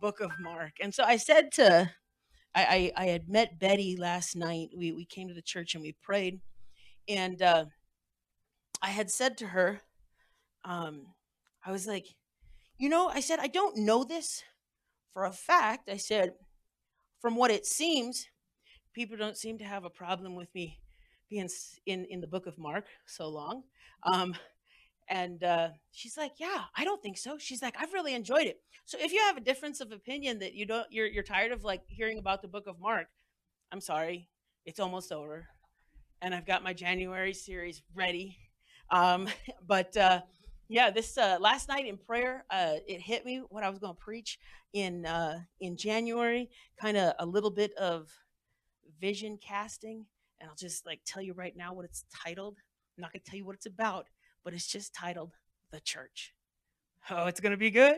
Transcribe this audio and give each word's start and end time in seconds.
book 0.00 0.20
of 0.20 0.30
Mark. 0.40 0.72
And 0.80 0.94
so 0.94 1.04
I 1.04 1.16
said 1.16 1.52
to, 1.52 1.90
I, 2.54 2.92
I, 2.96 3.04
I 3.04 3.06
had 3.06 3.28
met 3.28 3.58
Betty 3.58 3.96
last 3.96 4.36
night. 4.36 4.70
We, 4.76 4.92
we 4.92 5.04
came 5.04 5.28
to 5.28 5.34
the 5.34 5.42
church 5.42 5.74
and 5.74 5.82
we 5.82 5.92
prayed. 6.02 6.40
And 7.08 7.40
uh, 7.42 7.66
I 8.82 8.88
had 8.88 9.10
said 9.10 9.36
to 9.38 9.48
her, 9.48 9.80
um, 10.64 11.06
I 11.64 11.72
was 11.72 11.86
like, 11.86 12.06
you 12.78 12.88
know, 12.88 13.08
I 13.08 13.20
said, 13.20 13.38
I 13.40 13.48
don't 13.48 13.76
know 13.76 14.04
this 14.04 14.42
for 15.12 15.24
a 15.24 15.32
fact. 15.32 15.88
I 15.88 15.96
said, 15.96 16.34
from 17.20 17.34
what 17.34 17.50
it 17.50 17.66
seems, 17.66 18.26
people 18.92 19.16
don't 19.16 19.36
seem 19.36 19.58
to 19.58 19.64
have 19.64 19.84
a 19.84 19.90
problem 19.90 20.34
with 20.34 20.54
me 20.54 20.78
being 21.28 21.48
in, 21.86 22.04
in 22.06 22.20
the 22.20 22.26
book 22.26 22.46
of 22.46 22.58
Mark 22.58 22.86
so 23.06 23.28
long. 23.28 23.64
Um, 24.04 24.34
and 25.08 25.42
uh, 25.42 25.68
she's 25.92 26.16
like, 26.16 26.32
"Yeah, 26.38 26.64
I 26.76 26.84
don't 26.84 27.02
think 27.02 27.18
so." 27.18 27.38
She's 27.38 27.62
like, 27.62 27.74
"I've 27.78 27.92
really 27.92 28.14
enjoyed 28.14 28.46
it." 28.46 28.60
So 28.84 28.98
if 29.00 29.12
you 29.12 29.20
have 29.20 29.36
a 29.36 29.40
difference 29.40 29.80
of 29.80 29.92
opinion 29.92 30.38
that 30.40 30.54
you 30.54 30.66
don't, 30.66 30.86
you're 30.90 31.06
you're 31.06 31.22
tired 31.22 31.52
of 31.52 31.64
like 31.64 31.82
hearing 31.86 32.18
about 32.18 32.42
the 32.42 32.48
Book 32.48 32.66
of 32.66 32.80
Mark, 32.80 33.08
I'm 33.72 33.80
sorry, 33.80 34.28
it's 34.64 34.80
almost 34.80 35.12
over, 35.12 35.46
and 36.20 36.34
I've 36.34 36.46
got 36.46 36.62
my 36.62 36.72
January 36.72 37.32
series 37.32 37.82
ready. 37.94 38.36
Um, 38.90 39.28
but 39.66 39.96
uh, 39.96 40.20
yeah, 40.68 40.90
this 40.90 41.16
uh, 41.16 41.38
last 41.40 41.68
night 41.68 41.86
in 41.86 41.96
prayer, 41.96 42.44
uh, 42.50 42.74
it 42.86 43.00
hit 43.00 43.24
me 43.24 43.42
what 43.48 43.64
I 43.64 43.70
was 43.70 43.78
going 43.78 43.94
to 43.94 44.00
preach 44.00 44.38
in 44.72 45.06
uh, 45.06 45.40
in 45.60 45.76
January, 45.76 46.50
kind 46.80 46.96
of 46.96 47.14
a 47.18 47.26
little 47.26 47.50
bit 47.50 47.72
of 47.78 48.10
vision 49.00 49.38
casting, 49.42 50.04
and 50.40 50.50
I'll 50.50 50.56
just 50.56 50.84
like 50.84 51.00
tell 51.06 51.22
you 51.22 51.32
right 51.32 51.56
now 51.56 51.72
what 51.72 51.84
it's 51.84 52.04
titled. 52.14 52.58
I'm 52.96 53.02
not 53.02 53.12
going 53.12 53.22
to 53.24 53.30
tell 53.30 53.38
you 53.38 53.46
what 53.46 53.54
it's 53.54 53.66
about 53.66 54.06
but 54.44 54.54
it's 54.54 54.66
just 54.66 54.94
titled 54.94 55.32
The 55.70 55.80
Church. 55.80 56.34
Oh, 57.10 57.26
it's 57.26 57.40
going 57.40 57.52
to 57.52 57.58
be 57.58 57.70
good. 57.70 57.96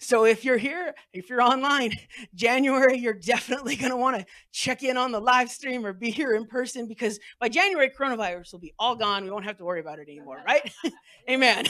So 0.00 0.24
if 0.24 0.44
you're 0.44 0.58
here, 0.58 0.94
if 1.14 1.30
you're 1.30 1.40
online, 1.40 1.92
January, 2.34 2.98
you're 2.98 3.14
definitely 3.14 3.74
going 3.76 3.90
to 3.90 3.96
want 3.96 4.18
to 4.18 4.26
check 4.52 4.82
in 4.82 4.96
on 4.96 5.12
the 5.12 5.20
live 5.20 5.50
stream 5.50 5.86
or 5.86 5.92
be 5.94 6.10
here 6.10 6.34
in 6.34 6.46
person 6.46 6.86
because 6.86 7.18
by 7.40 7.48
January, 7.48 7.90
coronavirus 7.90 8.52
will 8.52 8.60
be 8.60 8.74
all 8.78 8.96
gone. 8.96 9.24
We 9.24 9.30
won't 9.30 9.46
have 9.46 9.56
to 9.58 9.64
worry 9.64 9.80
about 9.80 9.98
it 9.98 10.08
anymore, 10.08 10.42
right? 10.46 10.70
Amen. 11.30 11.66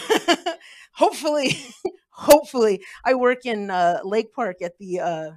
hopefully, 0.92 1.56
hopefully, 2.10 2.82
I 3.04 3.14
work 3.14 3.46
in 3.46 3.70
uh, 3.70 4.00
Lake 4.04 4.32
Park 4.32 4.56
at 4.60 4.76
the 4.78 5.00
uh, 5.00 5.30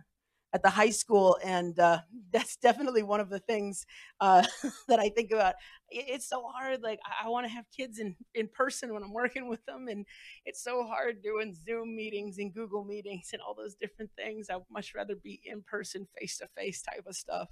at 0.54 0.62
the 0.62 0.70
high 0.70 0.92
school, 0.92 1.38
and 1.44 1.78
uh, 1.80 2.00
that's 2.32 2.56
definitely 2.56 3.04
one 3.04 3.20
of 3.20 3.30
the 3.30 3.40
things 3.40 3.86
uh, 4.22 4.44
that 4.88 5.00
I 5.00 5.10
think 5.10 5.32
about. 5.32 5.56
It's 5.90 6.28
so 6.28 6.44
hard. 6.48 6.82
Like 6.82 7.00
I, 7.23 7.30
want 7.30 7.45
to 7.45 7.52
have 7.52 7.66
kids 7.76 8.00
in 8.00 8.16
in 8.34 8.48
person 8.48 8.94
when 8.94 9.04
I'm 9.04 9.14
working 9.14 9.50
with 9.50 9.66
them, 9.66 9.88
and 9.88 10.06
it's 10.45 10.64
so 10.64 10.84
hard 10.84 11.22
doing 11.22 11.54
Zoom 11.54 11.95
meetings 11.95 12.38
and 12.38 12.54
Google 12.54 12.84
meetings 12.84 13.30
and 13.34 13.42
all 13.42 13.56
those 13.56 13.76
different 13.76 14.12
things. 14.16 14.48
I 14.50 14.56
would 14.56 14.66
much 14.72 14.94
rather 14.95 15.16
be 15.16 15.42
in 15.44 15.64
person, 15.64 16.08
face 16.20 16.38
to 16.38 16.48
face 16.56 16.82
type 16.82 17.06
of 17.08 17.16
stuff. 17.16 17.50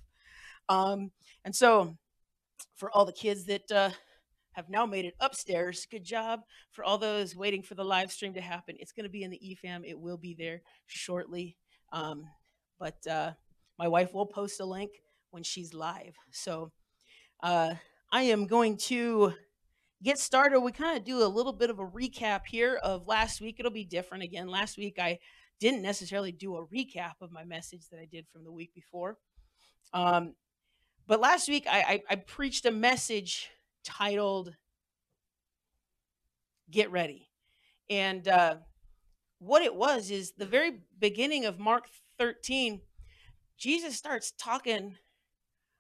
Um, 0.70 1.12
and 1.44 1.56
so, 1.56 1.98
for 2.76 2.92
all 2.92 3.06
the 3.06 3.14
kids 3.14 3.46
that 3.46 3.72
uh, 3.72 3.90
have 4.54 4.70
now 4.70 4.86
made 4.86 5.06
it 5.06 5.16
upstairs, 5.20 5.88
good 5.90 6.04
job. 6.04 6.42
For 6.72 6.84
all 6.84 6.98
those 6.98 7.36
waiting 7.36 7.64
for 7.64 7.76
the 7.76 7.86
live 7.86 8.12
stream 8.12 8.34
to 8.36 8.42
happen, 8.42 8.76
it's 8.80 8.92
going 8.92 9.06
to 9.06 9.10
be 9.10 9.24
in 9.24 9.32
the 9.32 9.40
EFAM. 9.40 9.84
It 9.86 10.00
will 10.00 10.18
be 10.18 10.36
there 10.38 10.62
shortly. 10.88 11.58
Um, 11.94 12.26
but 12.82 13.08
uh, 13.08 13.32
my 13.78 13.88
wife 13.88 14.12
will 14.14 14.26
post 14.26 14.60
a 14.60 14.66
link 14.66 14.90
when 15.30 15.44
she's 15.44 15.72
live. 15.74 16.16
So 16.32 16.72
uh, 17.44 17.76
I 18.12 18.24
am 18.24 18.48
going 18.48 18.76
to 18.78 19.34
get 20.04 20.18
started. 20.18 20.60
We 20.60 20.72
kind 20.72 20.98
of 20.98 21.06
do 21.06 21.24
a 21.24 21.30
little 21.30 21.54
bit 21.54 21.70
of 21.70 21.78
a 21.78 21.86
recap 21.86 22.42
here 22.50 22.80
of 22.84 23.08
last 23.08 23.40
week. 23.40 23.58
It'll 23.60 23.72
be 23.72 23.86
different 23.86 24.24
again. 24.24 24.48
Last 24.48 24.80
week, 24.80 24.98
I 25.00 25.20
didn't 25.60 25.84
necessarily 25.84 26.32
do 26.32 26.58
a 26.58 26.66
recap 26.66 27.22
of 27.22 27.32
my 27.32 27.44
message 27.44 27.88
that 27.92 28.00
I 28.00 28.08
did 28.12 28.26
from 28.34 28.44
the 28.44 28.52
week 28.52 28.74
before. 28.74 29.20
Um, 29.94 30.34
but 31.06 31.20
last 31.20 31.48
week, 31.48 31.68
I, 31.70 31.82
I, 31.82 32.02
I 32.10 32.16
preached 32.16 32.66
a 32.66 32.72
message 32.72 33.52
titled 33.84 34.56
Get 36.72 36.92
Ready. 36.92 37.30
And 37.92 38.28
uh, 38.28 38.56
what 39.38 39.62
it 39.62 39.76
was 39.76 40.10
is 40.10 40.32
the 40.32 40.46
very 40.48 40.80
beginning 41.00 41.46
of 41.46 41.60
Mark 41.60 41.86
13, 42.22 42.82
Jesus 43.58 43.96
starts 43.96 44.32
talking 44.38 44.96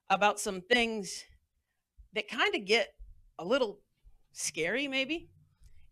about 0.10 0.40
some 0.40 0.60
things 0.60 1.24
that 2.16 2.28
kind 2.28 2.56
of 2.56 2.66
get 2.66 2.96
a 3.38 3.46
little 3.46 3.78
scary, 4.34 4.88
maybe. 4.88 5.30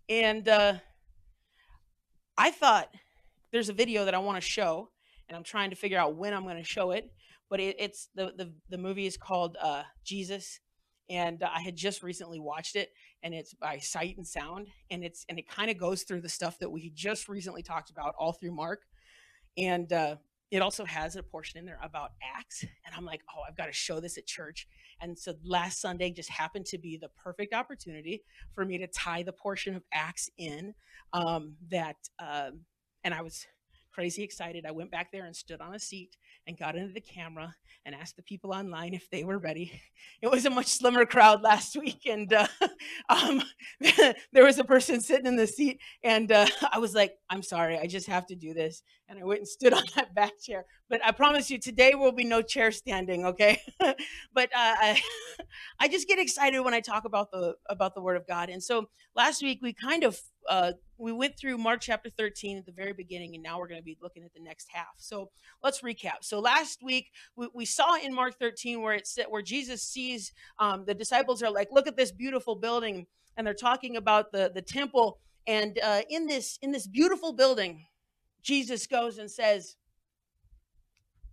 And 0.09 0.49
uh, 0.49 0.73
I 2.35 2.49
thought 2.49 2.89
there's 3.51 3.69
a 3.69 3.73
video 3.73 4.05
that 4.05 4.15
I 4.15 4.17
want 4.17 4.37
to 4.37 4.41
show, 4.41 4.89
and 5.27 5.37
I'm 5.37 5.43
trying 5.43 5.69
to 5.69 5.75
figure 5.75 5.99
out 5.99 6.15
when 6.15 6.33
I'm 6.33 6.45
going 6.45 6.57
to 6.57 6.63
show 6.63 6.89
it. 6.89 7.11
But 7.47 7.59
it, 7.59 7.75
it's 7.77 8.09
the, 8.15 8.33
the 8.35 8.51
the 8.69 8.79
movie 8.79 9.05
is 9.05 9.17
called 9.17 9.55
uh, 9.61 9.83
Jesus, 10.03 10.61
and 11.11 11.43
I 11.43 11.61
had 11.61 11.75
just 11.75 12.01
recently 12.01 12.39
watched 12.39 12.75
it, 12.75 12.89
and 13.21 13.35
it's 13.35 13.53
by 13.53 13.77
Sight 13.77 14.17
and 14.17 14.25
Sound, 14.25 14.69
and 14.89 15.03
it's 15.03 15.27
and 15.29 15.37
it 15.37 15.47
kind 15.47 15.69
of 15.69 15.77
goes 15.77 16.01
through 16.01 16.21
the 16.21 16.29
stuff 16.29 16.57
that 16.57 16.71
we 16.71 16.89
just 16.89 17.29
recently 17.29 17.61
talked 17.61 17.91
about 17.91 18.15
all 18.17 18.33
through 18.33 18.55
Mark, 18.55 18.81
and 19.55 19.93
uh, 19.93 20.15
it 20.51 20.61
also 20.61 20.85
has 20.85 21.15
a 21.15 21.23
portion 21.23 21.59
in 21.59 21.65
there 21.65 21.79
about 21.83 22.11
Acts, 22.37 22.63
and 22.63 22.95
I'm 22.95 23.05
like, 23.05 23.21
oh, 23.29 23.41
I've 23.47 23.57
got 23.57 23.67
to 23.67 23.73
show 23.73 23.99
this 23.99 24.17
at 24.17 24.25
church, 24.25 24.67
and 25.01 25.17
so 25.17 25.33
last 25.43 25.81
Sunday 25.81 26.11
just 26.11 26.29
happened 26.29 26.65
to 26.67 26.77
be 26.77 26.97
the 26.97 27.09
perfect 27.09 27.53
opportunity 27.53 28.23
for 28.53 28.65
me 28.65 28.77
to 28.77 28.87
tie 28.87 29.23
the 29.23 29.33
portion 29.33 29.75
of 29.75 29.83
Acts 29.93 30.29
in 30.37 30.73
um, 31.13 31.55
that, 31.69 31.97
um, 32.19 32.61
and 33.03 33.13
I 33.13 33.21
was 33.21 33.45
crazy 33.99 34.23
excited. 34.23 34.65
I 34.65 34.71
went 34.71 34.91
back 34.91 35.11
there 35.11 35.25
and 35.25 35.35
stood 35.35 35.59
on 35.59 35.75
a 35.75 35.79
seat 35.79 36.15
and 36.47 36.57
got 36.57 36.77
into 36.77 36.93
the 36.93 37.01
camera 37.01 37.53
and 37.85 37.93
asked 37.93 38.15
the 38.15 38.23
people 38.23 38.53
online 38.53 38.93
if 38.93 39.09
they 39.09 39.25
were 39.25 39.37
ready. 39.37 39.73
It 40.21 40.31
was 40.31 40.45
a 40.45 40.49
much 40.49 40.67
slimmer 40.67 41.05
crowd 41.05 41.41
last 41.41 41.77
week, 41.77 42.05
and 42.05 42.31
uh, 42.33 42.47
um, 43.09 43.41
there 44.33 44.45
was 44.45 44.57
a 44.57 44.63
person 44.63 45.01
sitting 45.01 45.25
in 45.25 45.35
the 45.35 45.47
seat, 45.47 45.79
and 46.03 46.29
uh, 46.31 46.47
I 46.71 46.79
was 46.79 46.93
like, 46.93 47.15
"I'm 47.29 47.41
sorry, 47.41 47.77
I 47.77 47.87
just 47.87 48.07
have 48.07 48.25
to 48.27 48.35
do 48.35 48.53
this," 48.53 48.83
and 49.07 49.17
I 49.19 49.23
went 49.23 49.39
and 49.39 49.47
stood 49.47 49.73
on 49.73 49.83
that 49.95 50.13
back 50.13 50.33
chair. 50.41 50.65
But 50.89 51.01
I 51.05 51.11
promise 51.11 51.49
you, 51.49 51.57
today 51.57 51.95
will 51.95 52.11
be 52.11 52.25
no 52.25 52.41
chair 52.41 52.71
standing, 52.71 53.25
okay? 53.25 53.61
but 53.79 54.49
uh, 54.53 54.75
I, 54.87 55.01
I 55.79 55.87
just 55.87 56.07
get 56.07 56.19
excited 56.19 56.59
when 56.61 56.73
I 56.73 56.81
talk 56.81 57.05
about 57.05 57.31
the 57.31 57.55
about 57.69 57.95
the 57.95 58.01
Word 58.01 58.17
of 58.17 58.27
God, 58.27 58.49
and 58.49 58.61
so 58.61 58.89
last 59.15 59.41
week 59.41 59.59
we 59.61 59.71
kind 59.73 60.03
of 60.03 60.19
uh, 60.49 60.73
we 60.97 61.13
went 61.13 61.37
through 61.37 61.57
Mark 61.57 61.79
chapter 61.79 62.09
13 62.09 62.57
at 62.57 62.65
the 62.65 62.71
very 62.71 62.91
beginning, 62.91 63.35
and 63.35 63.43
now 63.43 63.59
we're 63.59 63.67
going 63.67 63.79
to 63.79 63.85
be 63.85 63.97
looking 64.01 64.23
at 64.23 64.33
the 64.33 64.41
next 64.41 64.67
half. 64.71 64.95
So 64.97 65.29
let's 65.63 65.81
recap. 65.81 66.23
So 66.23 66.39
last 66.39 66.83
week 66.83 67.11
we, 67.35 67.47
we 67.53 67.65
saw 67.65 67.95
in 67.95 68.13
Mark 68.13 68.37
13 68.39 68.81
where 68.81 68.95
it 68.95 69.07
said 69.07 69.27
where 69.29 69.43
Jesus 69.43 69.83
sees 69.83 70.33
um, 70.57 70.83
the 70.85 70.95
disciples 70.95 71.43
are 71.43 71.51
like, 71.51 71.69
look 71.71 71.87
at 71.87 71.95
this 71.95 72.11
beautiful 72.11 72.55
building, 72.55 73.05
and 73.37 73.45
they're 73.45 73.53
talking 73.53 73.95
about 73.95 74.31
the 74.31 74.51
the 74.53 74.61
temple. 74.61 75.19
And 75.47 75.79
uh, 75.81 76.01
in 76.09 76.25
this 76.25 76.57
in 76.61 76.71
this 76.71 76.87
beautiful 76.87 77.31
building, 77.31 77.85
Jesus 78.41 78.87
goes 78.87 79.19
and 79.19 79.29
says, 79.29 79.75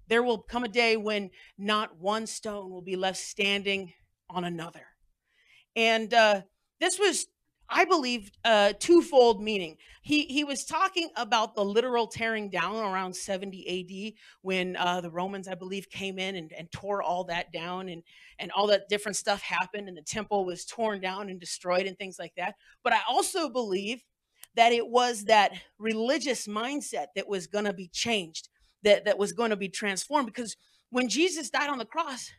"There 0.09 0.23
will 0.23 0.39
come 0.39 0.65
a 0.65 0.69
day 0.69 0.97
when 0.97 1.31
not 1.57 1.99
one 1.99 2.27
stone 2.27 2.71
will 2.71 2.83
be 2.83 2.97
left 2.97 3.19
standing 3.19 3.95
on 4.29 4.45
another." 4.45 4.87
And 5.75 6.13
uh, 6.13 6.43
this 6.81 6.99
was 6.99 7.27
I 7.69 7.85
believe 7.85 8.31
uh, 8.45 8.73
twofold 8.79 9.43
meaning. 9.43 9.77
He 10.03 10.25
he 10.25 10.45
was 10.45 10.65
talking 10.65 11.11
about 11.17 11.55
the 11.55 11.65
literal 11.65 12.07
tearing 12.07 12.49
down 12.49 12.77
around 12.77 13.15
70 13.15 14.13
AD 14.13 14.21
when 14.43 14.77
uh, 14.77 15.01
the 15.01 15.11
Romans, 15.11 15.49
I 15.49 15.55
believe, 15.55 15.91
came 15.91 16.19
in 16.19 16.37
and, 16.37 16.53
and 16.53 16.71
tore 16.71 17.03
all 17.03 17.25
that 17.25 17.53
down 17.53 17.89
and 17.89 18.03
and 18.39 18.51
all 18.53 18.67
that 18.69 18.89
different 18.89 19.17
stuff 19.17 19.43
happened 19.43 19.89
and 19.89 19.97
the 19.97 20.03
temple 20.03 20.45
was 20.45 20.65
torn 20.65 21.01
down 21.01 21.29
and 21.29 21.41
destroyed 21.41 21.87
and 21.87 21.99
things 21.99 22.19
like 22.19 22.35
that. 22.37 22.55
But 22.85 22.93
I 22.93 23.01
also 23.09 23.49
believe 23.49 24.03
that 24.55 24.73
it 24.73 24.89
was 24.89 25.25
that 25.25 25.53
religious 25.79 26.47
mindset 26.47 27.07
that 27.15 27.29
was 27.29 27.47
going 27.47 27.65
to 27.65 27.73
be 27.75 27.89
changed, 27.89 28.49
that 28.83 29.05
that 29.05 29.19
was 29.19 29.33
going 29.33 29.51
to 29.51 29.57
be 29.57 29.69
transformed 29.69 30.27
because 30.27 30.57
when 30.91 31.09
Jesus 31.09 31.51
died 31.51 31.69
on 31.69 31.79
the 31.79 31.85
cross, 31.85 32.31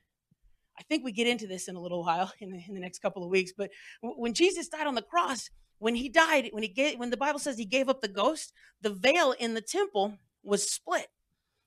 I 0.79 0.83
think 0.83 1.03
we 1.03 1.11
get 1.11 1.27
into 1.27 1.47
this 1.47 1.67
in 1.67 1.75
a 1.75 1.81
little 1.81 2.03
while 2.03 2.31
in 2.39 2.51
the, 2.51 2.61
in 2.67 2.73
the 2.73 2.79
next 2.79 2.99
couple 2.99 3.23
of 3.23 3.29
weeks. 3.29 3.51
But 3.57 3.71
when 4.01 4.33
Jesus 4.33 4.67
died 4.67 4.87
on 4.87 4.95
the 4.95 5.01
cross, 5.01 5.49
when 5.79 5.95
he 5.95 6.09
died, 6.09 6.49
when 6.51 6.63
he 6.63 6.69
gave, 6.69 6.97
when 6.97 7.09
the 7.09 7.17
Bible 7.17 7.39
says 7.39 7.57
he 7.57 7.65
gave 7.65 7.89
up 7.89 8.01
the 8.01 8.07
ghost, 8.07 8.53
the 8.81 8.89
veil 8.89 9.33
in 9.37 9.53
the 9.53 9.61
temple 9.61 10.17
was 10.43 10.69
split. 10.69 11.07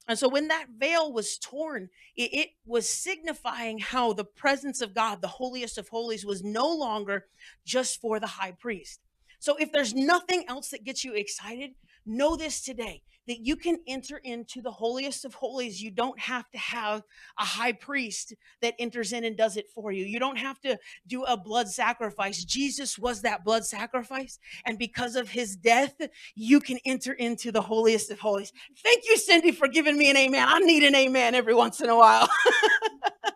And 0.08 0.18
so 0.18 0.28
when 0.28 0.48
that 0.48 0.66
veil 0.76 1.12
was 1.12 1.38
torn, 1.38 1.88
it, 2.16 2.34
it, 2.34 2.48
was 2.66 2.88
signifying 2.88 3.78
how 3.78 4.12
the 4.12 4.24
presence 4.24 4.80
of 4.80 4.94
God, 4.94 5.20
the 5.20 5.28
holiest 5.28 5.78
of 5.78 5.88
holies, 5.88 6.26
was 6.26 6.42
no 6.42 6.68
longer 6.68 7.26
just 7.64 8.00
for 8.00 8.18
the 8.18 8.26
high 8.26 8.52
priest. 8.52 9.00
So 9.40 9.56
if 9.56 9.72
there's 9.72 9.94
nothing 9.94 10.44
else 10.48 10.68
that 10.68 10.84
gets 10.84 11.04
you 11.04 11.14
excited, 11.14 11.72
know 12.06 12.36
this 12.36 12.62
today 12.62 13.02
that 13.26 13.46
you 13.46 13.54
can 13.54 13.78
enter 13.86 14.16
into 14.18 14.60
the 14.60 14.70
holiest 14.70 15.24
of 15.24 15.34
holies. 15.34 15.80
You 15.80 15.90
don't 15.90 16.18
have 16.18 16.50
to 16.50 16.58
have 16.58 17.02
a 17.38 17.44
high 17.44 17.72
priest 17.72 18.34
that 18.60 18.74
enters 18.78 19.12
in 19.12 19.24
and 19.24 19.36
does 19.36 19.56
it 19.56 19.66
for 19.74 19.92
you. 19.92 20.04
You 20.04 20.18
don't 20.18 20.38
have 20.38 20.60
to 20.62 20.78
do 21.06 21.22
a 21.24 21.36
blood 21.36 21.68
sacrifice. 21.68 22.44
Jesus 22.44 22.98
was 22.98 23.22
that 23.22 23.44
blood 23.44 23.64
sacrifice. 23.64 24.38
And 24.64 24.78
because 24.78 25.16
of 25.16 25.28
his 25.28 25.54
death, 25.54 25.94
you 26.34 26.60
can 26.60 26.78
enter 26.84 27.12
into 27.12 27.52
the 27.52 27.62
holiest 27.62 28.10
of 28.10 28.18
holies. 28.18 28.52
Thank 28.82 29.04
you, 29.08 29.16
Cindy, 29.16 29.52
for 29.52 29.68
giving 29.68 29.96
me 29.96 30.10
an 30.10 30.16
amen. 30.16 30.46
I 30.48 30.58
need 30.58 30.82
an 30.82 30.94
amen 30.94 31.34
every 31.34 31.54
once 31.54 31.80
in 31.80 31.88
a 31.88 31.96
while. 31.96 32.28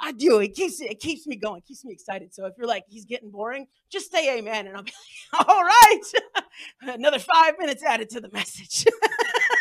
I 0.00 0.12
do. 0.12 0.38
It 0.40 0.54
keeps 0.54 0.80
it 0.80 0.98
keeps 0.98 1.26
me 1.26 1.36
going, 1.36 1.60
keeps 1.62 1.84
me 1.84 1.92
excited. 1.92 2.32
So 2.34 2.46
if 2.46 2.54
you're 2.56 2.66
like 2.66 2.84
he's 2.88 3.04
getting 3.04 3.30
boring, 3.30 3.66
just 3.90 4.10
say 4.10 4.38
amen, 4.38 4.66
and 4.66 4.76
I'll 4.76 4.82
be 4.82 4.92
like, 5.32 5.48
all 5.48 5.62
right, 5.62 6.00
another 6.82 7.18
five 7.18 7.54
minutes 7.58 7.82
added 7.82 8.08
to 8.10 8.20
the 8.20 8.30
message. 8.30 8.86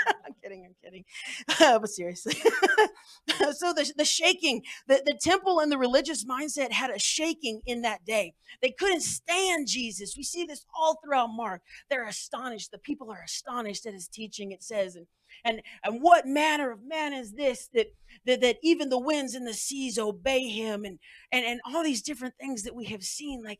I'm 0.51 0.75
kidding. 0.83 1.03
I'm 1.47 1.55
kidding. 1.57 1.79
But 1.81 1.89
seriously, 1.89 2.33
so 3.53 3.73
the 3.73 3.91
the 3.95 4.05
shaking, 4.05 4.63
the 4.87 5.01
the 5.05 5.17
temple 5.21 5.59
and 5.59 5.71
the 5.71 5.77
religious 5.77 6.25
mindset 6.25 6.71
had 6.71 6.89
a 6.89 6.99
shaking 6.99 7.61
in 7.65 7.81
that 7.83 8.05
day. 8.05 8.33
They 8.61 8.71
couldn't 8.71 9.01
stand 9.01 9.67
Jesus. 9.67 10.15
We 10.17 10.23
see 10.23 10.45
this 10.45 10.65
all 10.77 10.99
throughout 11.03 11.27
Mark. 11.27 11.61
They're 11.89 12.07
astonished. 12.07 12.71
The 12.71 12.79
people 12.79 13.11
are 13.11 13.23
astonished 13.23 13.85
at 13.85 13.93
his 13.93 14.07
teaching. 14.07 14.51
It 14.51 14.63
says 14.63 14.95
and 14.95 15.07
and, 15.45 15.61
and 15.83 16.01
what 16.01 16.25
manner 16.25 16.71
of 16.71 16.83
man 16.83 17.13
is 17.13 17.33
this 17.33 17.69
that, 17.73 17.87
that, 18.25 18.41
that 18.41 18.57
even 18.61 18.89
the 18.89 18.99
winds 18.99 19.35
and 19.35 19.47
the 19.47 19.53
seas 19.53 19.97
obey 19.97 20.47
him 20.47 20.85
and, 20.85 20.99
and, 21.31 21.45
and 21.45 21.61
all 21.65 21.83
these 21.83 22.01
different 22.01 22.35
things 22.39 22.63
that 22.63 22.75
we 22.75 22.85
have 22.85 23.03
seen. 23.03 23.43
Like 23.43 23.59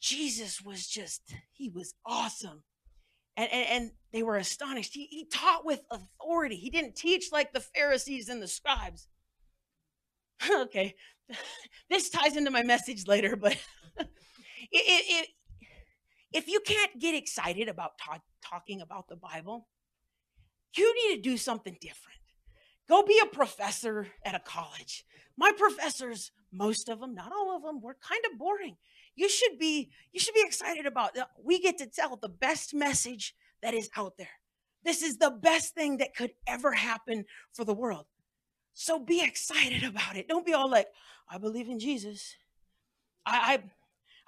Jesus 0.00 0.62
was 0.62 0.86
just, 0.86 1.34
he 1.52 1.68
was 1.68 1.94
awesome. 2.06 2.62
And, 3.36 3.50
and, 3.50 3.66
and 3.68 3.90
they 4.12 4.22
were 4.22 4.36
astonished. 4.36 4.94
He, 4.94 5.06
he 5.06 5.26
taught 5.26 5.64
with 5.64 5.80
authority. 5.90 6.56
He 6.56 6.70
didn't 6.70 6.96
teach 6.96 7.32
like 7.32 7.52
the 7.52 7.60
Pharisees 7.60 8.28
and 8.28 8.42
the 8.42 8.48
scribes. 8.48 9.08
okay, 10.50 10.94
this 11.90 12.10
ties 12.10 12.36
into 12.36 12.50
my 12.50 12.62
message 12.62 13.06
later, 13.06 13.36
but 13.36 13.52
it, 13.98 14.08
it, 14.72 15.04
it, 15.08 15.28
if 16.32 16.48
you 16.48 16.60
can't 16.60 16.98
get 16.98 17.14
excited 17.14 17.68
about 17.68 17.92
ta- 17.98 18.20
talking 18.44 18.80
about 18.80 19.08
the 19.08 19.16
Bible, 19.16 19.68
you 20.76 20.94
need 20.94 21.16
to 21.16 21.22
do 21.22 21.36
something 21.36 21.76
different. 21.80 22.18
Go 22.88 23.02
be 23.02 23.20
a 23.22 23.26
professor 23.26 24.08
at 24.24 24.34
a 24.34 24.40
college. 24.40 25.04
My 25.36 25.52
professors, 25.56 26.32
most 26.52 26.88
of 26.88 27.00
them, 27.00 27.14
not 27.14 27.32
all 27.32 27.56
of 27.56 27.62
them, 27.62 27.80
were 27.80 27.96
kind 28.06 28.22
of 28.30 28.38
boring. 28.38 28.76
You 29.14 29.28
should 29.28 29.58
be 29.58 29.90
you 30.12 30.20
should 30.20 30.34
be 30.34 30.44
excited 30.44 30.86
about 30.86 31.16
we 31.42 31.60
get 31.60 31.78
to 31.78 31.86
tell 31.86 32.16
the 32.16 32.28
best 32.28 32.74
message 32.74 33.34
that 33.62 33.74
is 33.74 33.90
out 33.96 34.14
there. 34.18 34.40
This 34.84 35.02
is 35.02 35.18
the 35.18 35.30
best 35.30 35.74
thing 35.74 35.98
that 35.98 36.16
could 36.16 36.32
ever 36.46 36.72
happen 36.72 37.24
for 37.52 37.64
the 37.64 37.74
world. 37.74 38.06
So 38.74 38.98
be 38.98 39.22
excited 39.22 39.84
about 39.84 40.16
it. 40.16 40.28
Don't 40.28 40.46
be 40.46 40.54
all 40.54 40.70
like, 40.70 40.88
I 41.28 41.38
believe 41.38 41.68
in 41.68 41.78
Jesus. 41.78 42.36
I, 43.24 43.54
I 43.54 43.62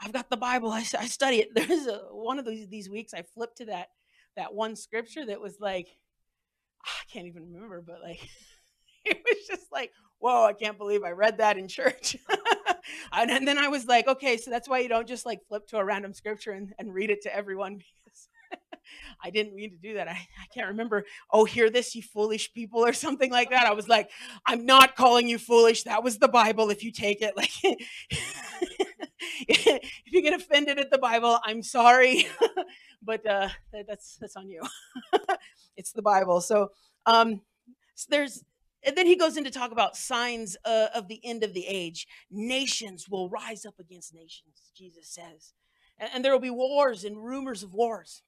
I've 0.00 0.12
got 0.12 0.28
the 0.28 0.36
Bible. 0.36 0.70
I, 0.70 0.84
I 0.98 1.06
study 1.06 1.38
it. 1.38 1.48
There's 1.54 1.86
a, 1.86 1.98
one 2.10 2.38
of 2.38 2.44
these 2.44 2.68
these 2.68 2.90
weeks 2.90 3.14
I 3.14 3.22
flipped 3.22 3.58
to 3.58 3.66
that 3.66 3.88
that 4.36 4.54
one 4.54 4.76
scripture 4.76 5.24
that 5.26 5.40
was 5.40 5.60
like, 5.60 5.88
I 6.84 7.12
can't 7.12 7.26
even 7.26 7.52
remember, 7.52 7.80
but 7.80 8.00
like 8.02 8.20
it 9.04 9.18
was 9.24 9.46
just 9.46 9.72
like, 9.72 9.92
whoa, 10.18 10.44
I 10.44 10.52
can't 10.52 10.78
believe 10.78 11.04
I 11.04 11.10
read 11.10 11.38
that 11.38 11.58
in 11.58 11.68
church. 11.68 12.16
and, 13.12 13.30
and, 13.30 13.46
then 13.46 13.58
I 13.58 13.68
was 13.68 13.86
like, 13.86 14.08
okay, 14.08 14.36
so 14.36 14.50
that's 14.50 14.68
why 14.68 14.80
you 14.80 14.88
don't 14.88 15.08
just 15.08 15.26
like 15.26 15.40
flip 15.48 15.66
to 15.68 15.78
a 15.78 15.84
random 15.84 16.12
scripture 16.12 16.52
and, 16.52 16.72
and 16.78 16.92
read 16.92 17.10
it 17.10 17.22
to 17.22 17.34
everyone 17.34 17.78
because 18.04 18.28
I 19.22 19.30
didn't 19.30 19.54
mean 19.54 19.70
to 19.70 19.76
do 19.76 19.94
that. 19.94 20.08
I, 20.08 20.12
I 20.12 20.46
can't 20.52 20.68
remember, 20.68 21.04
oh, 21.30 21.44
hear 21.44 21.70
this, 21.70 21.94
you 21.94 22.02
foolish 22.02 22.52
people, 22.52 22.84
or 22.84 22.92
something 22.92 23.30
like 23.30 23.50
that. 23.50 23.66
I 23.66 23.72
was 23.72 23.88
like, 23.88 24.10
I'm 24.46 24.66
not 24.66 24.96
calling 24.96 25.28
you 25.28 25.38
foolish. 25.38 25.84
That 25.84 26.04
was 26.04 26.18
the 26.18 26.28
Bible 26.28 26.70
if 26.70 26.82
you 26.84 26.92
take 26.92 27.22
it. 27.22 27.34
Like 27.44 27.78
if 29.48 29.90
you 30.06 30.22
get 30.22 30.34
offended 30.34 30.78
at 30.78 30.90
the 30.90 30.98
Bible, 30.98 31.38
I'm 31.44 31.62
sorry. 31.62 32.26
but 33.02 33.26
uh, 33.26 33.48
that's 33.86 34.16
that's 34.20 34.36
on 34.36 34.48
you. 34.48 34.62
it's 35.76 35.92
the 35.92 36.02
Bible. 36.02 36.40
So, 36.40 36.70
um, 37.06 37.40
so 37.94 38.06
there's 38.10 38.44
and 38.84 38.96
then 38.96 39.06
he 39.06 39.16
goes 39.16 39.36
in 39.36 39.44
to 39.44 39.50
talk 39.50 39.72
about 39.72 39.96
signs 39.96 40.56
uh, 40.64 40.88
of 40.94 41.08
the 41.08 41.20
end 41.24 41.42
of 41.42 41.54
the 41.54 41.66
age. 41.66 42.06
Nations 42.30 43.08
will 43.08 43.28
rise 43.28 43.64
up 43.64 43.78
against 43.78 44.14
nations, 44.14 44.70
Jesus 44.76 45.08
says. 45.08 45.54
And, 45.98 46.10
and, 46.14 46.24
there 46.24 46.32
will 46.32 46.40
be 46.40 46.50
wars 46.50 47.04
and 47.04 47.24
rumors 47.24 47.62
of 47.62 47.72
wars 47.72 48.22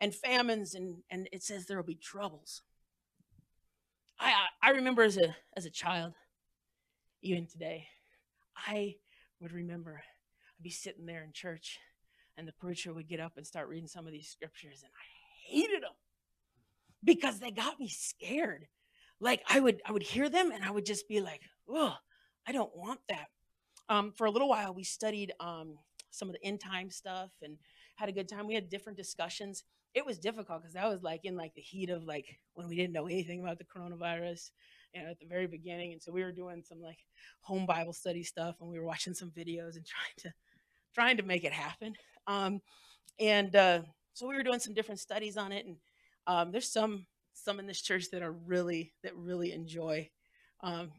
and 0.00 0.14
famines, 0.14 0.74
and, 0.74 0.98
and 1.10 1.28
it 1.32 1.42
says 1.42 1.66
there 1.66 1.78
will 1.78 1.84
be 1.84 1.94
troubles. 1.94 2.62
I, 4.18 4.32
I 4.62 4.70
remember 4.70 5.02
as 5.02 5.16
a, 5.16 5.36
as 5.56 5.66
a 5.66 5.70
child, 5.70 6.14
even 7.22 7.46
today, 7.46 7.88
I 8.56 8.96
would 9.40 9.52
remember 9.52 10.02
I'd 10.02 10.62
be 10.62 10.70
sitting 10.70 11.06
there 11.06 11.22
in 11.22 11.32
church 11.32 11.78
and 12.36 12.46
the 12.46 12.52
preacher 12.52 12.92
would 12.92 13.08
get 13.08 13.20
up 13.20 13.32
and 13.36 13.46
start 13.46 13.68
reading 13.68 13.88
some 13.88 14.06
of 14.06 14.12
these 14.12 14.28
scriptures, 14.28 14.82
and 14.82 14.92
I 14.94 15.52
hated 15.52 15.82
them 15.82 15.94
because 17.02 17.38
they 17.38 17.50
got 17.50 17.80
me 17.80 17.88
scared. 17.88 18.66
Like 19.20 19.42
I 19.48 19.60
would, 19.60 19.80
I 19.86 19.92
would 19.92 20.02
hear 20.02 20.28
them, 20.28 20.50
and 20.52 20.64
I 20.64 20.70
would 20.70 20.86
just 20.86 21.08
be 21.08 21.20
like, 21.20 21.40
"Oh, 21.68 21.94
I 22.46 22.52
don't 22.52 22.74
want 22.76 23.00
that." 23.08 23.26
Um, 23.88 24.12
for 24.12 24.26
a 24.26 24.30
little 24.30 24.48
while, 24.48 24.74
we 24.74 24.84
studied 24.84 25.32
um, 25.40 25.78
some 26.10 26.28
of 26.28 26.34
the 26.34 26.44
end 26.44 26.60
time 26.60 26.90
stuff 26.90 27.30
and 27.42 27.56
had 27.96 28.08
a 28.08 28.12
good 28.12 28.28
time. 28.28 28.46
We 28.46 28.54
had 28.54 28.68
different 28.68 28.98
discussions. 28.98 29.64
It 29.94 30.04
was 30.04 30.18
difficult 30.18 30.62
because 30.62 30.76
I 30.76 30.88
was 30.88 31.02
like 31.02 31.24
in 31.24 31.36
like 31.36 31.54
the 31.54 31.62
heat 31.62 31.90
of 31.90 32.04
like 32.04 32.38
when 32.54 32.68
we 32.68 32.76
didn't 32.76 32.92
know 32.92 33.06
anything 33.06 33.40
about 33.40 33.58
the 33.58 33.64
coronavirus, 33.64 34.50
you 34.94 35.02
know, 35.02 35.10
at 35.10 35.18
the 35.18 35.26
very 35.26 35.46
beginning. 35.46 35.92
And 35.92 36.02
so 36.02 36.12
we 36.12 36.22
were 36.22 36.32
doing 36.32 36.62
some 36.62 36.82
like 36.82 36.98
home 37.40 37.64
Bible 37.64 37.92
study 37.92 38.22
stuff, 38.22 38.56
and 38.60 38.68
we 38.68 38.78
were 38.78 38.84
watching 38.84 39.14
some 39.14 39.30
videos 39.30 39.76
and 39.76 39.86
trying 39.86 40.14
to 40.18 40.32
trying 40.94 41.16
to 41.18 41.22
make 41.22 41.44
it 41.44 41.52
happen. 41.52 41.94
Um, 42.26 42.60
and 43.18 43.54
uh, 43.54 43.82
so 44.12 44.26
we 44.26 44.34
were 44.34 44.42
doing 44.42 44.60
some 44.60 44.74
different 44.74 45.00
studies 45.00 45.36
on 45.36 45.52
it, 45.52 45.64
and 45.66 45.76
um, 46.26 46.52
there's 46.52 46.70
some 46.70 47.06
some 47.36 47.60
in 47.60 47.66
this 47.66 47.80
church 47.80 48.10
that 48.10 48.22
are 48.22 48.32
really 48.32 48.92
that 49.02 49.14
really 49.16 49.52
enjoy 49.52 50.08
um, 50.62 50.90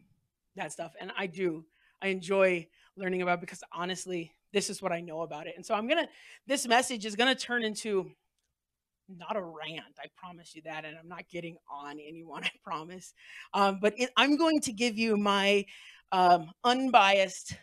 that 0.56 0.72
stuff, 0.72 0.94
and 1.00 1.12
I 1.18 1.28
do. 1.28 1.66
I 2.02 2.08
enjoy 2.08 2.68
learning 2.96 3.22
about 3.22 3.42
because 3.42 3.64
honestly, 3.74 4.32
this 4.54 4.70
is 4.70 4.82
what 4.82 4.92
I 4.92 5.02
know 5.02 5.22
about 5.22 5.48
it. 5.48 5.54
And 5.56 5.66
so 5.66 5.74
I'm 5.74 5.88
gonna. 5.88 6.08
This 6.46 6.68
message 6.68 7.06
is 7.06 7.16
gonna 7.16 7.36
turn 7.36 7.64
into 7.64 8.12
not 9.10 9.36
a 9.36 9.42
rant. 9.42 10.00
I 10.00 10.08
promise 10.16 10.56
you 10.56 10.62
that, 10.64 10.86
and 10.86 10.98
I'm 10.98 11.08
not 11.08 11.28
getting 11.30 11.58
on 11.72 11.98
anyone. 12.00 12.44
I 12.46 12.52
promise. 12.64 13.14
Um, 13.54 13.80
but 13.82 13.94
it, 13.98 14.10
I'm 14.18 14.38
going 14.38 14.62
to 14.62 14.74
give 14.74 14.98
you 14.98 15.18
my 15.18 15.66
um, 16.12 16.52
unbiased 16.64 17.56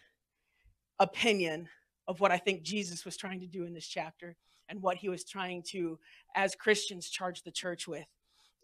opinion 0.98 1.68
of 2.06 2.20
what 2.20 2.30
I 2.30 2.38
think 2.38 2.62
Jesus 2.62 3.04
was 3.04 3.16
trying 3.16 3.40
to 3.40 3.46
do 3.46 3.64
in 3.64 3.72
this 3.72 3.86
chapter 3.86 4.36
and 4.68 4.80
what 4.82 4.96
he 4.96 5.08
was 5.08 5.24
trying 5.24 5.62
to, 5.70 5.98
as 6.34 6.54
Christians, 6.54 7.08
charge 7.08 7.42
the 7.42 7.50
church 7.50 7.86
with. 7.86 8.06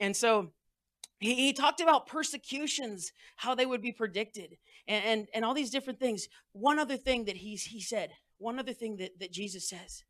And 0.00 0.16
so 0.16 0.50
he, 1.20 1.34
he 1.34 1.52
talked 1.52 1.80
about 1.80 2.06
persecutions, 2.06 3.12
how 3.36 3.54
they 3.54 3.66
would 3.66 3.82
be 3.82 3.92
predicted, 3.92 4.56
and, 4.88 5.04
and, 5.04 5.28
and 5.34 5.44
all 5.44 5.54
these 5.54 5.70
different 5.70 6.00
things. 6.00 6.28
One 6.52 6.78
other 6.78 6.96
thing 6.96 7.26
that 7.26 7.36
he's, 7.36 7.64
he 7.64 7.80
said, 7.80 8.10
one 8.38 8.58
other 8.58 8.72
thing 8.72 8.96
that, 8.96 9.20
that 9.20 9.30
Jesus 9.30 9.68
says, 9.68 10.04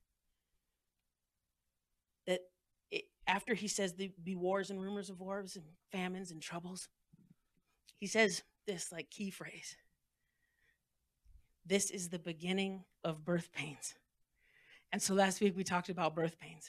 that 2.27 2.41
it, 2.91 3.05
after 3.27 3.55
he 3.55 3.69
says 3.69 3.95
there 3.95 4.09
be 4.23 4.37
wars 4.37 4.71
and 4.71 4.81
rumors 4.81 5.11
of 5.11 5.21
wars 5.21 5.57
and 5.57 5.65
famines 5.91 6.31
and 6.31 6.41
troubles, 6.41 6.89
he 7.99 8.07
says 8.07 8.43
this 8.67 8.93
like 8.93 9.11
key 9.11 9.31
phrase 9.31 9.77
this 11.71 11.91
is 11.91 12.09
the 12.09 12.19
beginning 12.19 12.85
of 13.05 13.25
birth 13.25 13.53
pains. 13.53 13.95
And 14.93 15.01
so 15.01 15.15
last 15.15 15.41
week 15.41 15.57
we 15.57 15.63
talked 15.63 15.89
about 15.89 16.17
birth 16.17 16.37
pains. 16.41 16.69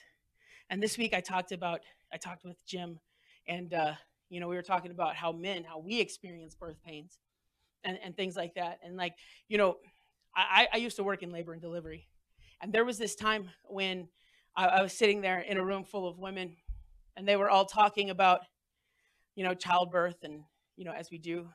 And 0.70 0.82
this 0.82 0.96
week 0.98 1.14
I 1.14 1.22
talked 1.22 1.52
about, 1.52 1.82
I 2.14 2.18
talked 2.18 2.44
with 2.44 2.64
Jim, 2.68 3.00
and, 3.48 3.74
uh, 3.74 3.94
you 4.30 4.40
know, 4.40 4.48
we 4.48 4.56
were 4.56 4.62
talking 4.62 4.92
about 4.92 5.16
how 5.16 5.32
men, 5.32 5.64
how 5.64 5.80
we 5.80 6.00
experience 6.00 6.56
birth 6.56 6.78
pains 6.86 7.20
and, 7.84 7.98
and 8.04 8.16
things 8.16 8.36
like 8.36 8.56
that. 8.56 8.80
And 8.84 8.96
like, 8.96 9.14
you 9.48 9.58
know, 9.58 9.78
I, 10.36 10.68
I 10.74 10.78
used 10.78 10.96
to 10.96 11.04
work 11.04 11.24
in 11.24 11.32
labor 11.32 11.52
and 11.52 11.62
delivery. 11.62 12.08
And 12.62 12.72
there 12.72 12.86
was 12.86 12.98
this 12.98 13.16
time 13.16 13.50
when 13.66 14.08
I, 14.56 14.68
I 14.68 14.82
was 14.82 14.94
sitting 14.94 15.22
there 15.22 15.40
in 15.40 15.58
a 15.58 15.66
room 15.66 15.84
full 15.84 16.08
of 16.08 16.20
women, 16.20 16.56
and 17.18 17.28
they 17.28 17.36
were 17.36 17.50
all 17.50 17.66
talking 17.66 18.10
about, 18.10 18.42
you 19.36 19.44
know, 19.44 19.54
childbirth 19.54 20.24
and, 20.24 20.44
you 20.78 20.86
know, 20.86 20.92
as 20.92 21.12
we 21.12 21.18
do 21.18 21.50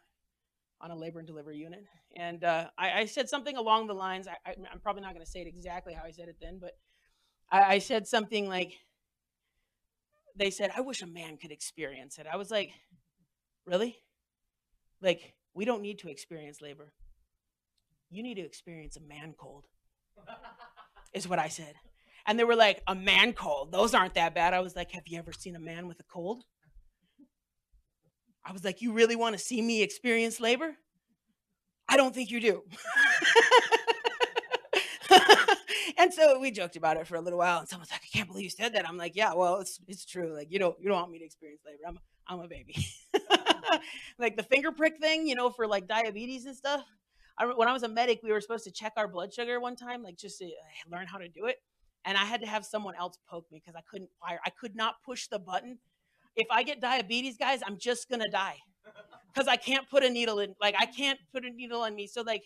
on 0.80 0.90
a 0.90 0.96
labor 0.96 1.18
and 1.18 1.26
delivery 1.26 1.56
unit. 1.56 1.84
And 2.16 2.44
uh, 2.44 2.68
I, 2.76 3.00
I, 3.00 3.04
said 3.06 3.28
something 3.28 3.56
along 3.56 3.86
the 3.86 3.94
lines, 3.94 4.28
I, 4.28 4.50
am 4.50 4.80
probably 4.80 5.02
not 5.02 5.14
going 5.14 5.24
to 5.24 5.30
say 5.30 5.40
it 5.40 5.46
exactly 5.46 5.94
how 5.94 6.04
I 6.04 6.10
said 6.10 6.28
it 6.28 6.36
then, 6.40 6.58
but 6.60 6.72
I, 7.50 7.74
I 7.74 7.78
said 7.78 8.06
something 8.06 8.48
like, 8.48 8.74
they 10.36 10.50
said, 10.50 10.70
I 10.76 10.82
wish 10.82 11.02
a 11.02 11.06
man 11.06 11.36
could 11.36 11.50
experience 11.50 12.18
it. 12.18 12.26
I 12.30 12.36
was 12.36 12.50
like, 12.50 12.70
really? 13.64 13.96
Like, 15.00 15.34
we 15.54 15.64
don't 15.64 15.82
need 15.82 15.98
to 16.00 16.08
experience 16.08 16.60
labor. 16.60 16.92
You 18.10 18.22
need 18.22 18.34
to 18.34 18.42
experience 18.42 18.96
a 18.96 19.00
man 19.00 19.34
cold, 19.36 19.64
is 21.12 21.26
what 21.26 21.38
I 21.38 21.48
said. 21.48 21.74
And 22.26 22.38
they 22.38 22.44
were 22.44 22.56
like, 22.56 22.82
a 22.86 22.94
man 22.94 23.32
cold. 23.32 23.72
Those 23.72 23.94
aren't 23.94 24.14
that 24.14 24.34
bad. 24.34 24.52
I 24.52 24.60
was 24.60 24.76
like, 24.76 24.92
have 24.92 25.04
you 25.06 25.18
ever 25.18 25.32
seen 25.32 25.56
a 25.56 25.60
man 25.60 25.88
with 25.88 26.00
a 26.00 26.04
cold? 26.04 26.44
I 28.44 28.52
was 28.52 28.64
like, 28.64 28.82
you 28.82 28.92
really 28.92 29.16
want 29.16 29.36
to 29.36 29.42
see 29.42 29.60
me 29.60 29.82
experience 29.82 30.40
labor? 30.40 30.76
I 31.88 31.96
don't 31.96 32.14
think 32.14 32.30
you 32.30 32.40
do. 32.40 32.62
and 35.98 36.12
so 36.12 36.38
we 36.38 36.50
joked 36.50 36.76
about 36.76 36.96
it 36.96 37.06
for 37.06 37.16
a 37.16 37.20
little 37.20 37.38
while, 37.38 37.60
and 37.60 37.68
someone's 37.68 37.90
like, 37.90 38.02
"I 38.02 38.16
can't 38.16 38.28
believe 38.28 38.44
you 38.44 38.50
said 38.50 38.74
that." 38.74 38.88
I'm 38.88 38.96
like, 38.96 39.16
"Yeah, 39.16 39.34
well, 39.34 39.60
it's 39.60 39.80
it's 39.88 40.04
true. 40.04 40.34
Like, 40.34 40.50
you 40.50 40.58
don't 40.58 40.76
you 40.80 40.88
don't 40.88 40.98
want 40.98 41.10
me 41.10 41.18
to 41.18 41.24
experience 41.24 41.62
labor. 41.64 41.82
I'm 41.86 41.98
I'm 42.26 42.40
a 42.40 42.48
baby." 42.48 42.76
like 44.18 44.36
the 44.36 44.42
finger 44.42 44.72
prick 44.72 44.98
thing, 44.98 45.26
you 45.26 45.34
know, 45.34 45.50
for 45.50 45.66
like 45.66 45.86
diabetes 45.86 46.46
and 46.46 46.56
stuff. 46.56 46.84
I, 47.38 47.46
when 47.46 47.68
I 47.68 47.72
was 47.72 47.82
a 47.82 47.88
medic, 47.88 48.20
we 48.22 48.32
were 48.32 48.40
supposed 48.40 48.64
to 48.64 48.70
check 48.70 48.94
our 48.96 49.08
blood 49.08 49.32
sugar 49.32 49.60
one 49.60 49.76
time, 49.76 50.02
like 50.02 50.16
just 50.16 50.38
to 50.38 50.46
uh, 50.46 50.50
learn 50.90 51.06
how 51.06 51.18
to 51.18 51.28
do 51.28 51.46
it, 51.46 51.56
and 52.04 52.16
I 52.16 52.24
had 52.24 52.40
to 52.40 52.46
have 52.46 52.64
someone 52.64 52.94
else 52.94 53.18
poke 53.28 53.46
me 53.52 53.60
because 53.64 53.76
I 53.76 53.82
couldn't 53.90 54.10
fire. 54.20 54.40
I 54.44 54.50
could 54.50 54.74
not 54.74 54.96
push 55.04 55.28
the 55.28 55.38
button. 55.38 55.78
If 56.34 56.46
I 56.50 56.62
get 56.62 56.80
diabetes, 56.80 57.36
guys, 57.36 57.60
I'm 57.66 57.78
just 57.78 58.08
gonna 58.08 58.30
die 58.30 58.56
because 59.32 59.48
I 59.48 59.56
can't 59.56 59.88
put 59.88 60.04
a 60.04 60.10
needle 60.10 60.38
in. 60.38 60.54
Like 60.60 60.74
I 60.78 60.86
can't 60.86 61.18
put 61.32 61.44
a 61.44 61.50
needle 61.50 61.82
on 61.82 61.94
me. 61.94 62.06
So 62.06 62.22
like 62.22 62.44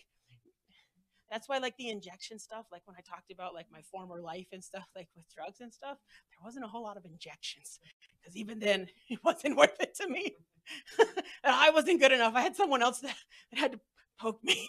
that's 1.31 1.49
why 1.49 1.57
like 1.57 1.75
the 1.77 1.89
injection 1.89 2.37
stuff 2.37 2.65
like 2.71 2.81
when 2.85 2.95
i 2.97 3.01
talked 3.01 3.31
about 3.31 3.53
like 3.53 3.65
my 3.71 3.81
former 3.81 4.21
life 4.21 4.47
and 4.51 4.63
stuff 4.63 4.85
like 4.95 5.07
with 5.15 5.25
drugs 5.33 5.61
and 5.61 5.73
stuff 5.73 5.97
there 6.29 6.43
wasn't 6.43 6.63
a 6.63 6.67
whole 6.67 6.83
lot 6.83 6.97
of 6.97 7.05
injections 7.05 7.79
because 8.19 8.35
even 8.35 8.59
then 8.59 8.87
it 9.09 9.19
wasn't 9.23 9.55
worth 9.57 9.79
it 9.79 9.95
to 9.95 10.07
me. 10.07 10.35
And 11.43 11.55
i 11.55 11.71
wasn't 11.71 11.99
good 11.99 12.11
enough. 12.11 12.35
I 12.35 12.41
had 12.41 12.55
someone 12.55 12.83
else 12.83 12.99
that, 12.99 13.15
that 13.51 13.59
had 13.59 13.71
to 13.71 13.79
poke 14.19 14.43
me. 14.43 14.67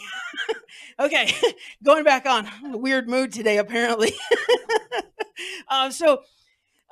Okay 0.98 1.30
going 1.84 2.02
back 2.02 2.24
on 2.24 2.48
weird 2.80 3.08
mood 3.08 3.32
today 3.32 3.58
apparently. 3.58 4.14
Um, 5.68 5.90
so 5.90 6.22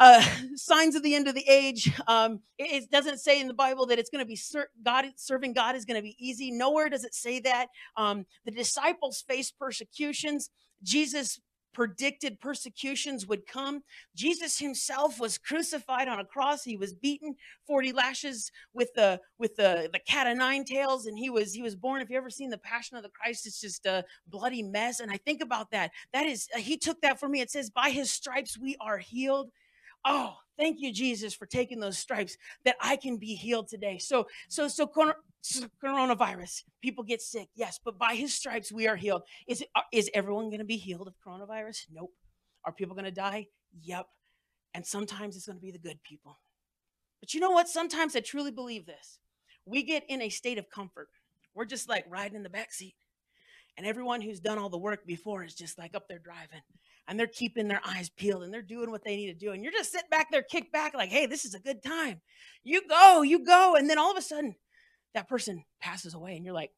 uh, 0.01 0.25
signs 0.57 0.97
of 0.97 1.03
the 1.05 1.15
end 1.15 1.29
of 1.29 1.35
the 1.35 1.49
age. 1.49 1.93
Um, 2.09 2.41
it, 2.59 2.85
it, 2.85 2.91
doesn't 2.91 3.19
say 3.19 3.41
in 3.41 3.47
the 3.47 3.55
Bible 3.55 3.87
that 3.87 3.99
it's 3.99 4.11
going 4.11 4.25
to 4.25 4.29
be 4.29 4.37
ser- 4.37 4.71
God 4.83 5.05
serving 5.17 5.53
God 5.53 5.77
is 5.77 5.85
going 5.85 5.99
to 5.99 6.03
be 6.03 6.17
easy. 6.19 6.51
Nowhere 6.51 6.89
does 6.89 7.05
it 7.05 7.15
say 7.15 7.39
that. 7.41 7.69
Um, 7.97 8.27
the 8.45 8.51
disciples 8.51 9.23
faced 9.29 9.59
persecutions. 9.59 10.51
Jesus 10.83 11.39
predicted 11.73 12.41
persecutions 12.41 13.27
would 13.27 13.47
come. 13.47 13.83
Jesus 14.17 14.59
himself 14.59 15.21
was 15.21 15.39
crucified 15.39 16.09
on 16.09 16.19
a 16.19 16.25
cross. 16.25 16.65
He 16.65 16.77
was 16.77 16.95
beaten 16.95 17.37
40 17.67 17.93
lashes 17.93 18.51
with 18.73 18.93
the 18.95 19.21
with 19.39 19.55
the 19.57 19.89
the 19.93 20.01
cat 20.01 20.27
of 20.27 20.37
nine 20.37 20.65
tails 20.65 21.07
and 21.07 21.17
he 21.17 21.31
was 21.31 21.53
he 21.53 21.63
was 21.63 21.77
born 21.77 22.03
if 22.03 22.11
you 22.11 22.17
ever 22.17 22.31
seen 22.31 22.51
the 22.51 22.59
passion 22.59 22.97
of 22.97 23.03
the 23.03 23.11
Christ 23.11 23.47
it's 23.47 23.61
just 23.61 23.87
a 23.87 24.05
bloody 24.27 24.63
mess 24.63 24.99
and 25.01 25.13
I 25.13 25.19
think 25.19 25.41
about 25.43 25.71
that. 25.71 25.93
That 26.13 26.27
is 26.27 26.49
he 26.57 26.77
took 26.77 27.01
that 27.03 27.21
for 27.21 27.29
me. 27.29 27.41
It 27.41 27.51
says 27.51 27.71
by 27.71 27.91
his 27.91 28.11
stripes 28.11 28.59
we 28.59 28.77
are 28.81 28.99
healed. 28.99 29.51
Oh, 30.05 30.37
thank 30.57 30.81
you, 30.81 30.93
Jesus, 30.93 31.35
for 31.35 31.47
taking 31.47 31.81
those 31.81 31.99
stripes 31.99 32.37
that 32.65 32.77
I 32.81 32.97
can 32.97 33.17
be 33.17 33.35
healed 33.35 33.69
today. 33.69 33.99
So, 33.99 34.27
so, 34.49 34.69
so, 34.69 34.87
coronavirus, 35.83 36.65
people 36.83 37.05
get 37.05 37.23
sick, 37.23 37.49
yes, 37.55 37.79
but 37.83 37.99
by 37.99 38.15
his 38.15 38.35
stripes 38.35 38.71
we 38.73 38.87
are 38.89 38.97
healed. 38.97 39.23
Is 39.47 39.65
uh, 39.75 39.83
is 39.93 40.11
everyone 40.15 40.49
going 40.51 40.59
to 40.59 40.65
be 40.65 40.77
healed 40.77 41.09
of 41.09 41.15
coronavirus? 41.27 41.87
Nope. 41.93 42.13
Are 42.65 42.73
people 42.73 42.95
going 42.95 43.07
to 43.07 43.11
die? 43.11 43.47
Yep. 43.83 44.07
And 44.75 44.87
sometimes 44.87 45.37
it's 45.37 45.47
going 45.47 45.59
to 45.59 45.63
be 45.63 45.71
the 45.71 45.79
good 45.79 46.03
people. 46.03 46.39
But 47.21 47.35
you 47.35 47.41
know 47.41 47.51
what? 47.51 47.69
Sometimes 47.69 48.15
I 48.17 48.21
truly 48.21 48.51
believe 48.51 48.87
this. 48.87 49.19
We 49.65 49.83
get 49.83 50.05
in 50.09 50.23
a 50.23 50.29
state 50.29 50.59
of 50.59 50.71
comfort. 50.71 51.09
We're 51.55 51.65
just 51.65 51.89
like 51.89 52.05
riding 52.09 52.37
in 52.37 52.43
the 52.43 52.51
back 52.51 52.73
seat. 52.73 52.97
And 53.77 53.87
everyone 53.87 54.21
who's 54.21 54.41
done 54.41 54.59
all 54.59 54.69
the 54.69 54.79
work 54.79 55.07
before 55.07 55.45
is 55.45 55.55
just 55.55 55.79
like 55.79 55.95
up 55.95 56.09
there 56.09 56.19
driving 56.19 56.61
and 57.11 57.19
they're 57.19 57.27
keeping 57.27 57.67
their 57.67 57.81
eyes 57.85 58.09
peeled 58.09 58.45
and 58.45 58.55
they're 58.55 58.63
doing 58.63 58.89
what 58.89 59.03
they 59.03 59.17
need 59.17 59.27
to 59.27 59.35
do. 59.35 59.51
And 59.51 59.65
you're 59.65 59.73
just 59.73 59.91
sitting 59.91 60.09
back 60.11 60.31
there, 60.31 60.43
kicked 60.43 60.73
back, 60.73 60.95
like, 60.95 61.11
hey, 61.11 61.27
this 61.27 61.45
is 61.45 61.55
a 61.55 61.59
good 61.59 61.83
time. 61.83 62.21
You 62.63 62.83
go, 62.89 63.23
you 63.23 63.45
go. 63.45 63.75
And 63.75 63.91
then 63.91 63.99
all 63.99 64.13
of 64.13 64.17
a 64.17 64.23
sudden, 64.23 64.55
that 65.13 65.29
person 65.29 65.65
passes 65.81 66.15
away, 66.15 66.37
and 66.37 66.45
you're 66.45 66.55
like, 66.55 66.71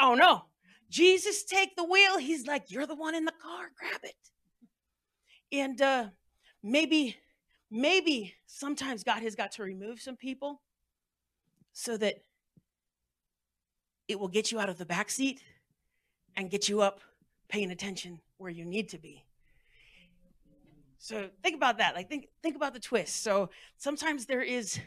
oh 0.00 0.14
no, 0.14 0.44
Jesus, 0.88 1.44
take 1.44 1.76
the 1.76 1.84
wheel. 1.84 2.16
He's 2.16 2.46
like, 2.46 2.70
you're 2.70 2.86
the 2.86 2.94
one 2.94 3.14
in 3.14 3.26
the 3.26 3.32
car, 3.42 3.66
grab 3.78 4.00
it. 4.04 4.14
And 5.52 5.82
uh, 5.82 6.06
maybe, 6.62 7.16
maybe 7.70 8.32
sometimes 8.46 9.04
God 9.04 9.22
has 9.22 9.34
got 9.34 9.52
to 9.52 9.62
remove 9.62 10.00
some 10.00 10.16
people 10.16 10.62
so 11.74 11.98
that 11.98 12.22
it 14.08 14.18
will 14.18 14.28
get 14.28 14.50
you 14.50 14.58
out 14.58 14.70
of 14.70 14.78
the 14.78 14.86
back 14.86 15.10
seat 15.10 15.42
and 16.36 16.50
get 16.50 16.70
you 16.70 16.80
up 16.80 17.00
paying 17.48 17.70
attention 17.70 18.18
where 18.38 18.50
you 18.50 18.64
need 18.64 18.88
to 18.88 18.98
be. 18.98 19.25
So 20.98 21.28
think 21.42 21.56
about 21.56 21.78
that. 21.78 21.94
Like 21.94 22.08
think 22.08 22.28
think 22.42 22.56
about 22.56 22.74
the 22.74 22.80
twist. 22.80 23.22
So 23.22 23.50
sometimes 23.76 24.26
there 24.26 24.42
is 24.42 24.78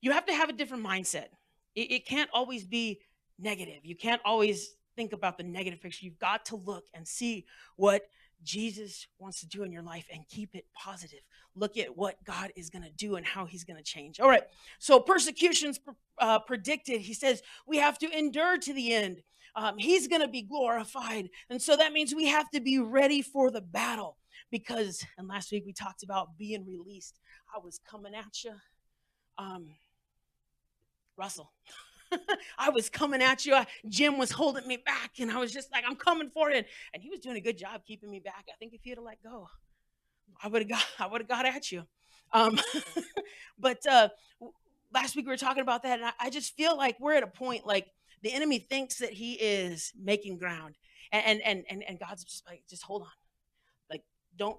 you 0.00 0.12
have 0.12 0.26
to 0.26 0.32
have 0.32 0.48
a 0.48 0.52
different 0.52 0.84
mindset. 0.84 1.28
It, 1.74 1.92
it 1.92 2.06
can't 2.06 2.30
always 2.32 2.64
be 2.64 3.00
negative. 3.38 3.84
You 3.84 3.96
can't 3.96 4.20
always 4.24 4.74
think 4.94 5.12
about 5.12 5.36
the 5.36 5.44
negative 5.44 5.80
picture. 5.80 6.04
You've 6.04 6.18
got 6.18 6.44
to 6.46 6.56
look 6.56 6.84
and 6.94 7.06
see 7.06 7.46
what 7.76 8.08
Jesus 8.42 9.06
wants 9.18 9.40
to 9.40 9.46
do 9.46 9.62
in 9.62 9.72
your 9.72 9.82
life 9.82 10.06
and 10.12 10.26
keep 10.28 10.54
it 10.54 10.66
positive. 10.74 11.20
Look 11.54 11.76
at 11.78 11.96
what 11.96 12.22
God 12.24 12.52
is 12.54 12.70
going 12.70 12.84
to 12.84 12.90
do 12.90 13.16
and 13.16 13.26
how 13.26 13.46
he's 13.46 13.64
going 13.64 13.78
to 13.78 13.82
change. 13.82 14.20
All 14.20 14.28
right. 14.28 14.44
So 14.78 15.00
persecutions 15.00 15.80
uh, 16.18 16.38
predicted. 16.40 17.00
He 17.00 17.14
says 17.14 17.42
we 17.66 17.78
have 17.78 17.98
to 17.98 18.18
endure 18.18 18.58
to 18.58 18.72
the 18.72 18.92
end 18.92 19.22
um, 19.56 19.78
he's 19.78 20.06
going 20.06 20.20
to 20.20 20.28
be 20.28 20.42
glorified. 20.42 21.30
And 21.48 21.60
so 21.60 21.76
that 21.76 21.92
means 21.92 22.14
we 22.14 22.26
have 22.26 22.50
to 22.50 22.60
be 22.60 22.78
ready 22.78 23.22
for 23.22 23.50
the 23.50 23.62
battle 23.62 24.18
because, 24.50 25.04
and 25.18 25.28
last 25.28 25.52
week 25.52 25.64
we 25.66 25.72
talked 25.72 26.02
about 26.02 26.38
being 26.38 26.66
released. 26.66 27.18
I 27.54 27.58
was 27.62 27.80
coming 27.88 28.14
at 28.14 28.44
you. 28.44 28.52
Um, 29.38 29.68
Russell. 31.16 31.52
I 32.58 32.70
was 32.70 32.88
coming 32.88 33.22
at 33.22 33.44
you. 33.46 33.56
Jim 33.88 34.18
was 34.18 34.30
holding 34.30 34.66
me 34.66 34.76
back, 34.76 35.12
and 35.18 35.30
I 35.30 35.38
was 35.38 35.52
just 35.52 35.72
like, 35.72 35.84
I'm 35.86 35.96
coming 35.96 36.30
for 36.32 36.50
it. 36.50 36.66
And 36.94 37.02
he 37.02 37.10
was 37.10 37.20
doing 37.20 37.36
a 37.36 37.40
good 37.40 37.58
job 37.58 37.82
keeping 37.84 38.10
me 38.10 38.20
back. 38.20 38.46
I 38.48 38.56
think 38.58 38.74
if 38.74 38.82
he'd 38.82 38.90
have 38.96 39.04
let 39.04 39.22
go, 39.22 39.48
I 40.42 40.48
would 40.48 40.62
have 40.62 40.68
got 40.68 40.84
I 40.98 41.06
would 41.06 41.20
have 41.20 41.28
got 41.28 41.46
at 41.46 41.72
you. 41.72 41.84
Um, 42.32 42.58
but 43.58 43.84
uh, 43.86 44.08
last 44.92 45.16
week 45.16 45.26
we 45.26 45.32
were 45.32 45.36
talking 45.36 45.62
about 45.62 45.82
that, 45.82 45.98
and 45.98 46.06
I, 46.06 46.12
I, 46.20 46.30
just 46.30 46.56
feel 46.56 46.76
like 46.76 46.96
we're 46.98 47.14
at 47.14 47.22
a 47.22 47.28
point 47.28 47.66
like 47.66 47.86
the 48.22 48.32
enemy 48.32 48.58
thinks 48.58 48.98
that 48.98 49.12
he 49.12 49.34
is 49.34 49.92
making 50.00 50.38
ground 50.38 50.76
and 51.12 51.40
and 51.42 51.64
and 51.68 51.84
and 51.86 51.98
god's 51.98 52.24
just 52.24 52.46
like 52.46 52.62
just 52.68 52.82
hold 52.82 53.02
on 53.02 53.08
don't 54.36 54.58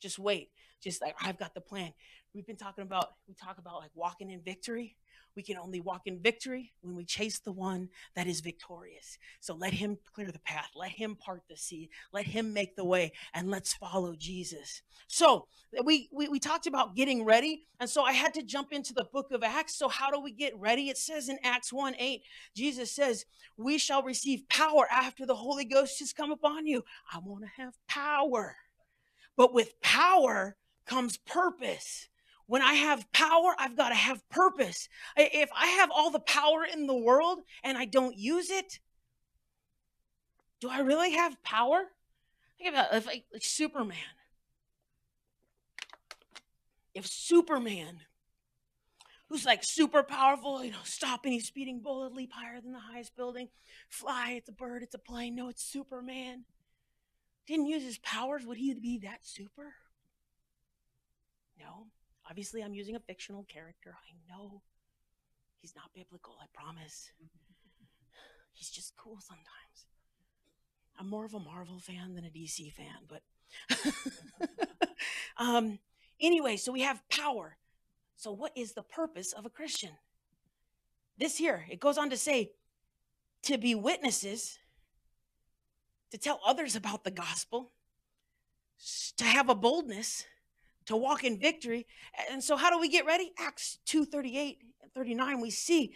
just 0.00 0.18
wait 0.18 0.50
just 0.82 1.00
like 1.00 1.14
i've 1.22 1.38
got 1.38 1.54
the 1.54 1.60
plan 1.60 1.92
we've 2.34 2.46
been 2.46 2.56
talking 2.56 2.82
about 2.82 3.12
we 3.28 3.34
talk 3.34 3.58
about 3.58 3.80
like 3.80 3.90
walking 3.94 4.30
in 4.30 4.40
victory 4.42 4.96
we 5.36 5.42
can 5.42 5.58
only 5.58 5.80
walk 5.80 6.02
in 6.06 6.18
victory 6.18 6.72
when 6.80 6.96
we 6.96 7.04
chase 7.04 7.38
the 7.38 7.52
one 7.52 7.90
that 8.14 8.26
is 8.26 8.40
victorious. 8.40 9.18
So 9.40 9.54
let 9.54 9.74
him 9.74 9.98
clear 10.14 10.32
the 10.32 10.38
path, 10.40 10.70
let 10.74 10.92
him 10.92 11.14
part 11.14 11.42
the 11.48 11.56
sea, 11.56 11.90
let 12.12 12.24
him 12.24 12.54
make 12.54 12.74
the 12.74 12.86
way, 12.86 13.12
and 13.34 13.50
let's 13.50 13.74
follow 13.74 14.14
Jesus. 14.16 14.80
So 15.06 15.46
we, 15.84 16.08
we, 16.10 16.28
we 16.28 16.38
talked 16.38 16.66
about 16.66 16.96
getting 16.96 17.24
ready, 17.24 17.66
and 17.78 17.88
so 17.88 18.02
I 18.02 18.12
had 18.12 18.32
to 18.34 18.42
jump 18.42 18.72
into 18.72 18.94
the 18.94 19.06
book 19.12 19.30
of 19.30 19.44
Acts. 19.44 19.76
So, 19.76 19.88
how 19.88 20.10
do 20.10 20.18
we 20.18 20.32
get 20.32 20.56
ready? 20.56 20.88
It 20.88 20.96
says 20.96 21.28
in 21.28 21.38
Acts 21.44 21.70
1 21.70 21.94
8, 21.98 22.22
Jesus 22.54 22.90
says, 22.90 23.26
We 23.58 23.76
shall 23.76 24.02
receive 24.02 24.48
power 24.48 24.86
after 24.90 25.26
the 25.26 25.34
Holy 25.34 25.66
Ghost 25.66 25.98
has 25.98 26.14
come 26.14 26.32
upon 26.32 26.66
you. 26.66 26.82
I 27.12 27.18
want 27.18 27.44
to 27.44 27.62
have 27.62 27.74
power. 27.86 28.56
But 29.36 29.52
with 29.52 29.80
power 29.80 30.56
comes 30.86 31.16
purpose. 31.18 32.08
When 32.46 32.62
I 32.62 32.74
have 32.74 33.10
power, 33.12 33.54
I've 33.58 33.76
got 33.76 33.88
to 33.88 33.94
have 33.94 34.26
purpose. 34.28 34.88
If 35.16 35.50
I 35.54 35.66
have 35.66 35.90
all 35.90 36.10
the 36.10 36.20
power 36.20 36.64
in 36.64 36.86
the 36.86 36.94
world 36.94 37.40
and 37.64 37.76
I 37.76 37.86
don't 37.86 38.16
use 38.16 38.50
it, 38.50 38.78
do 40.60 40.68
I 40.70 40.80
really 40.80 41.12
have 41.12 41.42
power? 41.42 41.82
Think 42.56 42.70
about 42.70 42.94
it, 42.94 43.04
like, 43.04 43.24
like 43.32 43.44
Superman. 43.44 43.96
If 46.94 47.06
Superman, 47.06 48.00
who's 49.28 49.44
like 49.44 49.60
super 49.62 50.02
powerful, 50.02 50.64
you 50.64 50.70
know, 50.70 50.78
stop 50.84 51.20
any 51.26 51.40
speeding 51.40 51.80
bullet, 51.80 52.14
leap 52.14 52.32
higher 52.32 52.60
than 52.60 52.72
the 52.72 52.78
highest 52.78 53.14
building, 53.16 53.48
fly, 53.90 54.34
it's 54.38 54.48
a 54.48 54.52
bird, 54.52 54.82
it's 54.82 54.94
a 54.94 54.98
plane, 54.98 55.34
no, 55.34 55.50
it's 55.50 55.62
Superman, 55.62 56.44
didn't 57.46 57.66
use 57.66 57.82
his 57.82 57.98
powers, 57.98 58.44
would 58.44 58.56
he 58.56 58.74
be 58.74 58.98
that 58.98 59.20
super? 59.22 59.74
No. 61.58 61.86
Obviously, 62.28 62.62
I'm 62.62 62.74
using 62.74 62.96
a 62.96 63.00
fictional 63.00 63.44
character. 63.44 63.94
I 63.96 64.14
know 64.28 64.62
he's 65.60 65.74
not 65.76 65.94
biblical, 65.94 66.36
I 66.42 66.46
promise. 66.52 67.12
He's 68.52 68.70
just 68.70 68.96
cool 68.96 69.18
sometimes. 69.20 69.86
I'm 70.98 71.10
more 71.10 71.26
of 71.26 71.34
a 71.34 71.38
Marvel 71.38 71.78
fan 71.78 72.14
than 72.14 72.24
a 72.24 72.30
DC 72.30 72.72
fan, 72.72 73.04
but 73.06 73.22
um, 75.36 75.78
Anyway, 76.20 76.56
so 76.56 76.72
we 76.72 76.82
have 76.82 77.06
power. 77.08 77.56
So, 78.16 78.32
what 78.32 78.52
is 78.56 78.72
the 78.72 78.82
purpose 78.82 79.32
of 79.32 79.44
a 79.44 79.50
Christian? 79.50 79.90
This 81.18 81.36
here, 81.36 81.66
it 81.70 81.80
goes 81.80 81.98
on 81.98 82.10
to 82.10 82.16
say 82.16 82.52
to 83.42 83.58
be 83.58 83.74
witnesses, 83.74 84.58
to 86.10 86.18
tell 86.18 86.40
others 86.46 86.76
about 86.76 87.04
the 87.04 87.10
gospel, 87.10 87.72
to 89.16 89.24
have 89.24 89.48
a 89.48 89.54
boldness, 89.54 90.24
to 90.86 90.96
walk 90.96 91.24
in 91.24 91.38
victory. 91.38 91.86
And 92.30 92.42
so, 92.42 92.56
how 92.56 92.70
do 92.70 92.78
we 92.78 92.88
get 92.88 93.06
ready? 93.06 93.32
Acts 93.38 93.78
2 93.86 94.04
38 94.04 94.58
and 94.82 94.92
39, 94.92 95.40
we 95.40 95.50
see. 95.50 95.94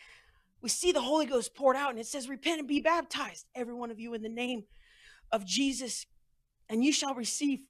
We 0.63 0.69
see 0.69 0.93
the 0.93 1.01
Holy 1.01 1.27
Ghost 1.27 1.55
poured 1.55 1.77
out, 1.77 1.91
and 1.91 1.99
it 1.99 2.07
says, 2.07 2.29
Repent 2.29 2.59
and 2.59 2.69
be 2.69 2.81
baptized, 2.81 3.47
every 3.55 3.75
one 3.75 3.91
of 3.91 3.99
you, 3.99 4.13
in 4.15 4.23
the 4.23 4.29
name 4.29 4.65
of 5.33 5.47
Jesus, 5.47 6.07
and 6.69 6.85
you 6.85 6.93
shall 6.93 7.15
receive, 7.15 7.61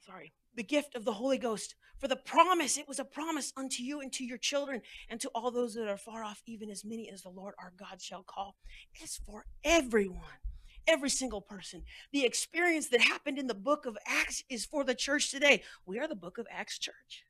sorry, 0.00 0.32
the 0.54 0.64
gift 0.64 0.96
of 0.96 1.04
the 1.04 1.12
Holy 1.12 1.38
Ghost. 1.38 1.76
For 1.98 2.08
the 2.08 2.16
promise, 2.16 2.76
it 2.76 2.88
was 2.88 2.98
a 2.98 3.04
promise 3.04 3.52
unto 3.56 3.82
you 3.82 4.00
and 4.00 4.12
to 4.14 4.24
your 4.24 4.36
children 4.36 4.82
and 5.08 5.18
to 5.20 5.30
all 5.34 5.50
those 5.50 5.74
that 5.74 5.88
are 5.88 5.96
far 5.96 6.24
off, 6.24 6.42
even 6.46 6.68
as 6.68 6.84
many 6.84 7.10
as 7.10 7.22
the 7.22 7.30
Lord 7.30 7.54
our 7.58 7.72
God 7.78 8.02
shall 8.02 8.22
call. 8.22 8.56
It's 8.94 9.16
for 9.16 9.46
everyone, 9.64 10.40
every 10.86 11.10
single 11.10 11.40
person. 11.40 11.82
The 12.12 12.24
experience 12.24 12.88
that 12.88 13.00
happened 13.00 13.38
in 13.38 13.46
the 13.46 13.54
book 13.54 13.86
of 13.86 13.96
Acts 14.06 14.44
is 14.48 14.64
for 14.64 14.84
the 14.84 14.94
church 14.94 15.30
today. 15.30 15.62
We 15.84 15.98
are 15.98 16.08
the 16.08 16.14
book 16.14 16.38
of 16.38 16.46
Acts 16.50 16.78
church. 16.78 17.24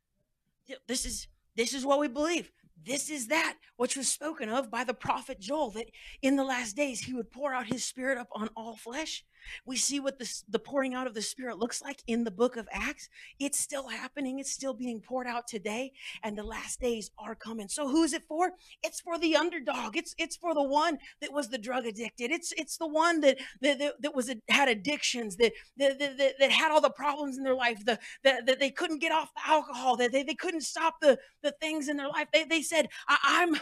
This 0.87 1.07
is 1.07 1.29
this 1.57 1.73
is 1.73 1.87
what 1.87 1.99
we 1.99 2.09
believe. 2.09 2.51
This 2.85 3.09
is 3.09 3.29
that 3.29 3.57
which 3.77 3.97
was 3.97 4.09
spoken 4.09 4.49
of 4.49 4.71
by 4.71 4.85
the 4.85 4.95
prophet 4.95 5.41
Joel 5.41 5.71
that 5.71 5.91
in 6.23 6.37
the 6.37 6.45
last 6.45 6.77
days 6.77 7.01
he 7.01 7.15
would 7.15 7.31
pour 7.31 7.55
out 7.55 7.67
his 7.67 7.85
spirit 7.85 8.19
up 8.19 8.29
on 8.33 8.51
all 8.57 8.77
flesh. 8.77 9.25
We 9.65 9.77
see 9.77 10.01
what 10.01 10.19
this, 10.19 10.45
the 10.49 10.59
pouring 10.59 10.95
out 10.95 11.07
of 11.07 11.15
the 11.15 11.23
Spirit 11.23 11.59
looks 11.59 11.83
like 11.83 12.03
in 12.07 12.25
the 12.25 12.31
book 12.31 12.57
of 12.57 12.69
Acts. 12.73 13.09
It's 13.39 13.59
still 13.59 13.89
happening, 13.89 14.39
it's 14.39 14.53
still 14.53 14.75
being 14.75 15.01
poured 15.01 15.27
out 15.27 15.47
today, 15.47 15.93
and 16.23 16.37
the 16.37 16.43
last 16.43 16.81
days 16.81 17.11
are 17.19 17.35
coming. 17.35 17.69
So, 17.69 17.89
who 17.89 18.03
is 18.03 18.13
it 18.13 18.25
for? 18.25 18.53
It's 18.83 19.01
for 19.01 19.19
the 19.19 19.37
underdog. 19.37 19.97
It's 19.97 20.15
it's 20.19 20.37
for 20.37 20.55
the 20.55 20.63
one 20.63 20.99
that 21.21 21.33
was 21.33 21.49
the 21.49 21.59
drug 21.59 21.87
addicted. 21.87 22.31
It's 22.31 22.53
it's 22.57 22.77
the 22.77 22.87
one 22.87 23.21
that 23.21 23.39
that, 23.61 23.95
that, 24.01 24.15
was 24.15 24.33
had 24.49 24.69
addictions, 24.69 25.37
that, 25.37 25.53
that, 25.77 25.99
that, 25.99 26.35
that 26.39 26.51
had 26.51 26.71
all 26.73 26.81
the 26.81 26.91
problems 26.91 27.37
in 27.37 27.45
their 27.45 27.55
life, 27.55 27.85
the, 27.85 27.99
that, 28.25 28.47
that 28.47 28.59
they 28.59 28.71
couldn't 28.71 29.01
get 29.01 29.13
off 29.13 29.33
the 29.35 29.51
alcohol, 29.51 29.97
that 29.97 30.13
they, 30.13 30.23
they 30.23 30.35
couldn't 30.35 30.63
stop 30.63 30.97
the, 31.01 31.19
the 31.43 31.53
things 31.61 31.89
in 31.89 31.97
their 31.97 32.09
life. 32.09 32.29
They, 32.33 32.45
they 32.45 32.63
said, 32.63 32.89
I, 33.09 33.19
I'm 33.23 33.57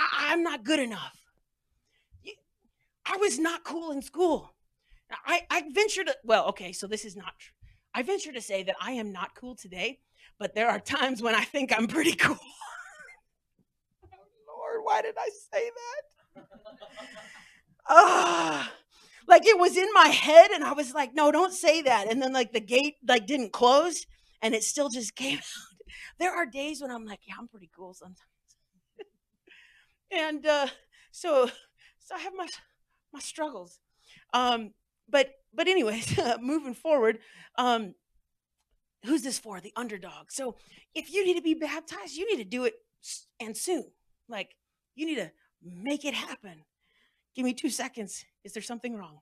I, 0.00 0.32
I'm 0.32 0.42
not 0.42 0.64
good 0.64 0.80
enough. 0.80 1.16
I 3.06 3.16
was 3.16 3.38
not 3.38 3.64
cool 3.64 3.90
in 3.90 4.02
school. 4.02 4.54
I, 5.26 5.42
I 5.50 5.64
venture 5.72 6.04
to, 6.04 6.16
well, 6.24 6.46
okay, 6.48 6.72
so 6.72 6.86
this 6.86 7.04
is 7.04 7.16
not 7.16 7.38
true. 7.38 7.54
I 7.94 8.02
venture 8.02 8.32
to 8.32 8.40
say 8.40 8.62
that 8.62 8.76
I 8.80 8.92
am 8.92 9.12
not 9.12 9.34
cool 9.34 9.56
today, 9.56 10.00
but 10.38 10.54
there 10.54 10.68
are 10.68 10.78
times 10.78 11.20
when 11.22 11.34
I 11.34 11.44
think 11.44 11.72
I'm 11.76 11.88
pretty 11.88 12.14
cool. 12.14 12.38
oh, 14.04 14.08
Lord, 14.48 14.80
why 14.84 15.02
did 15.02 15.16
I 15.18 15.28
say 15.52 15.70
that? 15.70 16.44
Ah, 17.88 18.72
like 19.26 19.46
it 19.46 19.58
was 19.58 19.76
in 19.76 19.88
my 19.92 20.08
head, 20.08 20.50
and 20.52 20.62
I 20.62 20.72
was 20.72 20.94
like, 20.94 21.14
no, 21.14 21.32
don't 21.32 21.52
say 21.52 21.82
that. 21.82 22.10
And 22.10 22.22
then 22.22 22.32
like 22.32 22.52
the 22.52 22.60
gate 22.60 22.96
like 23.06 23.26
didn't 23.26 23.52
close, 23.52 24.06
and 24.42 24.54
it 24.54 24.62
still 24.62 24.88
just 24.88 25.14
came 25.16 25.38
out. 25.38 25.44
There 26.18 26.32
are 26.32 26.46
days 26.46 26.80
when 26.80 26.90
I'm 26.90 27.04
like, 27.04 27.20
yeah, 27.26 27.34
I'm 27.38 27.48
pretty 27.48 27.70
cool 27.74 27.94
sometimes. 27.94 28.18
and 30.12 30.46
uh, 30.46 30.68
so, 31.10 31.50
so 31.98 32.14
I 32.14 32.20
have 32.20 32.34
my 32.36 32.46
my 33.12 33.20
struggles. 33.20 33.80
Um, 34.32 34.72
but 35.10 35.30
but 35.52 35.68
anyways, 35.68 36.18
moving 36.40 36.74
forward, 36.74 37.18
um, 37.56 37.94
who's 39.04 39.22
this 39.22 39.38
for? 39.38 39.60
The 39.60 39.72
underdog. 39.76 40.30
So 40.30 40.56
if 40.94 41.12
you 41.12 41.24
need 41.24 41.34
to 41.34 41.42
be 41.42 41.54
baptized, 41.54 42.16
you 42.16 42.28
need 42.30 42.42
to 42.42 42.48
do 42.48 42.64
it 42.64 42.74
and 43.40 43.56
soon. 43.56 43.86
Like 44.28 44.56
you 44.94 45.06
need 45.06 45.16
to 45.16 45.30
make 45.62 46.04
it 46.04 46.14
happen. 46.14 46.64
Give 47.34 47.44
me 47.44 47.54
two 47.54 47.70
seconds. 47.70 48.24
Is 48.44 48.52
there 48.52 48.62
something 48.62 48.96
wrong? 48.96 49.20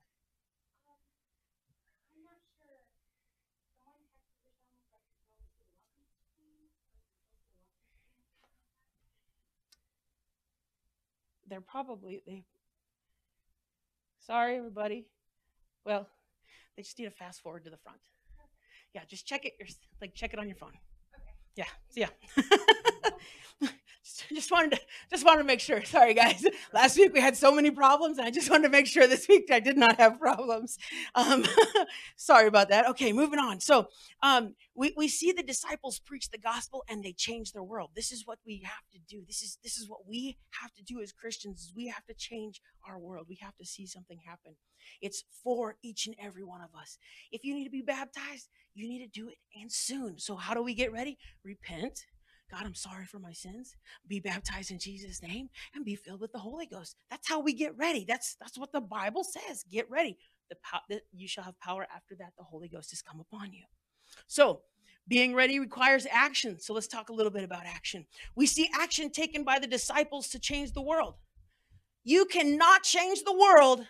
They're 11.49 11.61
probably 11.63 12.23
they. 12.27 12.45
Sorry, 14.19 14.59
everybody. 14.59 15.07
Well, 15.85 16.09
they 16.77 16.83
just 16.83 16.99
need 16.99 17.07
to 17.07 17.11
fast 17.11 17.41
forward 17.41 17.65
to 17.65 17.71
the 17.71 17.77
front. 17.77 18.01
Yeah, 18.95 19.03
just 19.09 19.27
check 19.27 19.45
it. 19.45 19.55
Your, 19.59 19.69
like 20.01 20.15
check 20.15 20.33
it 20.33 20.39
on 20.39 20.47
your 20.47 20.57
phone. 20.57 20.73
Okay. 21.15 21.33
Yeah, 21.57 21.67
yeah. 21.95 23.69
just, 24.35 24.51
wanted 24.51 24.73
to 24.73 24.81
just 25.11 25.25
wanted 25.25 25.43
to 25.43 25.47
make 25.47 25.61
sure. 25.61 25.83
Sorry, 25.85 26.15
guys. 26.15 26.45
Last 26.73 26.97
week 26.97 27.13
we 27.13 27.21
had 27.21 27.37
so 27.37 27.53
many 27.53 27.71
problems, 27.71 28.19
and 28.19 28.27
I 28.27 28.31
just 28.31 28.51
wanted 28.51 28.65
to 28.65 28.69
make 28.71 28.87
sure 28.87 29.07
this 29.07 29.29
week 29.29 29.49
I 29.51 29.61
did 29.61 29.77
not 29.77 29.97
have 29.97 30.19
problems. 30.19 30.79
Um, 31.15 31.45
sorry 32.17 32.47
about 32.47 32.69
that. 32.71 32.89
Okay, 32.91 33.13
moving 33.13 33.39
on. 33.39 33.61
So 33.61 33.89
um, 34.23 34.55
we 34.75 34.93
we 34.97 35.09
see 35.09 35.33
the 35.33 35.43
disciples 35.43 35.99
preach 35.99 36.31
the 36.31 36.39
gospel, 36.39 36.85
and 36.89 37.03
they 37.03 37.13
change 37.13 37.53
their 37.53 37.63
world. 37.63 37.91
This 37.95 38.13
is 38.13 38.27
what 38.27 38.39
we 38.47 38.63
have 38.65 38.85
to 38.93 38.99
do. 39.09 39.23
This 39.27 39.43
is 39.43 39.59
this 39.63 39.77
is 39.77 39.89
what 39.89 40.07
we 40.07 40.39
have 40.61 40.75
to 40.75 40.83
do 40.83 41.01
as 41.01 41.13
Christians. 41.13 41.73
we 41.75 41.89
have 41.89 42.05
to 42.07 42.15
change 42.15 42.61
our 42.87 42.99
world. 42.99 43.27
We 43.29 43.39
have 43.43 43.57
to 43.57 43.65
see 43.65 43.87
something 43.87 44.19
happen. 44.27 44.57
It's 45.01 45.25
for 45.43 45.77
each 45.83 46.07
and 46.07 46.17
every 46.23 46.45
one 46.45 46.61
of 46.61 46.71
us. 46.79 46.99
If 47.33 47.45
you 47.45 47.55
need 47.55 47.65
to 47.65 47.71
be 47.71 47.83
baptized, 47.83 48.49
you 48.75 48.89
need 48.89 49.05
to 49.05 49.21
do 49.21 49.29
it 49.29 49.37
and 49.61 49.71
soon. 49.71 50.19
So, 50.19 50.37
how 50.37 50.55
do 50.55 50.63
we 50.63 50.75
get 50.75 50.93
ready? 50.93 51.19
Repent. 51.45 52.05
God, 52.51 52.63
I'm 52.65 52.75
sorry 52.75 53.05
for 53.05 53.19
my 53.19 53.33
sins. 53.33 53.77
Be 54.07 54.21
baptized 54.21 54.71
in 54.71 54.79
Jesus' 54.79 55.23
name 55.23 55.51
and 55.75 55.85
be 55.85 55.97
filled 55.97 56.21
with 56.21 56.33
the 56.33 56.39
Holy 56.39 56.67
Ghost. 56.67 56.97
That's 57.11 57.29
how 57.29 57.41
we 57.41 57.53
get 57.53 57.77
ready. 57.77 58.05
That's 58.09 58.37
that's 58.41 58.59
what 58.59 58.73
the 58.73 58.81
Bible 58.81 59.25
says. 59.25 59.65
Get 59.71 59.91
ready. 59.91 60.17
The 60.49 61.01
you 61.13 61.29
shall 61.29 61.45
have 61.45 61.59
power 61.61 61.87
after 61.95 62.15
that 62.17 62.33
the 62.39 62.45
Holy 62.45 62.69
Ghost 62.69 62.91
has 62.91 63.03
come 63.03 63.21
upon 63.21 63.53
you. 63.53 63.65
So, 64.27 64.63
being 65.07 65.35
ready 65.35 65.59
requires 65.59 66.07
action. 66.11 66.59
So 66.61 66.75
let's 66.75 66.87
talk 66.87 67.09
a 67.09 67.13
little 67.13 67.33
bit 67.33 67.45
about 67.45 67.65
action. 67.65 68.07
We 68.35 68.47
see 68.47 68.71
action 68.75 69.11
taken 69.11 69.43
by 69.45 69.59
the 69.59 69.67
disciples 69.67 70.29
to 70.29 70.39
change 70.39 70.73
the 70.73 70.83
world. 70.83 71.15
You 72.05 72.27
cannot 72.27 72.83
change 72.83 73.25
the 73.25 73.33
world 73.33 73.87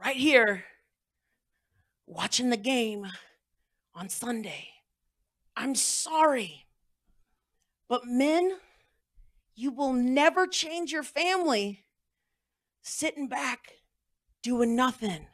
right 0.00 0.16
here 0.16 0.64
watching 2.06 2.50
the 2.50 2.56
game 2.56 3.06
on 3.94 4.08
Sunday. 4.08 4.68
I'm 5.56 5.74
sorry. 5.74 6.66
But 7.88 8.06
men, 8.06 8.52
you 9.54 9.70
will 9.70 9.92
never 9.92 10.46
change 10.46 10.92
your 10.92 11.02
family 11.02 11.84
sitting 12.82 13.28
back 13.28 13.72
doing 14.42 14.76
nothing. 14.76 15.26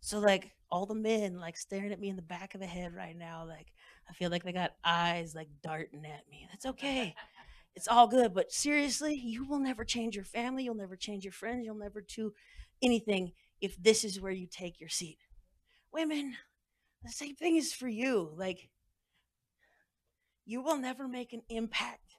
So 0.00 0.18
like 0.18 0.52
all 0.70 0.86
the 0.86 0.94
men 0.94 1.38
like 1.38 1.56
staring 1.56 1.92
at 1.92 2.00
me 2.00 2.08
in 2.08 2.16
the 2.16 2.22
back 2.22 2.54
of 2.54 2.60
the 2.60 2.66
head 2.66 2.94
right 2.94 3.16
now 3.16 3.44
like 3.44 3.66
I 4.08 4.12
feel 4.12 4.30
like 4.30 4.42
they 4.42 4.52
got 4.52 4.72
eyes 4.84 5.34
like 5.34 5.48
darting 5.62 6.04
at 6.04 6.28
me. 6.28 6.46
That's 6.50 6.66
okay. 6.66 7.14
It's 7.76 7.86
all 7.86 8.08
good, 8.08 8.34
but 8.34 8.50
seriously, 8.50 9.14
you 9.14 9.44
will 9.44 9.60
never 9.60 9.84
change 9.84 10.16
your 10.16 10.24
family, 10.24 10.64
you'll 10.64 10.74
never 10.74 10.96
change 10.96 11.24
your 11.24 11.32
friends, 11.32 11.64
you'll 11.64 11.76
never 11.76 12.00
do 12.00 12.32
anything 12.82 13.32
if 13.60 13.80
this 13.80 14.02
is 14.04 14.20
where 14.20 14.32
you 14.32 14.48
take 14.50 14.80
your 14.80 14.88
seat. 14.88 15.18
Women, 15.92 16.34
the 17.04 17.12
same 17.12 17.36
thing 17.36 17.56
is 17.56 17.72
for 17.72 17.88
you. 17.88 18.32
Like, 18.36 18.68
you 20.50 20.60
will 20.60 20.76
never 20.76 21.06
make 21.06 21.32
an 21.32 21.42
impact 21.48 22.16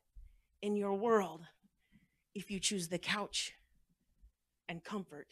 in 0.61 0.77
your 0.77 0.93
world 0.93 1.41
if 2.33 2.49
you 2.49 2.61
choose 2.61 2.87
the 2.87 2.97
couch 2.97 3.51
and 4.69 4.85
comfort 4.85 5.27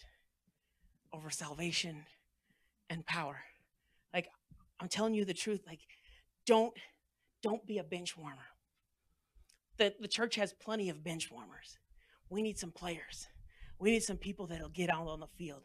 over 1.14 1.30
salvation 1.30 2.04
and 2.90 3.06
power. 3.06 3.40
Like, 4.14 4.28
I'm 4.82 4.90
telling 4.90 5.14
you 5.14 5.24
the 5.24 5.34
truth. 5.34 5.62
Like, 5.66 5.80
don't 6.46 6.74
don't 7.42 7.66
be 7.66 7.78
a 7.78 7.86
bench 7.86 8.18
warmer. 8.18 8.50
The, 9.78 9.94
the 10.02 10.10
church 10.10 10.36
has 10.36 10.52
plenty 10.52 10.90
of 10.90 11.02
bench 11.02 11.32
warmers. 11.32 11.78
We 12.30 12.42
need 12.42 12.60
some 12.60 12.72
players. 12.72 13.30
We 13.80 13.92
need 13.92 14.04
some 14.04 14.18
people 14.18 14.48
that'll 14.48 14.68
get 14.68 14.90
out 14.90 15.08
on 15.08 15.22
the 15.22 15.28
field. 15.38 15.62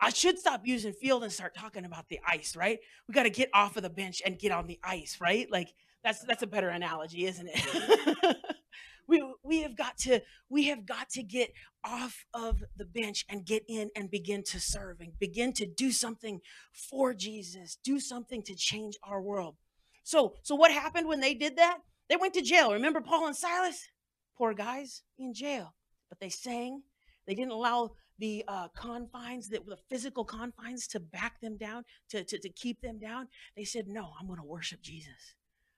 I 0.00 0.10
should 0.10 0.36
stop 0.36 0.62
using 0.64 0.92
field 0.92 1.22
and 1.22 1.32
start 1.32 1.54
talking 1.54 1.84
about 1.84 2.08
the 2.08 2.18
ice, 2.26 2.56
right? 2.56 2.80
We 3.06 3.14
got 3.14 3.22
to 3.22 3.30
get 3.30 3.50
off 3.54 3.76
of 3.76 3.84
the 3.84 3.88
bench 3.88 4.20
and 4.26 4.36
get 4.36 4.50
on 4.50 4.66
the 4.66 4.80
ice, 4.82 5.18
right? 5.20 5.48
Like 5.48 5.68
that's 6.04 6.24
that's 6.24 6.42
a 6.42 6.46
better 6.46 6.68
analogy, 6.68 7.26
isn't 7.26 7.48
it? 7.52 8.36
we 9.08 9.22
we 9.42 9.60
have 9.62 9.76
got 9.76 9.96
to 9.98 10.20
we 10.48 10.64
have 10.64 10.86
got 10.86 11.08
to 11.10 11.22
get 11.22 11.52
off 11.84 12.24
of 12.34 12.62
the 12.76 12.84
bench 12.84 13.24
and 13.28 13.44
get 13.44 13.64
in 13.68 13.90
and 13.96 14.10
begin 14.10 14.42
to 14.44 14.60
serve 14.60 15.00
and 15.00 15.18
begin 15.18 15.52
to 15.54 15.66
do 15.66 15.90
something 15.90 16.40
for 16.72 17.14
Jesus, 17.14 17.78
do 17.84 18.00
something 18.00 18.42
to 18.42 18.54
change 18.54 18.96
our 19.02 19.20
world. 19.20 19.56
So 20.02 20.34
so 20.42 20.54
what 20.54 20.72
happened 20.72 21.08
when 21.08 21.20
they 21.20 21.34
did 21.34 21.56
that? 21.56 21.78
They 22.08 22.16
went 22.16 22.34
to 22.34 22.42
jail. 22.42 22.72
Remember 22.72 23.00
Paul 23.00 23.26
and 23.26 23.36
Silas? 23.36 23.88
Poor 24.36 24.54
guys 24.54 25.02
in 25.18 25.34
jail. 25.34 25.74
But 26.08 26.20
they 26.20 26.28
sang. 26.28 26.82
They 27.26 27.34
didn't 27.34 27.52
allow 27.52 27.92
the 28.18 28.44
uh, 28.46 28.68
confines, 28.76 29.48
that 29.48 29.66
the 29.66 29.78
physical 29.88 30.24
confines 30.24 30.86
to 30.88 31.00
back 31.00 31.40
them 31.40 31.56
down, 31.56 31.84
to, 32.10 32.22
to, 32.24 32.38
to 32.38 32.48
keep 32.50 32.80
them 32.80 32.98
down. 32.98 33.28
They 33.56 33.64
said, 33.64 33.88
No, 33.88 34.10
I'm 34.20 34.26
going 34.26 34.38
to 34.38 34.44
worship 34.44 34.82
Jesus. 34.82 35.34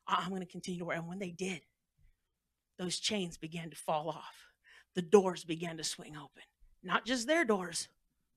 I'm 0.06 0.28
going 0.28 0.40
to 0.40 0.46
continue 0.46 0.80
to 0.80 0.84
work. 0.86 0.96
And 0.96 1.08
when 1.08 1.18
they 1.18 1.30
did, 1.30 1.62
those 2.78 2.98
chains 2.98 3.36
began 3.36 3.70
to 3.70 3.76
fall 3.76 4.08
off. 4.08 4.48
The 4.94 5.02
doors 5.02 5.44
began 5.44 5.76
to 5.76 5.84
swing 5.84 6.16
open. 6.16 6.42
Not 6.82 7.06
just 7.06 7.26
their 7.26 7.44
doors, 7.44 7.88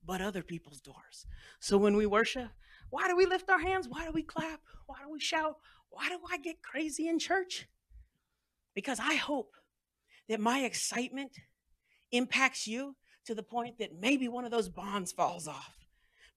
but 0.04 0.20
other 0.20 0.42
people's 0.42 0.80
doors. 0.80 1.26
So 1.60 1.76
when 1.76 1.96
we 1.96 2.06
worship, 2.06 2.48
why 2.90 3.08
do 3.08 3.16
we 3.16 3.26
lift 3.26 3.50
our 3.50 3.58
hands? 3.58 3.88
Why 3.88 4.04
do 4.04 4.12
we 4.12 4.22
clap? 4.22 4.60
Why 4.86 4.96
do 5.04 5.10
we 5.10 5.20
shout? 5.20 5.56
Why 5.90 6.08
do 6.08 6.18
I 6.30 6.38
get 6.38 6.62
crazy 6.62 7.08
in 7.08 7.18
church? 7.18 7.68
Because 8.74 8.98
I 9.00 9.14
hope 9.14 9.54
that 10.28 10.40
my 10.40 10.60
excitement 10.60 11.32
impacts 12.12 12.66
you 12.66 12.96
to 13.26 13.34
the 13.34 13.42
point 13.42 13.78
that 13.78 13.98
maybe 14.00 14.28
one 14.28 14.44
of 14.44 14.50
those 14.50 14.68
bonds 14.68 15.12
falls 15.12 15.46
off. 15.46 15.77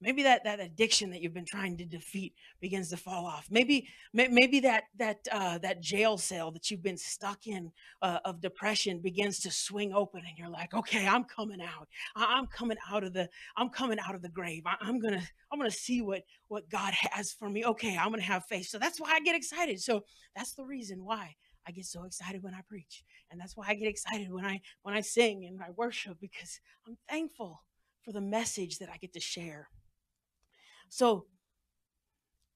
Maybe 0.01 0.23
that, 0.23 0.43
that 0.43 0.59
addiction 0.59 1.11
that 1.11 1.21
you've 1.21 1.33
been 1.33 1.45
trying 1.45 1.77
to 1.77 1.85
defeat 1.85 2.33
begins 2.59 2.89
to 2.89 2.97
fall 2.97 3.25
off. 3.25 3.47
Maybe 3.51 3.87
maybe 4.13 4.59
that 4.61 4.85
that 4.97 5.19
uh, 5.31 5.59
that 5.59 5.81
jail 5.81 6.17
cell 6.17 6.51
that 6.51 6.71
you've 6.71 6.81
been 6.81 6.97
stuck 6.97 7.45
in 7.45 7.71
uh, 8.01 8.19
of 8.25 8.41
depression 8.41 8.99
begins 8.99 9.39
to 9.41 9.51
swing 9.51 9.93
open, 9.93 10.21
and 10.27 10.37
you're 10.37 10.49
like, 10.49 10.73
okay, 10.73 11.07
I'm 11.07 11.23
coming 11.23 11.61
out. 11.61 11.87
I'm 12.15 12.47
coming 12.47 12.77
out 12.91 13.03
of 13.03 13.13
the 13.13 13.29
I'm 13.55 13.69
coming 13.69 13.99
out 13.99 14.15
of 14.15 14.21
the 14.21 14.29
grave. 14.29 14.63
I'm 14.81 14.99
gonna 14.99 15.21
I'm 15.51 15.59
gonna 15.59 15.71
see 15.71 16.01
what 16.01 16.23
what 16.47 16.69
God 16.69 16.93
has 17.11 17.31
for 17.31 17.49
me. 17.49 17.63
Okay, 17.63 17.97
I'm 17.97 18.09
gonna 18.09 18.23
have 18.23 18.45
faith. 18.45 18.67
So 18.67 18.79
that's 18.79 18.99
why 18.99 19.11
I 19.11 19.19
get 19.19 19.35
excited. 19.35 19.79
So 19.81 20.03
that's 20.35 20.53
the 20.53 20.65
reason 20.65 21.03
why 21.05 21.35
I 21.67 21.71
get 21.71 21.85
so 21.85 22.03
excited 22.03 22.41
when 22.43 22.53
I 22.53 22.61
preach. 22.67 23.03
And 23.29 23.39
that's 23.39 23.55
why 23.55 23.67
I 23.67 23.75
get 23.75 23.87
excited 23.87 24.31
when 24.31 24.45
I 24.45 24.61
when 24.81 24.95
I 24.95 25.01
sing 25.01 25.45
and 25.45 25.61
I 25.61 25.69
worship 25.75 26.17
because 26.19 26.59
I'm 26.87 26.97
thankful 27.09 27.63
for 28.03 28.11
the 28.11 28.21
message 28.21 28.79
that 28.79 28.89
I 28.89 28.97
get 28.97 29.13
to 29.13 29.19
share. 29.19 29.69
So 30.91 31.25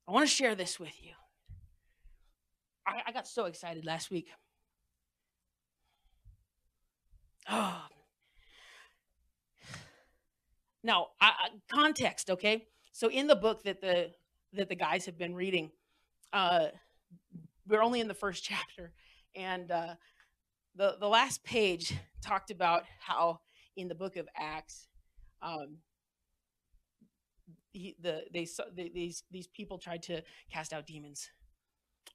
I 0.06 0.12
want 0.12 0.28
to 0.28 0.36
share 0.36 0.56
this 0.56 0.78
with 0.78 1.02
you. 1.02 1.12
I, 2.86 3.02
I 3.08 3.12
got 3.14 3.28
so 3.28 3.46
excited 3.46 3.86
last 3.86 4.12
week. 4.12 4.28
Oh. 7.50 7.82
Now, 10.84 11.08
I, 11.20 11.32
context, 11.74 12.30
okay? 12.30 12.68
So 12.92 13.10
in 13.10 13.26
the 13.26 13.36
book 13.36 13.64
that 13.64 13.82
the 13.82 14.12
that 14.54 14.70
the 14.70 14.76
guys 14.76 15.08
have 15.08 15.18
been 15.18 15.34
reading, 15.34 15.72
uh, 16.32 16.68
we're 17.68 17.82
only 17.82 18.02
in 18.02 18.08
the 18.08 18.14
first 18.14 18.44
chapter, 18.52 18.94
and 19.36 19.72
uh, 19.72 19.96
the 20.76 20.98
the 21.00 21.08
last 21.08 21.44
page 21.44 21.96
talked 22.22 22.52
about 22.52 22.84
how 23.00 23.40
in 23.76 23.88
the 23.88 23.96
book 23.96 24.16
of 24.16 24.28
Acts, 24.38 24.88
um, 25.42 25.78
he, 27.76 27.96
the 28.02 28.24
they, 28.34 28.48
they 28.76 28.90
these 28.94 29.24
these 29.32 29.48
people 29.48 29.78
tried 29.78 30.04
to 30.04 30.22
cast 30.52 30.74
out 30.74 30.88
demons, 30.88 31.30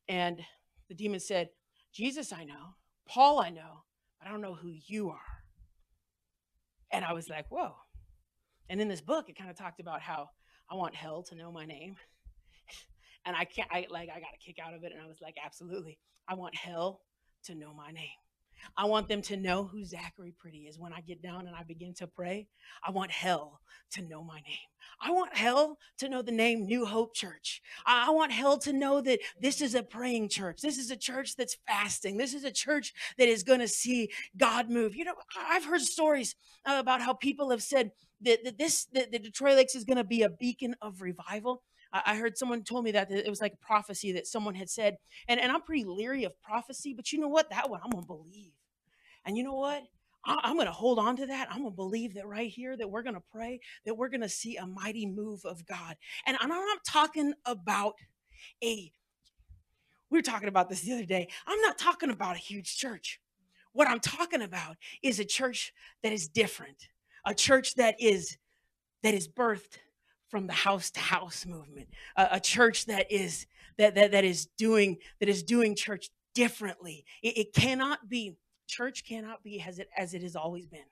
and 0.09 0.41
the 0.89 0.95
demon 0.95 1.21
said, 1.21 1.51
"Jesus, 1.93 2.33
I 2.33 2.45
know, 2.45 2.75
Paul, 3.09 3.41
I 3.41 3.51
know, 3.51 3.85
but 4.19 4.29
I 4.29 4.31
don't 4.31 4.41
know 4.41 4.55
who 4.55 4.73
you 4.87 5.11
are." 5.11 5.21
And 6.93 7.05
I 7.05 7.13
was 7.13 7.29
like, 7.29 7.51
"Whoa!" 7.51 7.75
And 8.69 8.81
in 8.81 8.89
this 8.89 9.01
book, 9.01 9.29
it 9.29 9.37
kind 9.37 9.51
of 9.51 9.57
talked 9.57 9.81
about 9.81 10.01
how 10.01 10.31
I 10.71 10.75
want 10.75 10.95
hell 10.95 11.23
to 11.25 11.35
know 11.35 11.51
my 11.51 11.67
name 11.67 11.97
and 13.27 13.37
I 13.37 13.45
can't, 13.45 13.69
I 13.71 13.87
like, 13.91 14.09
I 14.09 14.21
got 14.21 14.35
a 14.35 14.39
kick 14.45 14.59
out 14.65 14.75
of 14.75 14.85
it. 14.85 14.93
And 14.93 15.01
I 15.01 15.07
was 15.07 15.21
like, 15.21 15.37
absolutely. 15.45 15.99
I 16.29 16.35
want 16.35 16.55
hell 16.55 17.03
to 17.45 17.55
know 17.55 17.73
my 17.75 17.91
name. 17.91 18.09
I 18.77 18.85
want 18.87 19.09
them 19.09 19.23
to 19.23 19.37
know 19.37 19.65
who 19.65 19.85
Zachary 19.85 20.35
Pretty 20.39 20.67
is 20.69 20.79
when 20.79 20.93
I 20.93 21.01
get 21.01 21.23
down 21.23 21.47
and 21.47 21.57
I 21.57 21.63
begin 21.63 21.95
to 21.95 22.07
pray. 22.07 22.47
I 22.87 22.91
want 22.91 23.11
hell 23.11 23.61
to 23.93 24.03
know 24.03 24.23
my 24.23 24.41
name. 24.41 24.69
I 25.01 25.11
want 25.13 25.37
hell 25.37 25.79
to 25.99 26.09
know 26.09 26.23
the 26.23 26.33
name 26.33 26.67
New 26.67 26.85
Hope 26.85 27.15
Church. 27.15 27.63
I 27.87 28.11
want 28.11 28.33
hell 28.33 28.59
to 28.59 28.73
know 28.73 29.01
that 29.01 29.21
this 29.41 29.61
is 29.61 29.75
a 29.75 29.83
praying 29.83 30.29
church. 30.29 30.61
This 30.61 30.79
is 30.79 30.91
a 30.91 30.97
church 30.97 31.37
that's 31.37 31.57
fasting. 31.67 32.17
This 32.17 32.35
is 32.35 32.45
a 32.45 32.51
church 32.51 32.93
that 33.19 33.29
is 33.29 33.43
going 33.43 33.61
to 33.61 33.69
see 33.69 34.11
God 34.37 34.71
move. 34.71 34.95
You 34.95 35.05
know, 35.05 35.15
I've 35.39 35.65
heard 35.65 35.81
stories 35.81 36.37
uh, 36.67 36.77
about 36.79 37.01
how 37.01 37.15
people 37.15 37.51
have 37.51 37.63
said 37.63 37.93
that, 38.23 38.45
that 38.45 38.59
this, 38.59 38.87
that 38.93 39.11
the 39.11 39.19
Detroit 39.19 39.57
Lakes 39.57 39.75
is 39.75 39.85
going 39.85 39.97
to 39.97 40.05
be 40.05 40.23
a 40.23 40.31
beacon 40.31 40.75
of 40.83 41.01
revival. 41.01 41.63
I 41.93 42.17
heard 42.17 42.39
someone 42.39 42.63
told 42.63 42.85
me 42.85 42.93
that 42.93 43.11
it 43.11 43.29
was 43.29 43.41
like 43.41 43.55
a 43.55 43.67
prophecy 43.67 44.13
that 44.13 44.27
someone 44.27 44.55
had 44.55 44.71
said, 44.71 44.97
and, 45.27 45.41
and 45.41 45.51
I'm 45.51 45.63
pretty 45.63 45.85
leery 45.85 46.25
of 46.25 46.41
prophecy, 46.41 46.95
but 46.95 47.13
you 47.13 47.19
know 47.19 47.29
what? 47.29 47.51
That 47.51 47.69
one 47.69 47.81
I'm 47.85 47.91
gonna 47.91 48.07
believe. 48.07 48.53
And 49.25 49.37
you 49.37 49.43
know 49.43 49.55
what? 49.55 49.83
I, 50.25 50.51
am 50.51 50.57
going 50.57 50.67
to 50.67 50.73
hold 50.73 50.99
on 50.99 51.17
to 51.17 51.27
that. 51.27 51.49
I'm 51.51 51.61
going 51.61 51.73
to 51.73 51.77
believe 51.77 52.15
that 52.15 52.27
right 52.27 52.51
here, 52.51 52.77
that 52.77 52.91
we're 52.91 53.03
going 53.03 53.15
to 53.15 53.23
pray, 53.33 53.61
that 53.87 53.95
we're 53.95 54.09
going 54.09 54.21
to 54.21 54.29
see 54.29 54.57
a 54.57 54.67
mighty 54.67 55.07
move 55.07 55.45
of 55.45 55.67
God. 55.67 55.97
And 56.27 56.37
I'm 56.41 56.49
not 56.49 56.85
talking 56.87 57.33
about 57.47 57.95
a, 58.63 58.93
we 60.11 60.19
were 60.19 60.23
talking 60.23 60.49
about 60.49 60.69
this 60.69 60.83
the 60.83 60.93
other 60.93 61.07
day. 61.07 61.29
I'm 61.47 61.61
not 61.63 61.79
talking 61.79 62.11
about 62.11 62.37
a 62.37 62.41
huge 62.41 62.77
church. 62.77 63.21
What 63.73 63.89
I'm 63.89 64.01
talking 64.01 64.43
about 64.43 64.77
is 65.03 65.21
a 65.21 65.25
church 65.25 65.73
that 66.03 66.13
is 66.13 66.29
different, 66.29 66.89
a 67.25 67.35
church 67.35 67.77
that 67.77 67.95
is, 67.99 68.37
that 69.03 69.15
is 69.15 69.29
birthed 69.29 69.79
from 70.31 70.47
the 70.47 70.53
house 70.53 70.91
to 70.93 71.01
house 71.01 71.45
movement, 71.45 71.89
a, 72.17 72.29
a, 72.33 72.41
church 72.41 72.87
that 72.87 73.11
is 73.11 73.47
that, 73.79 73.95
that 73.97 74.13
that 74.13 74.25
is 74.25 74.47
doing 74.57 74.99
that 75.19 75.29
is 75.29 75.43
doing 75.43 75.75
church 75.75 76.11
differently. 76.35 77.05
It, 77.23 77.39
it 77.39 77.53
cannot 77.53 78.09
be 78.09 78.37
church 78.67 79.05
cannot 79.05 79.43
be 79.43 79.61
as 79.61 79.79
it 79.79 79.89
as 79.97 80.15
it 80.15 80.23
has 80.23 80.37
always 80.37 80.67
been. 80.67 80.87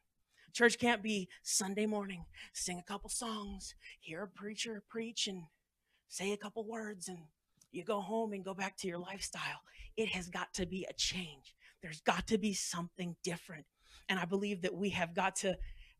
Church 0.53 0.79
can't 0.79 1.03
be 1.03 1.29
Sunday 1.43 1.87
morning, 1.87 2.25
sing 2.53 2.79
a 2.79 2.83
couple 2.83 3.09
songs, 3.11 3.75
hear 4.01 4.23
a 4.23 4.29
preacher 4.29 4.83
preach, 4.89 5.29
and 5.29 5.45
say 6.09 6.33
a 6.33 6.37
couple 6.37 6.67
words, 6.67 7.09
and 7.09 7.19
you 7.71 7.85
go 7.85 8.01
home 8.01 8.33
and 8.33 8.45
go 8.45 8.55
back 8.55 8.77
to 8.79 8.89
your 8.89 8.99
lifestyle. 8.99 9.61
It 9.97 10.09
has 10.09 10.29
got 10.29 10.53
to 10.55 10.67
be 10.67 10.87
a 10.89 10.93
change. 10.95 11.55
There's 11.83 12.01
got 12.01 12.27
to 12.29 12.39
be 12.39 12.55
something 12.55 13.15
different. 13.23 13.67
And 14.09 14.19
I 14.19 14.25
believe 14.25 14.63
that 14.63 14.75
we 14.75 14.91
have 14.91 15.15
got 15.15 15.37
to, 15.37 15.57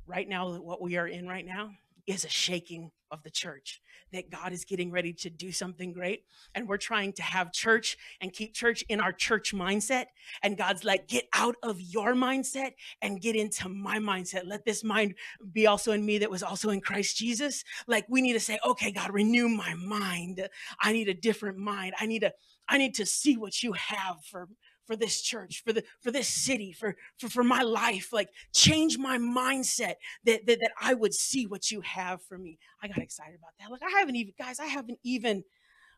right 0.07 0.29
now, 0.29 0.59
what 0.59 0.81
we 0.81 0.97
are 0.97 1.07
in 1.07 1.29
right 1.29 1.45
now, 1.45 1.71
is 2.09 2.25
a 2.25 2.29
shaking 2.29 2.91
of 3.11 3.23
the 3.23 3.31
church, 3.31 3.81
that 4.13 4.31
God 4.31 4.53
is 4.53 4.65
getting 4.65 4.91
ready 4.91 5.13
to 5.13 5.31
do 5.31 5.53
something 5.53 5.93
great. 5.93 6.25
And 6.55 6.67
we're 6.67 6.79
trying 6.79 7.13
to 7.15 7.23
have 7.23 7.53
church 7.53 7.97
and 8.21 8.33
keep 8.33 8.55
church 8.55 8.83
in 8.89 9.01
our 9.01 9.13
church 9.13 9.55
mindset. 9.55 10.07
And 10.43 10.57
God's 10.57 10.85
like, 10.85 11.07
get 11.09 11.29
out 11.35 11.57
of 11.63 11.81
your 11.81 12.15
mindset 12.15 12.73
and 13.03 13.21
get 13.21 13.37
into 13.37 13.69
my 13.69 13.99
mindset. 13.99 14.43
Let 14.47 14.65
this 14.65 14.83
mind 14.83 15.15
be 15.53 15.67
also 15.67 15.93
in 15.93 16.05
me 16.05 16.19
that 16.19 16.31
was 16.31 16.43
also 16.43 16.71
in 16.71 16.81
Christ 16.81 17.17
Jesus. 17.17 17.65
Like 17.87 18.07
we 18.09 18.23
need 18.23 18.35
to 18.35 18.41
say, 18.41 18.59
okay, 18.67 18.91
God, 18.91 19.13
renew 19.13 19.49
my 19.49 19.75
mind. 19.75 20.49
I 20.81 20.93
need 20.93 21.09
a 21.09 21.15
different 21.15 21.59
mind. 21.59 21.95
I 22.01 22.07
need 22.07 22.21
to, 22.21 22.33
I 22.69 22.79
need 22.79 22.95
to 22.95 23.07
see 23.07 23.37
what 23.37 23.63
you 23.63 23.73
have 23.73 24.17
for 24.31 24.49
for 24.89 24.97
this 24.97 25.21
church, 25.21 25.63
for 25.65 25.73
the 25.75 25.85
for 26.01 26.11
this 26.11 26.27
city, 26.27 26.73
for 26.73 26.97
for, 27.19 27.29
for 27.29 27.45
my 27.45 27.63
life. 27.63 28.11
Like 28.11 28.31
change 28.55 28.97
my 28.97 29.19
mindset 29.19 29.95
that, 30.25 30.47
that 30.47 30.59
that 30.61 30.73
I 30.81 30.95
would 30.95 31.13
see 31.13 31.47
what 31.47 31.71
you 31.71 31.83
have 31.83 32.23
for 32.23 32.39
me. 32.39 32.59
I 32.83 32.89
got 32.89 32.99
excited 32.99 33.35
about 33.39 33.53
that. 33.61 33.71
Like 33.71 33.83
I 33.83 34.01
haven't 34.01 34.17
even, 34.17 34.33
guys, 34.39 34.59
I 34.59 34.65
haven't 34.65 34.99
even, 35.05 35.45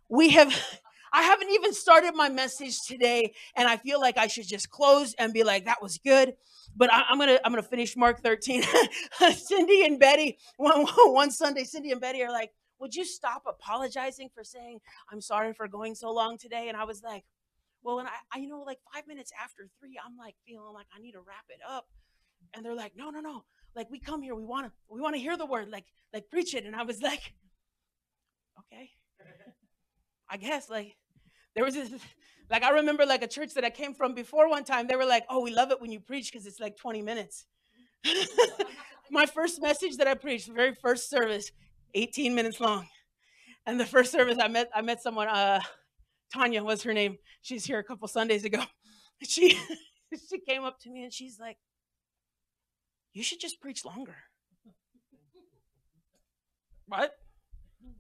we 0.09 0.31
have 0.31 0.53
I 1.13 1.23
haven't 1.23 1.51
even 1.51 1.73
started 1.73 2.15
my 2.15 2.29
message 2.29 2.83
today, 2.87 3.33
and 3.57 3.69
I 3.69 3.77
feel 3.77 4.01
like 4.01 4.17
I 4.17 4.27
should 4.27 4.47
just 4.47 4.71
close 4.71 5.15
and 5.15 5.33
be 5.33 5.45
like, 5.45 5.65
"That 5.65 5.81
was 5.81 5.99
good." 5.99 6.35
But 6.77 6.93
I, 6.93 7.05
am 7.11 7.19
gonna 7.19 7.39
I'm 7.45 7.53
gonna 7.53 7.63
finish 7.63 7.97
Mark 7.97 8.23
13. 8.23 8.63
Cindy 9.35 9.85
and 9.85 9.99
Betty 9.99 10.39
one 10.57 10.87
one 10.97 11.31
Sunday, 11.31 11.65
Cindy 11.65 11.93
and 11.93 12.01
Betty 12.01 12.23
are 12.23 12.31
like, 12.31 12.51
"Would 12.81 12.95
you 12.95 13.05
stop 13.05 13.43
apologizing 13.47 14.31
for 14.35 14.45
saying 14.45 14.81
I'm 15.11 15.21
sorry 15.21 15.53
for 15.53 15.69
going 15.69 15.95
so 15.95 16.13
long 16.13 16.39
today?" 16.39 16.69
And 16.69 16.77
I 16.77 16.85
was 16.85 17.03
like, 17.03 17.25
well, 17.83 17.99
and 17.99 18.09
I, 18.09 18.13
I, 18.33 18.39
you 18.39 18.49
know, 18.49 18.61
like 18.61 18.79
five 18.93 19.07
minutes 19.07 19.33
after 19.43 19.69
three, 19.79 19.99
I'm 20.05 20.17
like 20.17 20.35
feeling 20.47 20.75
like 20.75 20.87
I 20.95 21.01
need 21.01 21.13
to 21.13 21.21
wrap 21.21 21.47
it 21.49 21.61
up. 21.69 21.87
And 22.55 22.65
they're 22.65 22.75
like, 22.75 22.93
no, 22.97 23.11
no, 23.11 23.21
no. 23.21 23.45
Like 23.75 23.91
we 23.91 24.01
come 24.01 24.23
here, 24.23 24.35
we 24.35 24.45
want 24.45 24.67
to, 24.67 24.73
we 24.89 25.01
want 25.01 25.15
to 25.15 25.21
hear 25.21 25.37
the 25.37 25.47
word, 25.47 25.69
like, 25.71 25.87
like 26.13 26.29
preach 26.31 26.55
it. 26.55 26.65
And 26.65 26.75
I 26.75 26.83
was 26.83 27.01
like, 27.01 27.35
okay, 28.59 28.91
I 30.29 30.37
guess 30.37 30.69
like 30.69 30.97
there 31.55 31.65
was 31.65 31.75
this, 31.75 31.91
like 32.51 32.63
I 32.63 32.71
remember 32.71 33.07
like 33.07 33.23
a 33.23 33.29
church 33.29 33.55
that 33.55 33.65
I 33.65 33.71
came 33.71 33.95
from 33.95 34.15
before 34.15 34.49
one 34.49 34.65
time. 34.65 34.87
They 34.87 34.97
were 34.97 35.07
like, 35.07 35.25
oh, 35.29 35.41
we 35.41 35.53
love 35.53 35.71
it 35.71 35.81
when 35.81 35.91
you 35.91 36.01
preach 36.01 36.33
because 36.33 36.47
it's 36.47 36.61
like 36.61 36.77
20 36.77 37.03
minutes. 37.03 37.47
My 39.11 39.27
first 39.27 39.61
message 39.61 39.97
that 39.97 40.07
I 40.07 40.15
preached, 40.15 40.49
the 40.49 40.53
very 40.53 40.75
first 40.75 41.11
service, 41.11 41.51
18 41.95 42.35
minutes 42.35 42.61
long. 42.61 42.87
And 43.67 43.79
the 43.79 43.87
first 43.87 44.13
service 44.13 44.39
I 44.41 44.49
met, 44.49 44.71
I 44.75 44.83
met 44.83 45.03
someone, 45.03 45.29
uh, 45.29 45.61
Tanya 46.33 46.63
was 46.63 46.83
her 46.83 46.95
name. 46.95 47.19
She's 47.43 47.65
here 47.65 47.79
a 47.79 47.85
couple 47.85 48.09
Sundays 48.09 48.45
ago. 48.45 48.63
She 49.23 49.51
she 50.31 50.39
came 50.49 50.65
up 50.65 50.81
to 50.81 50.91
me 50.91 51.03
and 51.05 51.13
she's 51.13 51.39
like, 51.39 51.59
"You 53.13 53.23
should 53.23 53.39
just 53.39 53.61
preach 53.61 53.85
longer." 53.85 54.17
what? 56.87 57.13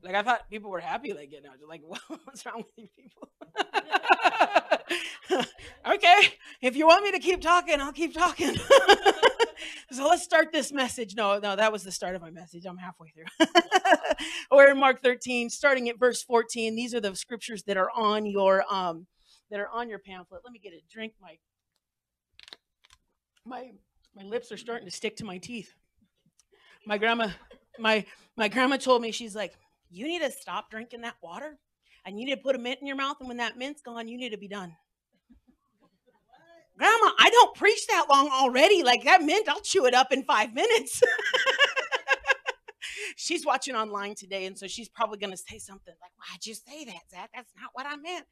Like 0.02 0.14
I 0.14 0.22
thought 0.22 0.48
people 0.48 0.70
were 0.70 0.80
happy 0.80 1.12
like 1.12 1.30
getting 1.30 1.46
out. 1.46 1.56
Like, 1.68 1.82
what's 2.24 2.46
wrong 2.46 2.64
with 2.64 2.66
you 2.76 2.88
people? 2.96 3.28
okay, 5.86 6.20
if 6.62 6.76
you 6.76 6.86
want 6.86 7.04
me 7.04 7.12
to 7.12 7.18
keep 7.18 7.40
talking, 7.40 7.80
I'll 7.80 7.92
keep 7.92 8.14
talking. 8.14 8.56
So 9.92 10.06
let's 10.06 10.22
start 10.22 10.52
this 10.52 10.70
message. 10.70 11.16
No, 11.16 11.40
no, 11.40 11.56
that 11.56 11.72
was 11.72 11.82
the 11.82 11.90
start 11.90 12.14
of 12.14 12.22
my 12.22 12.30
message. 12.30 12.64
I'm 12.64 12.76
halfway 12.76 13.08
through. 13.08 13.24
We're 14.52 14.70
in 14.70 14.78
Mark 14.78 15.02
13, 15.02 15.50
starting 15.50 15.88
at 15.88 15.98
verse 15.98 16.22
14. 16.22 16.76
These 16.76 16.94
are 16.94 17.00
the 17.00 17.16
scriptures 17.16 17.64
that 17.64 17.76
are 17.76 17.90
on 17.90 18.24
your 18.24 18.64
um 18.72 19.06
that 19.50 19.58
are 19.58 19.68
on 19.68 19.88
your 19.88 19.98
pamphlet. 19.98 20.42
Let 20.44 20.52
me 20.52 20.60
get 20.60 20.72
a 20.74 20.80
drink. 20.88 21.14
My 21.20 21.38
my 23.44 23.72
my 24.14 24.22
lips 24.22 24.52
are 24.52 24.56
starting 24.56 24.86
to 24.86 24.94
stick 24.94 25.16
to 25.16 25.24
my 25.24 25.38
teeth. 25.38 25.74
My 26.86 26.96
grandma, 26.96 27.30
my 27.78 28.06
my 28.36 28.46
grandma 28.46 28.76
told 28.76 29.02
me 29.02 29.10
she's 29.10 29.34
like, 29.34 29.54
you 29.90 30.06
need 30.06 30.20
to 30.20 30.30
stop 30.30 30.70
drinking 30.70 31.00
that 31.00 31.16
water, 31.20 31.58
and 32.04 32.18
you 32.18 32.26
need 32.26 32.34
to 32.34 32.40
put 32.40 32.56
a 32.56 32.58
mint 32.58 32.80
in 32.80 32.86
your 32.86 32.96
mouth, 32.96 33.16
and 33.20 33.28
when 33.28 33.38
that 33.38 33.56
mint's 33.56 33.82
gone, 33.82 34.08
you 34.08 34.18
need 34.18 34.30
to 34.30 34.38
be 34.38 34.48
done. 34.48 34.74
Grandma, 36.78 37.10
I 37.18 37.28
don't 37.30 37.54
preach 37.54 37.86
that 37.88 38.06
long 38.08 38.30
already. 38.30 38.82
Like 38.82 39.04
that 39.04 39.22
mint, 39.22 39.48
I'll 39.48 39.60
chew 39.60 39.84
it 39.84 39.92
up 39.92 40.12
in 40.12 40.24
five 40.24 40.54
minutes. 40.54 41.02
she's 43.16 43.44
watching 43.44 43.74
online 43.74 44.14
today, 44.14 44.46
and 44.46 44.58
so 44.58 44.66
she's 44.66 44.88
probably 44.88 45.18
going 45.18 45.30
to 45.30 45.36
say 45.36 45.58
something 45.58 45.94
like, 46.00 46.10
Why'd 46.16 46.46
you 46.46 46.54
say 46.54 46.86
that, 46.86 47.10
Zach? 47.10 47.30
That's 47.34 47.52
not 47.60 47.70
what 47.74 47.86
I 47.86 47.96
meant. 47.96 48.24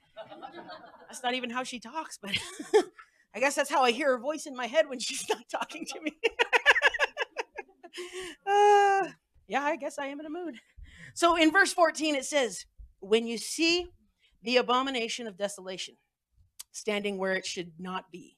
That's 1.08 1.22
not 1.22 1.34
even 1.34 1.50
how 1.50 1.62
she 1.62 1.78
talks, 1.78 2.18
but 2.20 2.32
I 3.34 3.40
guess 3.40 3.54
that's 3.54 3.70
how 3.70 3.82
I 3.82 3.90
hear 3.90 4.12
her 4.12 4.18
voice 4.18 4.46
in 4.46 4.56
my 4.56 4.66
head 4.66 4.88
when 4.88 4.98
she's 4.98 5.28
not 5.28 5.46
talking 5.50 5.84
to 5.84 6.00
me. 6.00 6.16
uh, 8.46 9.08
yeah, 9.46 9.62
I 9.62 9.76
guess 9.76 9.98
I 9.98 10.06
am 10.06 10.20
in 10.20 10.26
a 10.26 10.30
mood. 10.30 10.56
So 11.14 11.36
in 11.36 11.52
verse 11.52 11.72
14, 11.72 12.14
it 12.14 12.24
says, 12.24 12.64
When 13.00 13.26
you 13.26 13.38
see 13.38 13.88
the 14.42 14.56
abomination 14.56 15.26
of 15.26 15.36
desolation 15.36 15.96
standing 16.72 17.18
where 17.18 17.34
it 17.34 17.46
should 17.46 17.72
not 17.78 18.10
be, 18.10 18.36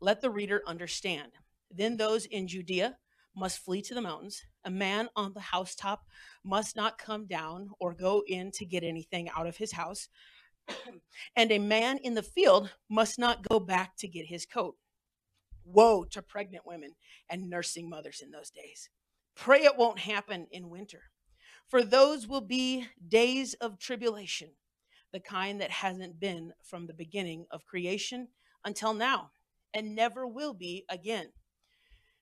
let 0.00 0.20
the 0.20 0.30
reader 0.30 0.62
understand. 0.66 1.32
Then 1.70 1.96
those 1.96 2.26
in 2.26 2.48
Judea 2.48 2.96
must 3.34 3.58
flee 3.58 3.82
to 3.82 3.94
the 3.94 4.02
mountains. 4.02 4.42
A 4.64 4.70
man 4.70 5.08
on 5.16 5.32
the 5.32 5.40
housetop 5.40 6.04
must 6.44 6.76
not 6.76 6.98
come 6.98 7.26
down 7.26 7.70
or 7.80 7.94
go 7.94 8.22
in 8.26 8.50
to 8.52 8.64
get 8.64 8.84
anything 8.84 9.30
out 9.36 9.46
of 9.46 9.56
his 9.56 9.72
house. 9.72 10.08
and 11.36 11.50
a 11.50 11.58
man 11.58 11.98
in 11.98 12.14
the 12.14 12.22
field 12.22 12.70
must 12.88 13.18
not 13.18 13.48
go 13.48 13.58
back 13.58 13.96
to 13.98 14.08
get 14.08 14.26
his 14.26 14.46
coat. 14.46 14.76
Woe 15.64 16.04
to 16.10 16.22
pregnant 16.22 16.66
women 16.66 16.94
and 17.30 17.48
nursing 17.48 17.88
mothers 17.88 18.20
in 18.22 18.30
those 18.30 18.50
days. 18.50 18.90
Pray 19.34 19.64
it 19.64 19.78
won't 19.78 20.00
happen 20.00 20.46
in 20.50 20.68
winter. 20.68 21.02
For 21.72 21.82
those 21.82 22.28
will 22.28 22.42
be 22.42 22.86
days 23.08 23.54
of 23.54 23.78
tribulation, 23.78 24.50
the 25.10 25.20
kind 25.20 25.58
that 25.62 25.70
hasn't 25.70 26.20
been 26.20 26.52
from 26.62 26.86
the 26.86 26.92
beginning 26.92 27.46
of 27.50 27.64
creation 27.64 28.28
until 28.62 28.92
now 28.92 29.30
and 29.72 29.94
never 29.94 30.26
will 30.26 30.52
be 30.52 30.84
again. 30.90 31.28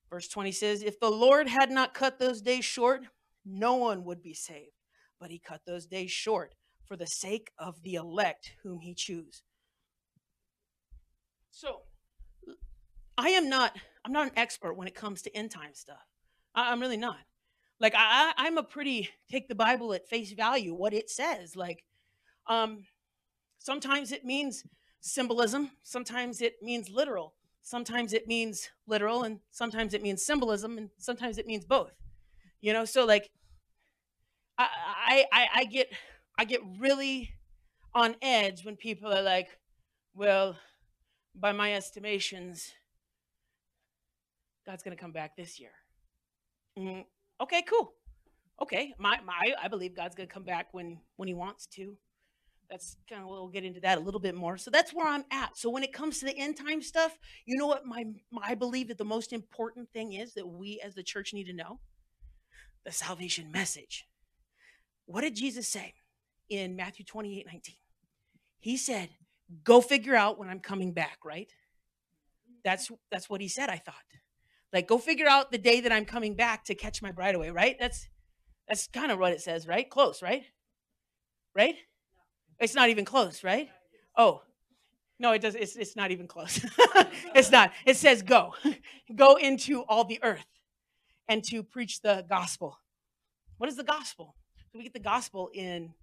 Verse 0.08 0.28
20 0.28 0.52
says, 0.52 0.84
If 0.84 1.00
the 1.00 1.10
Lord 1.10 1.48
had 1.48 1.72
not 1.72 1.94
cut 1.94 2.20
those 2.20 2.40
days 2.40 2.64
short, 2.64 3.00
no 3.44 3.74
one 3.74 4.04
would 4.04 4.22
be 4.22 4.34
saved. 4.34 4.70
But 5.18 5.32
he 5.32 5.40
cut 5.40 5.62
those 5.66 5.84
days 5.84 6.12
short 6.12 6.54
for 6.84 6.96
the 6.96 7.06
sake 7.06 7.50
of 7.58 7.82
the 7.82 7.94
elect 7.94 8.52
whom 8.62 8.78
he 8.78 8.94
chose. 8.94 9.42
So, 11.50 11.80
I 13.18 13.30
am 13.30 13.48
not 13.48 13.76
I'm 14.04 14.12
not 14.12 14.28
an 14.28 14.38
expert 14.38 14.74
when 14.74 14.86
it 14.86 14.94
comes 14.94 15.22
to 15.22 15.36
end 15.36 15.50
time 15.50 15.74
stuff. 15.74 16.06
I, 16.54 16.72
am 16.72 16.78
really 16.78 16.96
not. 16.96 17.18
Like 17.80 17.94
I, 17.96 18.32
I'm 18.36 18.58
a 18.58 18.62
pretty 18.62 19.08
take 19.30 19.48
the 19.48 19.54
Bible 19.54 19.94
at 19.94 20.08
face 20.08 20.32
value, 20.32 20.74
what 20.74 20.92
it 20.92 21.10
says. 21.10 21.56
Like, 21.56 21.82
um, 22.46 22.84
sometimes 23.58 24.12
it 24.12 24.24
means 24.24 24.64
symbolism, 25.00 25.70
sometimes 25.82 26.42
it 26.42 26.56
means 26.62 26.90
literal. 26.90 27.34
Sometimes 27.62 28.12
it 28.14 28.26
means 28.26 28.70
literal, 28.86 29.22
and 29.22 29.40
sometimes 29.50 29.92
it 29.94 30.02
means 30.02 30.24
symbolism, 30.24 30.78
and 30.78 30.90
sometimes 30.98 31.38
it 31.38 31.46
means 31.46 31.64
both. 31.64 31.92
You 32.60 32.72
know, 32.72 32.84
so 32.84 33.04
like 33.04 33.28
I 34.58 35.26
I 35.32 35.48
I 35.54 35.64
get 35.64 35.88
I 36.38 36.44
get 36.44 36.60
really 36.78 37.34
on 37.94 38.16
edge 38.22 38.64
when 38.64 38.76
people 38.76 39.12
are 39.12 39.22
like, 39.22 39.48
well, 40.14 40.56
by 41.34 41.52
my 41.52 41.74
estimations, 41.74 42.72
God's 44.66 44.82
going 44.82 44.96
to 44.96 45.00
come 45.00 45.12
back 45.12 45.36
this 45.36 45.60
year. 45.60 45.72
Okay, 47.40 47.62
cool. 47.62 47.94
Okay, 48.60 48.94
my, 48.98 49.18
my 49.24 49.54
I 49.62 49.68
believe 49.68 49.96
God's 49.96 50.14
to 50.16 50.26
come 50.26 50.44
back 50.44 50.68
when 50.72 51.00
when 51.16 51.28
He 51.28 51.34
wants 51.34 51.66
to. 51.68 51.96
That's 52.70 52.96
kind 53.08 53.22
of 53.22 53.28
we'll 53.28 53.48
get 53.48 53.64
into 53.64 53.80
that 53.80 53.98
a 53.98 54.00
little 54.00 54.20
bit 54.20 54.34
more. 54.34 54.56
So 54.56 54.70
that's 54.70 54.94
where 54.94 55.06
i'm 55.06 55.24
at. 55.32 55.56
So 55.56 55.70
when 55.70 55.82
it 55.82 55.92
comes 55.92 56.20
to 56.20 56.26
the 56.26 56.36
end 56.38 56.56
time 56.56 56.80
stuff 56.82 57.18
you 57.46 57.56
know 57.56 57.66
what 57.66 57.84
my, 57.84 58.04
my 58.30 58.42
i 58.44 58.54
believe 58.54 58.88
that 58.88 58.98
the 58.98 59.04
most 59.04 59.32
important 59.32 59.90
thing 59.90 60.12
is 60.12 60.34
that 60.34 60.46
we 60.46 60.80
as 60.84 60.94
the 60.94 61.02
church 61.02 61.34
need 61.34 61.44
to 61.44 61.52
know? 61.52 61.80
The 62.84 62.92
salvation 62.92 63.50
message. 63.50 64.06
What 65.06 65.22
did 65.22 65.34
jesus 65.34 65.66
say 65.66 65.94
in 66.48 66.76
matthew 66.76 67.04
28 67.04 67.46
19 67.46 67.74
he 68.60 68.76
said 68.76 69.08
go 69.64 69.80
figure 69.80 70.14
out 70.14 70.38
when 70.38 70.48
i'm 70.48 70.60
coming 70.60 70.92
back 70.92 71.18
right? 71.24 71.52
That's 72.64 72.90
that's 73.10 73.28
what 73.28 73.40
he 73.40 73.48
said 73.48 73.68
i 73.68 73.76
thought 73.76 73.94
like 74.72 74.86
go 74.86 74.98
figure 74.98 75.28
out 75.28 75.50
the 75.50 75.58
day 75.58 75.80
that 75.80 75.92
i'm 75.92 76.04
coming 76.04 76.34
back 76.34 76.64
to 76.64 76.74
catch 76.74 77.02
my 77.02 77.12
bride 77.12 77.34
away 77.34 77.50
right 77.50 77.76
that's 77.78 78.08
that's 78.68 78.86
kind 78.88 79.10
of 79.10 79.18
what 79.18 79.32
it 79.32 79.40
says 79.40 79.66
right 79.66 79.88
close 79.90 80.22
right 80.22 80.44
right 81.54 81.76
it's 82.60 82.74
not 82.74 82.90
even 82.90 83.04
close, 83.06 83.42
right? 83.42 83.70
Oh, 84.16 84.42
no, 85.18 85.32
it 85.32 85.40
does. 85.40 85.54
It's, 85.54 85.76
it's 85.76 85.96
not 85.96 86.10
even 86.10 86.26
close. 86.26 86.64
it's 87.34 87.50
not. 87.50 87.72
It 87.86 87.96
says 87.96 88.22
go, 88.22 88.54
go 89.14 89.36
into 89.36 89.82
all 89.82 90.04
the 90.04 90.20
earth, 90.22 90.46
and 91.28 91.42
to 91.44 91.62
preach 91.62 92.02
the 92.02 92.24
gospel. 92.28 92.76
What 93.56 93.68
is 93.68 93.76
the 93.76 93.84
gospel? 93.84 94.36
So 94.72 94.78
we 94.78 94.84
get 94.84 94.92
the 94.92 95.00
gospel 95.00 95.50
in 95.54 95.94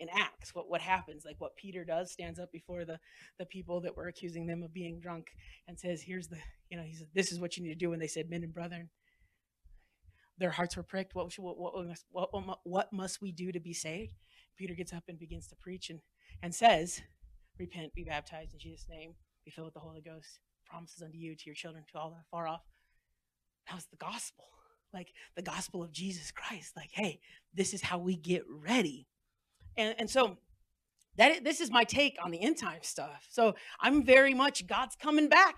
in 0.00 0.08
Acts. 0.12 0.54
What 0.54 0.68
what 0.68 0.80
happens? 0.80 1.24
Like 1.24 1.36
what 1.38 1.56
Peter 1.56 1.84
does, 1.84 2.10
stands 2.10 2.40
up 2.40 2.50
before 2.50 2.84
the 2.84 2.98
the 3.38 3.46
people 3.46 3.80
that 3.82 3.96
were 3.96 4.08
accusing 4.08 4.46
them 4.46 4.62
of 4.62 4.74
being 4.74 4.98
drunk, 4.98 5.28
and 5.68 5.78
says, 5.78 6.02
"Here's 6.02 6.28
the 6.28 6.38
you 6.70 6.76
know 6.76 6.82
he 6.82 6.94
said 6.94 7.08
this 7.14 7.30
is 7.30 7.38
what 7.38 7.56
you 7.56 7.62
need 7.62 7.70
to 7.70 7.74
do." 7.86 7.92
And 7.92 8.02
they 8.02 8.08
said, 8.08 8.28
"Men 8.28 8.42
and 8.42 8.52
brethren." 8.54 8.90
Their 10.38 10.50
hearts 10.50 10.74
were 10.74 10.82
pricked. 10.82 11.14
What, 11.14 11.30
what, 11.38 11.58
what, 11.58 12.32
what, 12.32 12.60
what 12.64 12.92
must 12.94 13.20
we 13.20 13.30
do 13.30 13.52
to 13.52 13.60
be 13.60 13.74
saved? 13.74 14.14
Peter 14.56 14.74
gets 14.74 14.90
up 14.90 15.04
and 15.06 15.18
begins 15.18 15.46
to 15.48 15.56
preach 15.56 15.90
and, 15.90 16.00
and 16.42 16.54
says, 16.54 17.02
Repent, 17.58 17.92
be 17.92 18.04
baptized 18.04 18.54
in 18.54 18.58
Jesus' 18.58 18.86
name, 18.88 19.12
be 19.44 19.50
filled 19.50 19.66
with 19.66 19.74
the 19.74 19.80
Holy 19.80 20.00
Ghost, 20.00 20.40
promises 20.64 21.02
unto 21.02 21.18
you, 21.18 21.36
to 21.36 21.42
your 21.44 21.54
children, 21.54 21.84
to 21.92 21.98
all 21.98 22.08
that 22.10 22.16
are 22.16 22.26
far 22.30 22.48
off. 22.48 22.62
That 23.68 23.74
was 23.74 23.84
the 23.86 23.98
gospel, 23.98 24.48
like 24.94 25.08
the 25.36 25.42
gospel 25.42 25.82
of 25.82 25.92
Jesus 25.92 26.30
Christ. 26.30 26.74
Like, 26.74 26.90
hey, 26.92 27.20
this 27.52 27.74
is 27.74 27.82
how 27.82 27.98
we 27.98 28.16
get 28.16 28.44
ready. 28.48 29.06
And, 29.80 29.94
and 29.98 30.10
so 30.10 30.36
that 31.16 31.42
this 31.42 31.60
is 31.60 31.70
my 31.70 31.84
take 31.84 32.18
on 32.22 32.30
the 32.30 32.40
end 32.40 32.58
time 32.58 32.80
stuff. 32.82 33.26
So 33.30 33.54
I'm 33.80 34.04
very 34.04 34.34
much 34.34 34.66
God's 34.66 34.94
coming 34.94 35.28
back. 35.28 35.56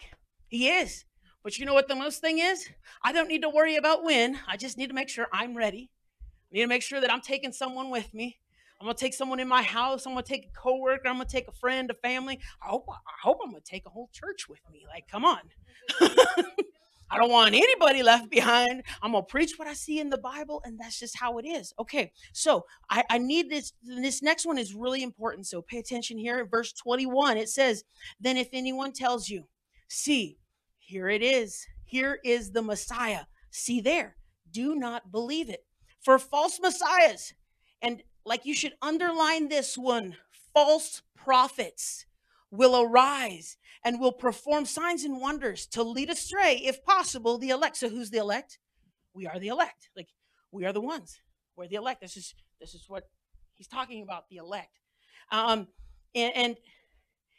He 0.49 0.69
is. 0.69 1.05
But 1.43 1.59
you 1.59 1.67
know 1.67 1.75
what 1.75 1.89
the 1.89 1.97
most 1.97 2.21
thing 2.21 2.39
is? 2.39 2.69
I 3.03 3.13
don't 3.13 3.29
need 3.29 3.43
to 3.43 3.49
worry 3.49 3.75
about 3.77 4.05
when. 4.05 4.39
I 4.47 4.57
just 4.57 4.79
need 4.79 4.89
to 4.89 4.95
make 4.95 5.09
sure 5.09 5.27
I'm 5.33 5.57
ready. 5.57 5.91
I 6.23 6.55
need 6.55 6.63
to 6.63 6.69
make 6.69 6.83
sure 6.83 7.01
that 7.01 7.13
I'm 7.13 7.21
taking 7.21 7.53
someone 7.53 7.91
with 7.91 8.15
me. 8.15 8.39
I'm 8.81 8.87
gonna 8.87 8.95
take 8.95 9.15
someone 9.15 9.41
in 9.41 9.49
my 9.49 9.63
house. 9.63 10.07
I'm 10.07 10.13
gonna 10.13 10.25
take 10.25 10.47
a 10.47 10.61
coworker. 10.61 11.09
I'm 11.09 11.15
gonna 11.15 11.25
take 11.25 11.49
a 11.49 11.53
friend, 11.53 11.91
a 11.91 11.95
family. 11.95 12.39
I 12.63 12.69
hope 12.69 12.85
I 12.89 12.97
hope 13.23 13.39
I'm 13.43 13.51
gonna 13.51 13.61
take 13.65 13.87
a 13.87 13.91
whole 13.91 14.11
church 14.13 14.49
with 14.49 14.61
me. 14.71 14.85
Like, 14.89 15.09
come 15.09 15.25
on. 15.25 15.41
I 17.12 17.18
don't 17.18 17.31
want 17.31 17.55
anybody 17.55 18.03
left 18.03 18.31
behind. 18.31 18.83
I'm 19.03 19.12
gonna 19.12 19.22
preach 19.25 19.59
what 19.59 19.68
I 19.68 19.75
see 19.75 20.01
in 20.01 20.09
the 20.09 20.16
Bible, 20.16 20.62
and 20.64 20.81
that's 20.81 20.98
just 20.98 21.18
how 21.18 21.37
it 21.37 21.46
is. 21.46 21.75
Okay, 21.79 22.11
so 22.33 22.64
I, 22.88 23.05
I 23.11 23.18
need 23.18 23.51
this. 23.51 23.75
This 23.83 24.22
next 24.22 24.46
one 24.46 24.57
is 24.57 24.75
really 24.75 25.03
important. 25.03 25.46
So 25.46 25.61
pay 25.61 25.79
attention 25.79 26.16
here. 26.16 26.46
Verse 26.46 26.72
21, 26.72 27.37
it 27.37 27.51
says, 27.51 27.85
Then 28.18 28.38
if 28.38 28.48
anyone 28.55 28.92
tells 28.92 29.29
you, 29.29 29.44
see, 29.88 30.38
here 30.79 31.11
it 31.11 31.22
is, 31.22 31.66
here 31.85 32.18
is 32.25 32.53
the 32.53 32.62
Messiah. 32.62 33.25
See 33.51 33.83
there, 33.83 34.16
do 34.51 34.75
not 34.75 35.12
believe 35.12 35.51
it. 35.51 35.66
For 36.01 36.18
false 36.18 36.59
messiahs 36.61 37.35
and 37.83 38.03
like 38.25 38.46
you 38.46 38.55
should 38.55 38.72
underline 38.81 39.48
this 39.48 39.77
one 39.77 40.16
false 40.55 41.03
prophets 41.14 42.07
will 42.53 42.81
arise 42.81 43.57
and 43.83 43.99
will 43.99 44.12
perform 44.12 44.67
signs 44.67 45.03
and 45.03 45.21
wonders 45.21 45.67
to 45.67 45.83
lead 45.83 46.11
astray, 46.11 46.61
if 46.62 46.85
possible, 46.85 47.38
the 47.38 47.49
elect. 47.49 47.79
So 47.79 47.88
who's 47.88 48.11
the 48.11 48.19
elect? 48.19 48.59
We 49.15 49.27
are 49.27 49.41
the 49.41 49.49
elect. 49.49 49.88
Like 49.97 50.09
we 50.53 50.65
are 50.65 50.73
the 50.73 50.81
ones. 50.81 51.19
We're 51.57 51.67
the 51.67 51.77
elect. 51.77 52.03
This 52.03 52.17
is 52.17 52.35
this 52.61 52.75
is 52.75 52.85
what 52.88 53.09
he's 53.55 53.67
talking 53.67 54.03
about, 54.03 54.29
the 54.29 54.37
elect. 54.37 54.79
Um, 55.33 55.67
and, 56.15 56.33
and 56.37 56.57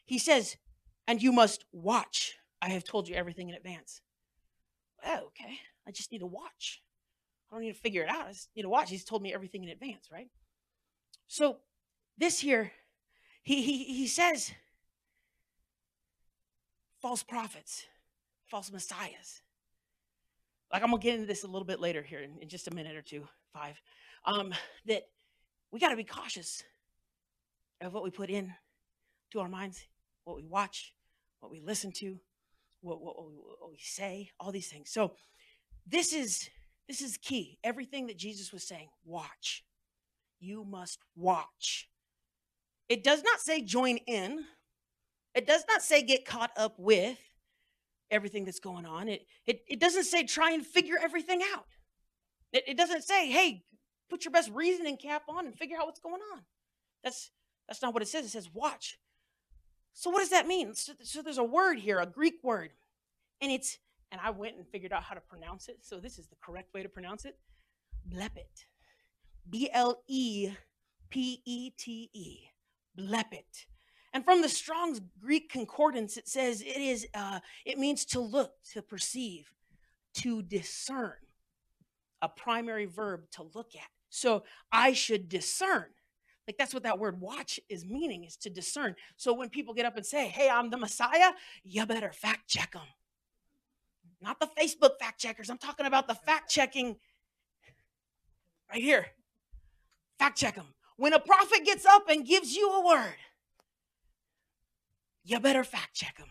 he 0.05 0.17
says, 0.17 0.57
and 1.07 1.21
you 1.21 1.31
must 1.31 1.63
watch. 1.71 2.33
I 2.61 2.69
have 2.69 2.83
told 2.83 3.07
you 3.07 3.15
everything 3.15 3.49
in 3.49 3.55
advance. 3.55 4.01
Well, 5.03 5.25
okay. 5.27 5.59
I 5.87 5.91
just 5.91 6.11
need 6.11 6.19
to 6.19 6.25
watch. 6.25 6.81
I 7.49 7.55
don't 7.55 7.63
need 7.63 7.73
to 7.73 7.79
figure 7.79 8.03
it 8.03 8.09
out. 8.09 8.27
I 8.27 8.31
just 8.31 8.49
need 8.55 8.63
to 8.63 8.69
watch. 8.69 8.89
He's 8.89 9.05
told 9.05 9.21
me 9.21 9.33
everything 9.33 9.63
in 9.63 9.69
advance, 9.69 10.09
right? 10.11 10.27
So 11.27 11.57
this 12.17 12.39
here, 12.39 12.71
he, 13.43 13.61
he, 13.61 13.83
he 13.83 14.07
says 14.07 14.51
false 17.03 17.21
prophets, 17.21 17.85
false 18.45 18.71
messiahs. 18.71 19.41
like 20.71 20.81
I'm 20.81 20.89
gonna 20.89 21.01
get 21.01 21.15
into 21.15 21.27
this 21.27 21.43
a 21.43 21.47
little 21.47 21.65
bit 21.65 21.81
later 21.81 22.01
here 22.01 22.21
in, 22.21 22.39
in 22.41 22.47
just 22.47 22.69
a 22.69 22.73
minute 22.73 22.95
or 22.95 23.01
two, 23.01 23.27
five, 23.51 23.79
um, 24.25 24.53
that 24.85 25.03
we 25.69 25.81
got 25.81 25.89
to 25.89 25.97
be 25.97 26.05
cautious 26.05 26.63
of 27.81 27.93
what 27.93 28.03
we 28.03 28.09
put 28.09 28.29
in 28.29 28.53
to 29.31 29.41
our 29.41 29.49
minds, 29.49 29.85
what 30.23 30.37
we 30.37 30.45
watch, 30.45 30.93
what 31.41 31.51
we 31.51 31.59
listen 31.59 31.91
to, 31.91 32.17
what, 32.79 33.01
what, 33.01 33.15
what 33.17 33.69
we 33.69 33.79
say, 33.81 34.29
all 34.39 34.53
these 34.53 34.69
things. 34.69 34.89
So 34.89 35.11
this 35.85 36.13
is 36.13 36.49
this 36.87 37.01
is 37.01 37.17
key. 37.17 37.59
Everything 37.65 38.07
that 38.07 38.17
Jesus 38.17 38.53
was 38.53 38.63
saying, 38.63 38.87
watch. 39.03 39.65
You 40.39 40.63
must 40.63 40.99
watch. 41.17 41.89
It 42.87 43.03
does 43.03 43.23
not 43.23 43.41
say 43.41 43.61
join 43.61 43.97
in. 43.97 44.45
It 45.35 45.47
does 45.47 45.63
not 45.67 45.81
say 45.81 46.03
get 46.03 46.25
caught 46.25 46.51
up 46.57 46.75
with 46.77 47.17
everything 48.11 48.45
that's 48.45 48.59
going 48.59 48.85
on. 48.85 49.09
It, 49.09 49.25
it, 49.45 49.61
it 49.67 49.79
doesn't 49.79 50.03
say 50.03 50.23
try 50.23 50.51
and 50.51 50.65
figure 50.65 50.97
everything 51.01 51.41
out. 51.53 51.65
It, 52.51 52.63
it 52.67 52.77
doesn't 52.77 53.03
say, 53.03 53.29
hey, 53.29 53.63
put 54.09 54.25
your 54.25 54.31
best 54.31 54.51
reasoning 54.53 54.97
cap 54.97 55.23
on 55.27 55.45
and 55.47 55.55
figure 55.55 55.77
out 55.77 55.87
what's 55.87 55.99
going 55.99 56.21
on. 56.33 56.41
That's 57.03 57.31
that's 57.67 57.81
not 57.81 57.93
what 57.93 58.03
it 58.03 58.07
says. 58.07 58.25
It 58.25 58.29
says 58.29 58.49
watch. 58.53 58.97
So 59.93 60.09
what 60.09 60.19
does 60.19 60.29
that 60.29 60.47
mean? 60.47 60.73
So, 60.75 60.93
so 61.01 61.21
there's 61.21 61.37
a 61.37 61.43
word 61.43 61.79
here, 61.79 61.99
a 61.99 62.05
Greek 62.05 62.35
word, 62.43 62.71
and 63.41 63.51
it's 63.51 63.77
and 64.11 64.21
I 64.23 64.29
went 64.29 64.57
and 64.57 64.67
figured 64.67 64.93
out 64.93 65.03
how 65.03 65.15
to 65.15 65.21
pronounce 65.21 65.67
it. 65.69 65.77
So 65.81 65.99
this 65.99 66.19
is 66.19 66.27
the 66.27 66.35
correct 66.43 66.73
way 66.73 66.83
to 66.83 66.89
pronounce 66.89 67.25
it. 67.25 67.37
Blepet. 68.07 68.65
B 69.49 69.69
L 69.73 70.03
E 70.07 70.51
P 71.09 71.41
E 71.45 71.71
T 71.71 72.09
E. 72.13 72.39
Blepet. 72.97 73.65
And 74.13 74.23
from 74.23 74.41
the 74.41 74.49
Strong's 74.49 75.01
Greek 75.19 75.49
concordance, 75.51 76.17
it 76.17 76.27
says 76.27 76.61
it 76.61 76.77
is 76.77 77.07
uh, 77.13 77.39
it 77.65 77.79
means 77.79 78.05
to 78.05 78.19
look, 78.19 78.53
to 78.73 78.81
perceive, 78.81 79.51
to 80.15 80.41
discern. 80.41 81.13
A 82.21 82.29
primary 82.29 82.85
verb 82.85 83.23
to 83.31 83.43
look 83.53 83.75
at. 83.75 83.89
So 84.09 84.43
I 84.71 84.93
should 84.93 85.27
discern. 85.27 85.87
Like 86.47 86.57
that's 86.57 86.73
what 86.73 86.83
that 86.83 86.99
word 86.99 87.19
watch 87.19 87.59
is 87.67 87.85
meaning, 87.85 88.23
is 88.23 88.37
to 88.37 88.49
discern. 88.49 88.95
So 89.17 89.33
when 89.33 89.49
people 89.49 89.73
get 89.73 89.85
up 89.85 89.97
and 89.97 90.05
say, 90.05 90.27
Hey, 90.27 90.49
I'm 90.49 90.69
the 90.69 90.77
Messiah, 90.77 91.31
you 91.63 91.85
better 91.85 92.11
fact 92.11 92.47
check 92.47 92.73
them. 92.73 92.87
Not 94.21 94.39
the 94.39 94.47
Facebook 94.57 94.99
fact 95.01 95.19
checkers. 95.19 95.49
I'm 95.49 95.57
talking 95.57 95.85
about 95.85 96.07
the 96.07 96.15
fact 96.15 96.49
checking 96.49 96.95
right 98.71 98.81
here. 98.81 99.07
Fact 100.17 100.37
check 100.37 100.55
them. 100.55 100.67
When 100.95 101.11
a 101.11 101.19
prophet 101.19 101.65
gets 101.65 101.85
up 101.85 102.07
and 102.07 102.25
gives 102.25 102.55
you 102.55 102.71
a 102.71 102.85
word, 102.85 103.15
you 105.23 105.39
better 105.39 105.63
fact 105.63 105.93
check 105.95 106.17
them. 106.17 106.29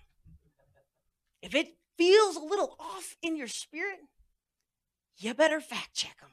If 1.43 1.55
it 1.55 1.77
feels 1.97 2.37
a 2.37 2.45
little 2.45 2.77
off 2.79 3.17
in 3.23 3.37
your 3.37 3.49
spirit, 3.49 3.99
you 5.17 5.35
better 5.35 5.61
fact 5.61 5.95
check 5.95 6.19
them. 6.21 6.31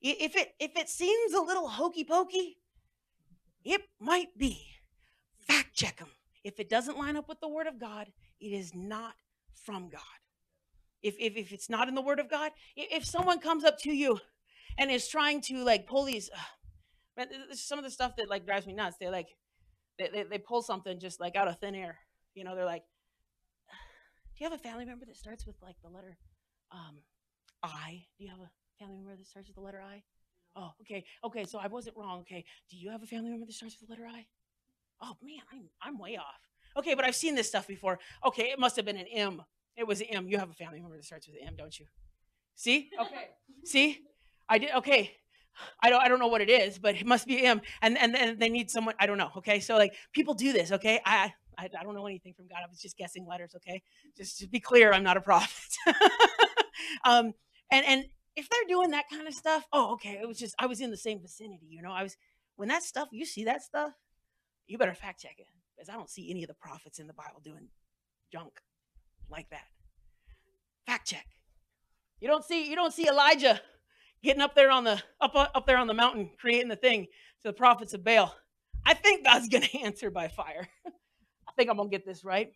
If 0.00 0.34
it 0.36 0.54
if 0.58 0.76
it 0.76 0.88
seems 0.88 1.32
a 1.32 1.40
little 1.40 1.68
hokey 1.68 2.04
pokey, 2.04 2.56
it 3.64 3.82
might 4.00 4.36
be. 4.36 4.66
Fact 5.38 5.74
check 5.74 5.98
them. 5.98 6.08
If 6.44 6.58
it 6.58 6.68
doesn't 6.68 6.98
line 6.98 7.16
up 7.16 7.28
with 7.28 7.40
the 7.40 7.48
word 7.48 7.66
of 7.66 7.78
God, 7.78 8.08
it 8.40 8.52
is 8.52 8.74
not 8.74 9.14
from 9.54 9.88
God. 9.88 10.00
If, 11.02 11.16
if, 11.18 11.36
if 11.36 11.52
it's 11.52 11.68
not 11.68 11.88
in 11.88 11.94
the 11.94 12.02
word 12.02 12.20
of 12.20 12.30
God, 12.30 12.52
if 12.76 13.04
someone 13.04 13.40
comes 13.40 13.64
up 13.64 13.78
to 13.80 13.92
you 13.92 14.20
and 14.78 14.90
is 14.90 15.08
trying 15.08 15.40
to 15.42 15.64
like 15.64 15.86
pull 15.86 16.04
these, 16.04 16.30
uh, 17.18 17.24
some 17.52 17.78
of 17.78 17.84
the 17.84 17.90
stuff 17.90 18.16
that 18.16 18.30
like 18.30 18.46
drives 18.46 18.66
me 18.66 18.72
nuts. 18.72 18.96
they're 18.98 19.10
like, 19.10 19.28
they, 19.98 20.08
they, 20.08 20.22
they 20.24 20.38
pull 20.38 20.62
something 20.62 20.98
just 20.98 21.20
like 21.20 21.36
out 21.36 21.48
of 21.48 21.58
thin 21.58 21.74
air. 21.74 21.98
You 22.34 22.44
know, 22.44 22.54
they're 22.54 22.64
like, 22.64 22.84
do 24.36 24.44
you 24.44 24.50
have 24.50 24.58
a 24.58 24.62
family 24.62 24.84
member 24.84 25.04
that 25.04 25.16
starts 25.16 25.46
with 25.46 25.56
like 25.62 25.76
the 25.82 25.88
letter 25.88 26.16
um, 26.70 26.98
I? 27.62 28.04
Do 28.18 28.24
you 28.24 28.30
have 28.30 28.40
a 28.40 28.50
family 28.78 28.96
member 28.96 29.16
that 29.16 29.26
starts 29.26 29.48
with 29.48 29.56
the 29.56 29.62
letter 29.62 29.82
I? 29.82 30.02
Oh, 30.56 30.72
okay. 30.82 31.04
Okay, 31.24 31.44
so 31.44 31.58
I 31.58 31.66
wasn't 31.66 31.96
wrong. 31.96 32.20
Okay. 32.20 32.44
Do 32.70 32.76
you 32.76 32.90
have 32.90 33.02
a 33.02 33.06
family 33.06 33.30
member 33.30 33.46
that 33.46 33.52
starts 33.54 33.76
with 33.80 33.88
the 33.88 33.94
letter 33.94 34.06
I? 34.06 34.26
Oh 35.00 35.16
man, 35.22 35.40
I'm 35.52 35.68
I'm 35.80 35.98
way 35.98 36.16
off. 36.16 36.40
Okay, 36.76 36.94
but 36.94 37.04
I've 37.04 37.16
seen 37.16 37.34
this 37.34 37.48
stuff 37.48 37.66
before. 37.66 37.98
Okay, 38.24 38.50
it 38.50 38.58
must 38.58 38.76
have 38.76 38.84
been 38.84 38.96
an 38.96 39.06
M. 39.06 39.42
It 39.76 39.86
was 39.86 40.00
an 40.00 40.06
M. 40.10 40.28
You 40.28 40.38
have 40.38 40.50
a 40.50 40.54
family 40.54 40.80
member 40.80 40.96
that 40.96 41.04
starts 41.04 41.26
with 41.26 41.36
an 41.40 41.48
M, 41.48 41.54
don't 41.56 41.78
you? 41.78 41.86
See? 42.54 42.90
Okay. 43.00 43.28
See? 43.64 44.00
I 44.48 44.58
did 44.58 44.70
okay. 44.76 45.12
I 45.82 45.90
don't 45.90 46.02
I 46.02 46.08
don't 46.08 46.18
know 46.18 46.28
what 46.28 46.40
it 46.40 46.50
is, 46.50 46.78
but 46.78 46.96
it 46.96 47.06
must 47.06 47.26
be 47.26 47.38
him. 47.38 47.60
And 47.80 47.98
and 47.98 48.14
then 48.14 48.38
they 48.38 48.48
need 48.48 48.70
someone, 48.70 48.94
I 48.98 49.06
don't 49.06 49.18
know. 49.18 49.30
Okay. 49.38 49.60
So 49.60 49.76
like 49.76 49.94
people 50.12 50.34
do 50.34 50.52
this, 50.52 50.72
okay? 50.72 51.00
I 51.04 51.32
I, 51.58 51.68
I 51.78 51.82
don't 51.82 51.94
know 51.94 52.06
anything 52.06 52.34
from 52.34 52.46
God. 52.48 52.58
I 52.64 52.68
was 52.68 52.80
just 52.80 52.96
guessing 52.96 53.26
letters, 53.26 53.54
okay? 53.56 53.82
Just 54.16 54.38
to 54.38 54.48
be 54.48 54.60
clear, 54.60 54.92
I'm 54.92 55.02
not 55.02 55.16
a 55.16 55.20
prophet. 55.20 55.76
um 57.04 57.32
and 57.70 57.86
and 57.86 58.04
if 58.34 58.48
they're 58.48 58.68
doing 58.68 58.90
that 58.90 59.04
kind 59.10 59.28
of 59.28 59.34
stuff, 59.34 59.66
oh, 59.72 59.92
okay. 59.94 60.18
It 60.20 60.26
was 60.26 60.38
just 60.38 60.54
I 60.58 60.66
was 60.66 60.80
in 60.80 60.90
the 60.90 60.96
same 60.96 61.20
vicinity, 61.20 61.66
you 61.68 61.82
know. 61.82 61.92
I 61.92 62.02
was 62.02 62.16
when 62.56 62.68
that 62.68 62.82
stuff, 62.82 63.08
you 63.12 63.26
see 63.26 63.44
that 63.44 63.62
stuff, 63.62 63.92
you 64.66 64.78
better 64.78 64.94
fact 64.94 65.20
check 65.20 65.36
it. 65.38 65.46
Because 65.76 65.88
I 65.88 65.94
don't 65.94 66.10
see 66.10 66.30
any 66.30 66.42
of 66.44 66.48
the 66.48 66.54
prophets 66.54 66.98
in 66.98 67.06
the 67.06 67.14
Bible 67.14 67.40
doing 67.42 67.68
junk 68.32 68.60
like 69.30 69.50
that. 69.50 69.66
Fact 70.86 71.06
check. 71.06 71.26
You 72.20 72.28
don't 72.28 72.44
see 72.44 72.68
you 72.68 72.76
don't 72.76 72.92
see 72.92 73.08
Elijah 73.08 73.60
getting 74.22 74.42
up 74.42 74.54
there 74.54 74.70
on 74.70 74.84
the 74.84 75.02
up 75.20 75.34
up 75.34 75.66
there 75.66 75.78
on 75.78 75.86
the 75.86 75.94
mountain 75.94 76.30
creating 76.38 76.68
the 76.68 76.76
thing 76.76 77.06
to 77.42 77.48
the 77.48 77.52
prophets 77.52 77.94
of 77.94 78.04
Baal. 78.04 78.34
I 78.84 78.94
think 78.94 79.24
God's 79.24 79.48
to 79.62 79.78
answer 79.80 80.10
by 80.10 80.28
fire. 80.28 80.68
I 80.86 81.52
think 81.56 81.70
I'm 81.70 81.76
to 81.76 81.88
get 81.88 82.06
this 82.06 82.24
right. 82.24 82.52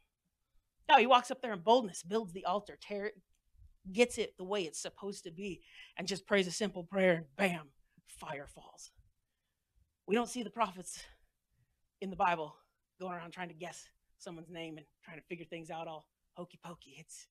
No, 0.88 0.98
he 0.98 1.07
walks 1.07 1.31
up 1.31 1.42
there 1.42 1.52
in 1.52 1.61
boldness, 1.61 2.02
builds 2.02 2.33
the 2.33 2.44
altar, 2.44 2.79
tear, 2.81 3.07
it, 3.07 3.14
gets 3.92 4.18
it 4.18 4.35
the 4.38 4.44
way 4.44 4.62
it's 4.62 4.81
supposed 4.81 5.24
to 5.24 5.33
be, 5.33 5.61
and 5.96 6.07
just 6.07 6.26
prays 6.26 6.46
a 6.46 6.52
simple 6.52 6.85
prayer, 6.85 7.14
and 7.14 7.26
bam, 7.37 7.68
fire 8.07 8.46
falls. 8.46 8.92
We 10.07 10.14
don't 10.14 10.29
see 10.29 10.44
the 10.44 10.50
prophets 10.50 11.02
in 12.00 12.11
the 12.11 12.16
Bible 12.16 12.55
going 13.00 13.14
around 13.14 13.33
trying 13.33 13.48
to 13.48 13.55
guess 13.55 13.88
someone's 14.18 14.50
name 14.50 14.76
and 14.76 14.87
trying 15.05 15.18
to 15.18 15.24
figure 15.24 15.44
things 15.44 15.70
out 15.70 15.88
all 15.88 16.07
hokey 16.35 16.59
pokey. 16.64 16.96
It's 16.98 17.26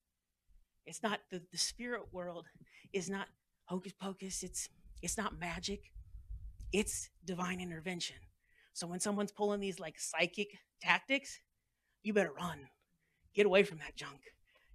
it's 0.86 1.02
not 1.02 1.20
the, 1.32 1.42
the 1.52 1.58
spirit 1.58 2.02
world 2.12 2.46
is 2.94 3.10
not 3.10 3.28
hocus 3.66 3.94
pocus, 3.94 4.44
it's 4.44 4.70
it's 5.02 5.18
not 5.18 5.40
magic, 5.40 5.92
it's 6.72 7.10
divine 7.24 7.60
intervention. 7.60 8.18
So 8.74 8.88
when 8.88 9.00
someone's 9.00 9.32
pulling 9.32 9.60
these 9.60 9.80
like 9.80 10.00
psychic 10.00 10.50
tactics, 10.82 11.40
you 12.04 12.14
better 12.14 12.34
run. 12.34 12.60
Get 13.34 13.46
away 13.46 13.64
from 13.64 13.80
that 13.80 13.96
junk. 13.96 14.20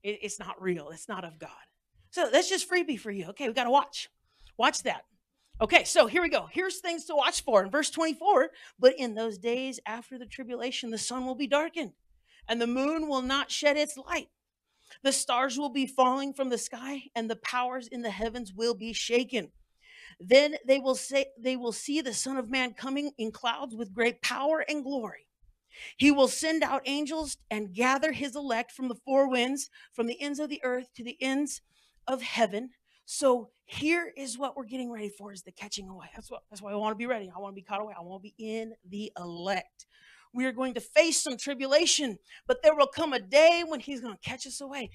It, 0.03 0.18
it's 0.22 0.38
not 0.38 0.61
real. 0.61 0.90
It's 0.90 1.09
not 1.09 1.24
of 1.24 1.38
God. 1.38 1.50
So 2.11 2.29
that's 2.31 2.48
just 2.48 2.68
freebie 2.68 2.98
for 2.98 3.11
you. 3.11 3.26
Okay, 3.31 3.48
we 3.48 3.55
got 3.55 3.64
to 3.64 3.70
watch. 3.70 4.09
Watch 4.57 4.83
that. 4.83 5.05
Okay, 5.61 5.85
so 5.85 6.07
here 6.07 6.22
we 6.22 6.31
go. 6.31 6.48
Here's 6.50 6.79
things 6.81 7.05
to 7.05 7.14
watch 7.14 7.42
for 7.42 7.62
in 7.62 7.70
verse 7.70 7.90
24. 7.90 8.48
But 8.79 8.94
in 8.98 9.14
those 9.14 9.38
days 9.38 9.79
after 9.87 10.18
the 10.18 10.26
tribulation, 10.26 10.90
the 10.90 10.98
sun 10.98 11.26
will 11.26 11.35
be 11.35 11.46
darkened, 11.46 11.92
and 12.48 12.61
the 12.61 12.66
moon 12.66 13.09
will 13.09 13.22
not 13.22 13.50
shed 13.50 13.76
its 13.76 13.96
light. 13.96 14.29
The 15.03 15.12
stars 15.12 15.59
will 15.59 15.70
be 15.70 15.87
falling 15.87 16.33
from 16.33 16.48
the 16.48 16.59
sky, 16.59 17.05
and 17.14 17.31
the 17.31 17.37
powers 17.37 17.88
in 17.88 18.03
the 18.03 18.11
heavens 18.11 18.53
will 18.53 18.74
be 18.74 18.92
shaken. 18.92 19.53
Then 20.18 20.57
they 20.66 20.79
will 20.79 20.94
say 20.94 21.26
they 21.38 21.57
will 21.57 21.72
see 21.72 22.00
the 22.00 22.12
Son 22.12 22.37
of 22.37 22.50
Man 22.50 22.74
coming 22.74 23.12
in 23.16 23.33
clouds 23.33 23.74
with 23.74 23.94
great 23.94 24.20
power 24.22 24.64
and 24.68 24.85
glory. 24.85 25.26
He 25.96 26.11
will 26.11 26.29
send 26.29 26.62
out 26.62 26.83
angels 26.85 27.37
and 27.50 27.72
gather 27.72 28.12
his 28.12 28.37
elect 28.37 28.72
from 28.72 28.88
the 28.88 28.96
four 29.05 29.29
winds, 29.29 29.70
from 29.94 30.07
the 30.07 30.20
ends 30.20 30.38
of 30.38 30.48
the 30.48 30.61
earth 30.62 30.92
to 30.96 31.05
the 31.05 31.16
ends 31.22 31.62
of 32.07 32.22
heaven. 32.22 32.70
So 33.07 33.50
here 33.64 34.12
is 34.16 34.38
what 34.38 34.57
we're 34.57 34.64
getting 34.64 34.90
ready 34.90 35.09
for 35.09 35.33
is 35.33 35.42
the 35.42 35.53
catching 35.53 35.88
away. 35.88 36.07
That's 36.14 36.31
what 36.31 36.42
that's 36.50 36.61
why 36.61 36.72
I 36.72 36.76
want 36.76 36.92
to 36.92 36.96
be 36.96 37.07
ready. 37.07 37.31
I 37.35 37.40
want 37.40 37.53
to 37.53 37.61
be 37.61 37.64
caught 37.64 37.81
away. 37.81 37.94
I 37.96 38.03
want 38.03 38.22
to 38.22 38.31
be 38.31 38.35
in 38.38 38.74
the 38.88 39.12
elect. 39.16 39.87
We 40.33 40.47
are 40.47 40.53
going 40.53 40.75
to 40.75 40.81
face 40.81 41.21
some 41.21 41.37
tribulation, 41.37 42.19
but 42.47 42.62
there 42.62 42.75
will 42.75 42.87
come 42.87 43.12
a 43.12 43.19
day 43.19 43.64
when 43.66 43.81
he's 43.81 44.01
going 44.01 44.14
to 44.14 44.29
catch 44.29 44.47
us 44.47 44.61
away. 44.61 44.90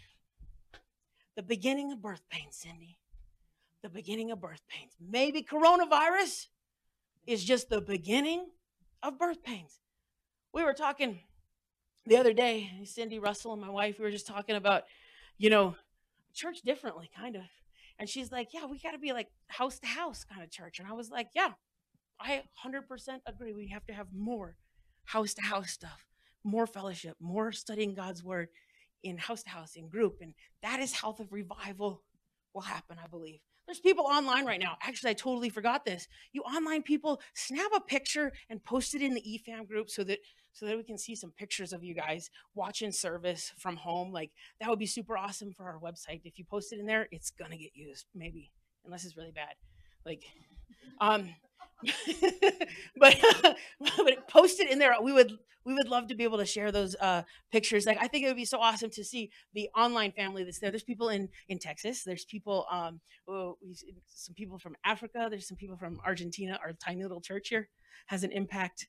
The 1.35 1.43
beginning 1.43 1.91
of 1.91 2.01
birth 2.01 2.21
pains, 2.29 2.55
Cindy. 2.55 2.97
The 3.83 3.89
beginning 3.89 4.31
of 4.31 4.39
birth 4.39 4.61
pains. 4.69 4.93
Maybe 4.99 5.43
coronavirus 5.43 6.47
is 7.27 7.43
just 7.43 7.69
the 7.69 7.81
beginning 7.81 8.47
of 9.03 9.19
birth 9.19 9.43
pains. 9.43 9.79
We 10.53 10.63
were 10.63 10.73
talking 10.73 11.19
the 12.05 12.17
other 12.17 12.33
day, 12.33 12.69
Cindy 12.85 13.19
Russell 13.19 13.53
and 13.53 13.61
my 13.61 13.69
wife, 13.69 13.97
we 13.97 14.05
were 14.05 14.11
just 14.11 14.27
talking 14.27 14.55
about, 14.55 14.83
you 15.37 15.49
know, 15.49 15.75
church 16.33 16.61
differently, 16.63 17.09
kind 17.15 17.35
of. 17.35 17.43
And 17.97 18.07
she's 18.07 18.31
like, 18.31 18.49
Yeah, 18.53 18.65
we 18.65 18.79
got 18.79 18.91
to 18.91 18.99
be 18.99 19.13
like 19.13 19.27
house 19.47 19.79
to 19.79 19.87
house 19.87 20.23
kind 20.23 20.43
of 20.43 20.51
church. 20.51 20.79
And 20.79 20.87
I 20.87 20.93
was 20.93 21.09
like, 21.09 21.29
Yeah, 21.33 21.51
I 22.19 22.43
100% 22.65 22.81
agree. 23.25 23.53
We 23.53 23.67
have 23.69 23.85
to 23.87 23.93
have 23.93 24.07
more 24.13 24.55
house 25.05 25.33
to 25.35 25.41
house 25.41 25.71
stuff, 25.71 26.05
more 26.43 26.67
fellowship, 26.67 27.15
more 27.19 27.51
studying 27.51 27.93
God's 27.93 28.23
word 28.23 28.49
in 29.03 29.17
house 29.17 29.43
to 29.43 29.49
house, 29.49 29.75
in 29.75 29.87
group. 29.87 30.17
And 30.21 30.33
that 30.63 30.79
is 30.79 30.93
how 30.93 31.11
the 31.11 31.27
revival 31.29 32.03
will 32.53 32.61
happen, 32.61 32.97
I 33.03 33.07
believe. 33.07 33.39
There's 33.65 33.79
people 33.79 34.05
online 34.05 34.45
right 34.45 34.59
now. 34.59 34.77
Actually, 34.81 35.11
I 35.11 35.13
totally 35.13 35.49
forgot 35.49 35.85
this. 35.85 36.07
You 36.33 36.41
online 36.43 36.83
people, 36.83 37.19
snap 37.33 37.71
a 37.75 37.79
picture 37.79 38.31
and 38.49 38.63
post 38.63 38.93
it 38.93 39.01
in 39.01 39.13
the 39.13 39.21
EFAM 39.21 39.67
group 39.67 39.89
so 39.89 40.03
that 40.03 40.19
so 40.53 40.65
that 40.65 40.77
we 40.77 40.83
can 40.83 40.97
see 40.97 41.15
some 41.15 41.31
pictures 41.31 41.73
of 41.73 41.83
you 41.83 41.93
guys 41.93 42.29
watching 42.53 42.91
service 42.91 43.51
from 43.57 43.75
home. 43.75 44.13
Like 44.13 44.31
that 44.59 44.69
would 44.69 44.79
be 44.79 44.85
super 44.85 45.17
awesome 45.17 45.51
for 45.51 45.65
our 45.65 45.79
website. 45.79 46.21
If 46.23 46.37
you 46.37 46.45
post 46.45 46.71
it 46.71 46.79
in 46.79 46.85
there, 46.85 47.07
it's 47.11 47.31
gonna 47.31 47.57
get 47.57 47.71
used, 47.75 48.05
maybe, 48.13 48.51
unless 48.85 49.03
it's 49.03 49.17
really 49.17 49.33
bad. 49.33 49.55
Like, 50.05 50.23
um, 51.01 51.29
but 52.97 53.17
but 53.97 54.27
post 54.27 54.59
it 54.59 54.69
in 54.69 54.79
there. 54.79 54.95
We 55.01 55.11
would 55.11 55.31
we 55.65 55.73
would 55.73 55.87
love 55.87 56.07
to 56.07 56.15
be 56.15 56.23
able 56.23 56.37
to 56.37 56.45
share 56.45 56.71
those 56.71 56.95
uh, 56.95 57.23
pictures. 57.51 57.85
Like 57.85 57.97
I 57.99 58.07
think 58.07 58.23
it 58.23 58.27
would 58.27 58.35
be 58.35 58.45
so 58.45 58.59
awesome 58.59 58.89
to 58.91 59.03
see 59.03 59.31
the 59.53 59.69
online 59.75 60.11
family 60.11 60.43
that's 60.43 60.59
there. 60.59 60.71
There's 60.71 60.83
people 60.83 61.09
in 61.09 61.29
in 61.49 61.59
Texas. 61.59 62.03
There's 62.03 62.25
people 62.25 62.65
um 62.71 62.99
oh, 63.27 63.57
some 64.07 64.35
people 64.35 64.59
from 64.59 64.75
Africa. 64.85 65.27
There's 65.29 65.47
some 65.47 65.57
people 65.57 65.77
from 65.77 65.99
Argentina. 66.05 66.59
Our 66.63 66.73
tiny 66.73 67.03
little 67.03 67.21
church 67.21 67.49
here 67.49 67.69
has 68.07 68.23
an 68.23 68.31
impact, 68.31 68.87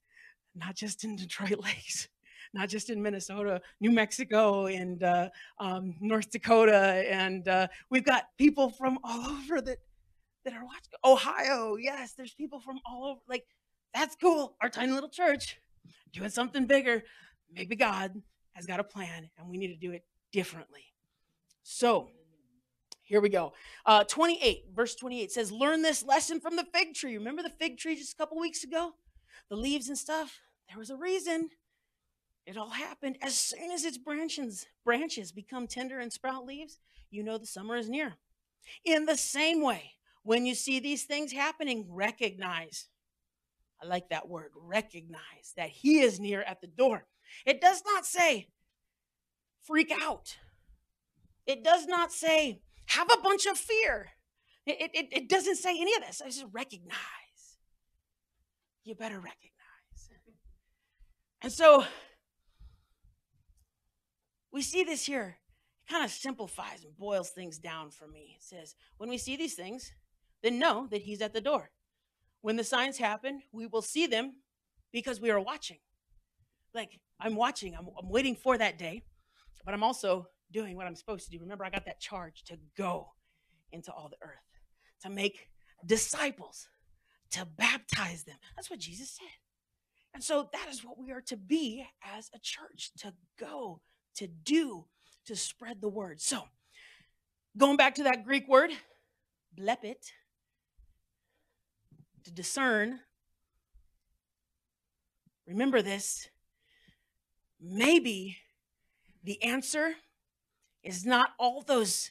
not 0.54 0.74
just 0.74 1.04
in 1.04 1.16
Detroit 1.16 1.58
Lakes. 1.64 2.08
Not 2.54 2.68
just 2.68 2.90
in 2.90 3.02
Minnesota, 3.02 3.60
New 3.80 3.90
Mexico, 3.90 4.66
and 4.66 5.02
uh, 5.02 5.28
um, 5.58 5.96
North 6.00 6.30
Dakota, 6.30 7.04
and 7.10 7.46
uh, 7.48 7.66
we've 7.90 8.04
got 8.04 8.28
people 8.38 8.70
from 8.70 8.98
all 9.02 9.26
over 9.26 9.60
that 9.62 9.78
that 10.46 10.54
are 10.54 10.64
watching. 10.64 10.92
Ohio, 11.04 11.76
yes, 11.76 12.14
there's 12.16 12.32
people 12.32 12.60
from 12.60 12.78
all 12.86 13.04
over. 13.04 13.20
Like, 13.28 13.44
that's 13.92 14.16
cool. 14.16 14.56
Our 14.62 14.70
tiny 14.70 14.92
little 14.92 15.10
church 15.10 15.58
doing 16.12 16.30
something 16.30 16.66
bigger. 16.66 17.02
Maybe 17.52 17.76
God 17.76 18.22
has 18.52 18.64
got 18.64 18.80
a 18.80 18.84
plan 18.84 19.28
and 19.36 19.48
we 19.48 19.58
need 19.58 19.68
to 19.68 19.76
do 19.76 19.92
it 19.92 20.04
differently. 20.32 20.84
So, 21.62 22.08
here 23.02 23.20
we 23.20 23.28
go. 23.28 23.52
Uh, 23.84 24.04
28, 24.04 24.66
verse 24.74 24.94
28 24.94 25.30
says, 25.32 25.52
Learn 25.52 25.82
this 25.82 26.04
lesson 26.04 26.40
from 26.40 26.56
the 26.56 26.66
fig 26.72 26.94
tree. 26.94 27.16
Remember 27.16 27.42
the 27.42 27.50
fig 27.50 27.76
tree 27.78 27.96
just 27.96 28.14
a 28.14 28.16
couple 28.16 28.38
weeks 28.38 28.64
ago? 28.64 28.92
The 29.50 29.56
leaves 29.56 29.88
and 29.88 29.98
stuff? 29.98 30.40
There 30.68 30.78
was 30.78 30.90
a 30.90 30.96
reason. 30.96 31.50
It 32.46 32.56
all 32.56 32.70
happened 32.70 33.18
as 33.20 33.34
soon 33.36 33.72
as 33.72 33.84
its 33.84 33.98
branches, 33.98 34.66
branches 34.84 35.32
become 35.32 35.66
tender 35.66 35.98
and 35.98 36.12
sprout 36.12 36.46
leaves, 36.46 36.78
you 37.10 37.24
know 37.24 37.38
the 37.38 37.46
summer 37.46 37.76
is 37.76 37.88
near. 37.88 38.14
In 38.84 39.06
the 39.06 39.16
same 39.16 39.62
way, 39.62 39.95
when 40.26 40.44
you 40.44 40.54
see 40.54 40.80
these 40.80 41.04
things 41.04 41.32
happening, 41.32 41.86
recognize. 41.88 42.88
I 43.80 43.86
like 43.86 44.08
that 44.10 44.28
word, 44.28 44.50
recognize 44.56 45.52
that 45.56 45.70
He 45.70 46.00
is 46.00 46.18
near 46.18 46.42
at 46.42 46.60
the 46.60 46.66
door. 46.66 47.06
It 47.44 47.60
does 47.60 47.82
not 47.86 48.04
say 48.04 48.48
freak 49.62 49.92
out, 50.02 50.36
it 51.46 51.62
does 51.62 51.86
not 51.86 52.12
say 52.12 52.60
have 52.86 53.08
a 53.12 53.20
bunch 53.20 53.46
of 53.46 53.56
fear. 53.56 54.10
It, 54.66 54.90
it, 54.94 55.08
it 55.12 55.28
doesn't 55.28 55.56
say 55.56 55.80
any 55.80 55.94
of 55.94 56.02
this. 56.02 56.20
It 56.20 56.32
says 56.32 56.44
recognize. 56.52 56.96
You 58.82 58.96
better 58.96 59.18
recognize. 59.18 59.52
And 61.40 61.52
so 61.52 61.84
we 64.52 64.62
see 64.62 64.82
this 64.82 65.06
here. 65.06 65.38
It 65.86 65.92
kind 65.92 66.04
of 66.04 66.10
simplifies 66.10 66.82
and 66.82 66.96
boils 66.96 67.30
things 67.30 67.58
down 67.58 67.90
for 67.90 68.08
me. 68.08 68.36
It 68.36 68.42
says, 68.42 68.74
when 68.96 69.08
we 69.08 69.18
see 69.18 69.36
these 69.36 69.54
things, 69.54 69.92
then 70.42 70.58
know 70.58 70.86
that 70.90 71.02
he's 71.02 71.22
at 71.22 71.32
the 71.32 71.40
door. 71.40 71.70
When 72.40 72.56
the 72.56 72.64
signs 72.64 72.98
happen, 72.98 73.42
we 73.52 73.66
will 73.66 73.82
see 73.82 74.06
them 74.06 74.34
because 74.92 75.20
we 75.20 75.30
are 75.30 75.40
watching. 75.40 75.78
Like, 76.74 77.00
I'm 77.18 77.34
watching, 77.34 77.74
I'm, 77.74 77.88
I'm 77.98 78.08
waiting 78.08 78.36
for 78.36 78.56
that 78.58 78.78
day, 78.78 79.02
but 79.64 79.74
I'm 79.74 79.82
also 79.82 80.28
doing 80.52 80.76
what 80.76 80.86
I'm 80.86 80.94
supposed 80.94 81.24
to 81.24 81.30
do. 81.30 81.42
Remember, 81.42 81.64
I 81.64 81.70
got 81.70 81.86
that 81.86 82.00
charge 82.00 82.44
to 82.44 82.58
go 82.76 83.08
into 83.72 83.92
all 83.92 84.08
the 84.08 84.24
earth, 84.24 84.60
to 85.02 85.10
make 85.10 85.48
disciples, 85.84 86.68
to 87.32 87.44
baptize 87.44 88.24
them. 88.24 88.36
That's 88.54 88.70
what 88.70 88.78
Jesus 88.78 89.10
said. 89.10 89.26
And 90.14 90.22
so 90.22 90.48
that 90.52 90.68
is 90.70 90.84
what 90.84 90.98
we 90.98 91.10
are 91.12 91.20
to 91.22 91.36
be 91.36 91.86
as 92.02 92.30
a 92.34 92.38
church 92.38 92.92
to 92.98 93.12
go, 93.38 93.80
to 94.16 94.26
do, 94.26 94.86
to 95.26 95.36
spread 95.36 95.80
the 95.80 95.88
word. 95.88 96.20
So, 96.20 96.44
going 97.56 97.76
back 97.76 97.96
to 97.96 98.04
that 98.04 98.24
Greek 98.24 98.48
word, 98.48 98.70
blepit, 99.58 100.10
to 102.26 102.32
discern. 102.32 103.00
Remember 105.46 105.80
this. 105.80 106.28
Maybe 107.60 108.36
the 109.24 109.42
answer 109.42 109.94
is 110.82 111.06
not 111.06 111.30
all 111.38 111.62
those 111.62 112.10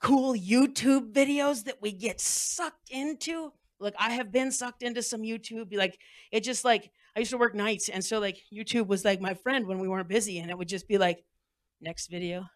cool 0.00 0.34
YouTube 0.34 1.12
videos 1.12 1.64
that 1.64 1.80
we 1.80 1.92
get 1.92 2.20
sucked 2.20 2.90
into. 2.90 3.52
Look, 3.80 3.94
I 3.98 4.10
have 4.10 4.30
been 4.30 4.50
sucked 4.50 4.82
into 4.82 5.02
some 5.02 5.22
YouTube. 5.22 5.74
Like, 5.76 5.98
it 6.30 6.40
just 6.40 6.64
like, 6.64 6.90
I 7.16 7.20
used 7.20 7.30
to 7.30 7.38
work 7.38 7.54
nights. 7.54 7.88
And 7.88 8.04
so, 8.04 8.18
like, 8.18 8.38
YouTube 8.52 8.88
was 8.88 9.04
like 9.04 9.20
my 9.20 9.34
friend 9.34 9.66
when 9.66 9.78
we 9.78 9.88
weren't 9.88 10.08
busy. 10.08 10.38
And 10.38 10.50
it 10.50 10.58
would 10.58 10.68
just 10.68 10.88
be 10.88 10.98
like, 10.98 11.24
next 11.80 12.08
video. 12.08 12.46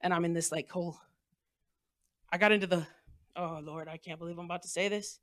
And 0.00 0.12
I'm 0.12 0.24
in 0.24 0.32
this 0.32 0.50
like 0.50 0.68
whole, 0.70 0.98
I 2.32 2.38
got 2.38 2.52
into 2.52 2.66
the, 2.66 2.86
oh 3.36 3.60
Lord, 3.62 3.88
I 3.88 3.96
can't 3.96 4.18
believe 4.18 4.38
I'm 4.38 4.46
about 4.46 4.62
to 4.62 4.68
say 4.68 4.88
this. 4.88 5.20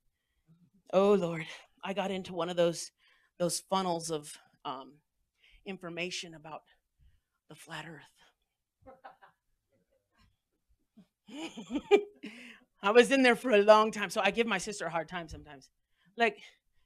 Oh 0.93 1.13
Lord, 1.13 1.45
I 1.83 1.93
got 1.93 2.11
into 2.11 2.33
one 2.33 2.49
of 2.49 2.55
those 2.55 2.91
those 3.39 3.59
funnels 3.59 4.09
of 4.09 4.33
um, 4.65 4.93
information 5.65 6.33
about 6.33 6.61
the 7.49 7.55
flat 7.55 7.85
Earth. 7.87 8.03
I 12.81 12.91
was 12.91 13.11
in 13.11 13.21
there 13.21 13.35
for 13.35 13.51
a 13.51 13.61
long 13.61 13.91
time, 13.91 14.09
so 14.09 14.21
I 14.23 14.31
give 14.31 14.47
my 14.47 14.57
sister 14.57 14.85
a 14.85 14.89
hard 14.89 15.09
time 15.09 15.27
sometimes. 15.27 15.69
Like, 16.15 16.37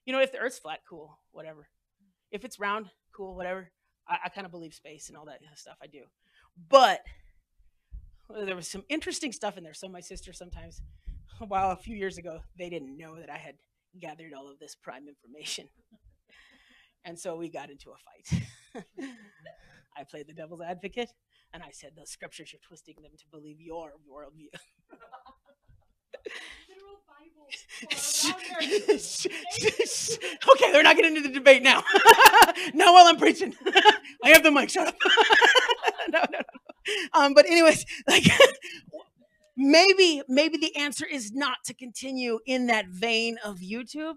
you 0.05 0.13
know, 0.13 0.19
if 0.19 0.31
the 0.31 0.39
Earth's 0.39 0.59
flat, 0.59 0.79
cool, 0.89 1.19
whatever. 1.31 1.67
If 2.31 2.43
it's 2.43 2.59
round, 2.59 2.89
cool, 3.15 3.35
whatever. 3.35 3.71
I, 4.07 4.17
I 4.25 4.29
kind 4.29 4.45
of 4.45 4.51
believe 4.51 4.73
space 4.73 5.09
and 5.09 5.17
all 5.17 5.25
that 5.25 5.41
stuff. 5.55 5.77
I 5.81 5.87
do, 5.87 6.01
but 6.69 7.01
there 8.29 8.55
was 8.55 8.67
some 8.67 8.83
interesting 8.89 9.31
stuff 9.31 9.57
in 9.57 9.63
there. 9.63 9.73
So 9.73 9.87
my 9.87 9.99
sister 9.99 10.33
sometimes, 10.33 10.81
while 11.47 11.71
a 11.71 11.75
few 11.75 11.95
years 11.95 12.17
ago, 12.17 12.39
they 12.57 12.69
didn't 12.69 12.97
know 12.97 13.19
that 13.19 13.29
I 13.29 13.37
had 13.37 13.55
gathered 13.99 14.33
all 14.33 14.49
of 14.49 14.59
this 14.59 14.75
prime 14.75 15.07
information. 15.07 15.67
and 17.05 17.19
so 17.19 17.35
we 17.35 17.49
got 17.49 17.69
into 17.69 17.91
a 17.91 17.97
fight. 17.97 18.43
I 19.97 20.03
played 20.03 20.27
the 20.27 20.33
devil's 20.33 20.61
advocate 20.61 21.11
and 21.53 21.63
I 21.63 21.71
said, 21.71 21.91
the 21.95 22.05
scriptures, 22.05 22.53
you're 22.53 22.61
twisting 22.65 22.95
them 23.01 23.11
to 23.17 23.25
believe 23.29 23.59
your 23.59 23.93
worldview. 24.09 24.47
okay, 30.51 30.71
they're 30.71 30.83
not 30.83 30.95
getting 30.95 31.17
into 31.17 31.27
the 31.27 31.33
debate 31.33 31.61
now. 31.61 31.83
not 32.73 32.93
while 32.93 33.07
I'm 33.07 33.17
preaching. 33.17 33.53
I 34.23 34.29
have 34.29 34.43
the 34.43 34.51
mic. 34.51 34.69
Shut 34.69 34.87
up. 34.87 34.95
no, 36.09 36.19
no, 36.31 36.39
no. 36.39 36.45
Um, 37.13 37.33
but 37.33 37.45
anyways, 37.45 37.85
like 38.07 38.23
maybe 39.61 40.21
maybe 40.27 40.57
the 40.57 40.75
answer 40.75 41.05
is 41.05 41.31
not 41.31 41.57
to 41.65 41.73
continue 41.73 42.39
in 42.45 42.67
that 42.67 42.87
vein 42.87 43.37
of 43.43 43.59
YouTube 43.59 44.15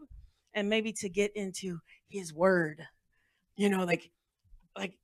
and 0.55 0.69
maybe 0.69 0.93
to 0.93 1.09
get 1.09 1.33
into 1.35 1.79
his 2.09 2.33
word. 2.33 2.83
You 3.57 3.69
know, 3.69 3.85
like 3.85 4.11
like 4.77 4.95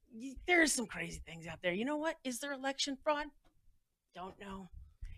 there's 0.47 0.73
some 0.73 0.87
crazy 0.87 1.21
things 1.27 1.47
out 1.47 1.59
there. 1.63 1.73
You 1.73 1.85
know 1.85 1.97
what? 1.97 2.17
Is 2.25 2.41
there 2.41 2.53
election 2.53 2.97
fraud? 3.03 3.27
Don't 4.15 4.39
know. 4.41 4.71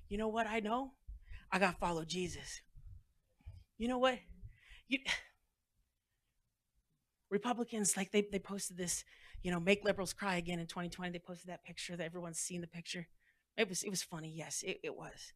You 0.09 0.19
know 0.19 0.29
what 0.29 0.47
I 0.47 0.61
know? 0.61 0.93
I 1.51 1.59
got 1.59 1.73
to 1.73 1.79
follow 1.79 2.05
Jesus. 2.05 2.61
You 3.79 3.89
know 3.89 3.99
what? 3.99 4.19
You 4.89 4.99
Republicans 7.31 7.97
like 7.97 8.13
they 8.13 8.27
they 8.31 8.39
posted 8.39 8.77
this, 8.77 9.05
you 9.43 9.51
know, 9.51 9.61
make 9.61 9.85
liberals 9.85 10.13
cry 10.13 10.37
again 10.37 10.59
in 10.59 10.67
2020. 10.67 11.13
They 11.13 11.19
posted 11.19 11.49
that 11.49 11.65
picture 11.65 11.97
that 11.97 12.05
everyone's 12.05 12.39
seen 12.39 12.61
the 12.61 12.67
picture. 12.67 13.09
It 13.57 13.69
was 13.69 13.83
it 13.83 13.91
was 13.91 14.03
funny, 14.03 14.33
yes, 14.35 14.63
it, 14.67 14.81
it 14.83 14.97
was. 14.97 15.33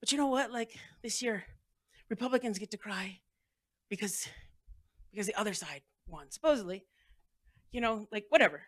But 0.00 0.12
you 0.12 0.18
know 0.18 0.28
what? 0.28 0.50
Like 0.50 0.78
this 1.02 1.22
year, 1.22 1.44
Republicans 2.08 2.58
get 2.58 2.70
to 2.70 2.78
cry 2.78 3.20
because 3.90 4.28
because 5.10 5.26
the 5.26 5.34
other 5.34 5.54
side 5.54 5.82
won, 6.06 6.30
supposedly. 6.30 6.84
You 7.70 7.80
know, 7.80 8.06
like 8.10 8.24
whatever. 8.30 8.62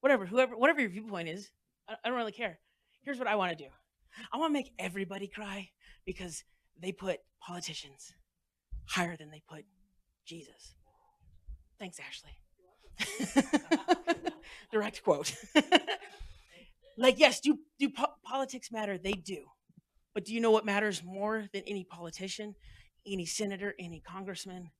Whatever, 0.00 0.24
whoever 0.26 0.56
whatever 0.56 0.80
your 0.80 0.90
viewpoint 0.90 1.28
is, 1.28 1.50
I, 1.88 1.94
I 2.04 2.08
don't 2.08 2.18
really 2.18 2.32
care. 2.32 2.58
Here's 3.02 3.18
what 3.18 3.28
I 3.28 3.34
want 3.36 3.56
to 3.56 3.64
do. 3.64 3.70
I 4.32 4.38
want 4.38 4.50
to 4.50 4.52
make 4.52 4.72
everybody 4.78 5.26
cry 5.26 5.70
because 6.04 6.44
they 6.80 6.92
put 6.92 7.18
politicians 7.40 8.12
higher 8.86 9.16
than 9.16 9.30
they 9.30 9.42
put 9.48 9.64
Jesus. 10.26 10.74
Thanks, 11.78 11.98
Ashley. 11.98 12.30
Direct 14.72 15.02
quote. 15.02 15.34
Like, 17.00 17.18
yes, 17.18 17.40
do, 17.40 17.58
do 17.78 17.88
po- 17.88 18.14
politics 18.22 18.70
matter? 18.70 18.98
They 18.98 19.12
do. 19.12 19.46
But 20.14 20.24
do 20.24 20.34
you 20.34 20.40
know 20.40 20.50
what 20.50 20.66
matters 20.66 21.02
more 21.04 21.48
than 21.52 21.62
any 21.66 21.84
politician, 21.84 22.54
any 23.06 23.26
senator, 23.26 23.74
any 23.78 24.00
congressman? 24.00 24.70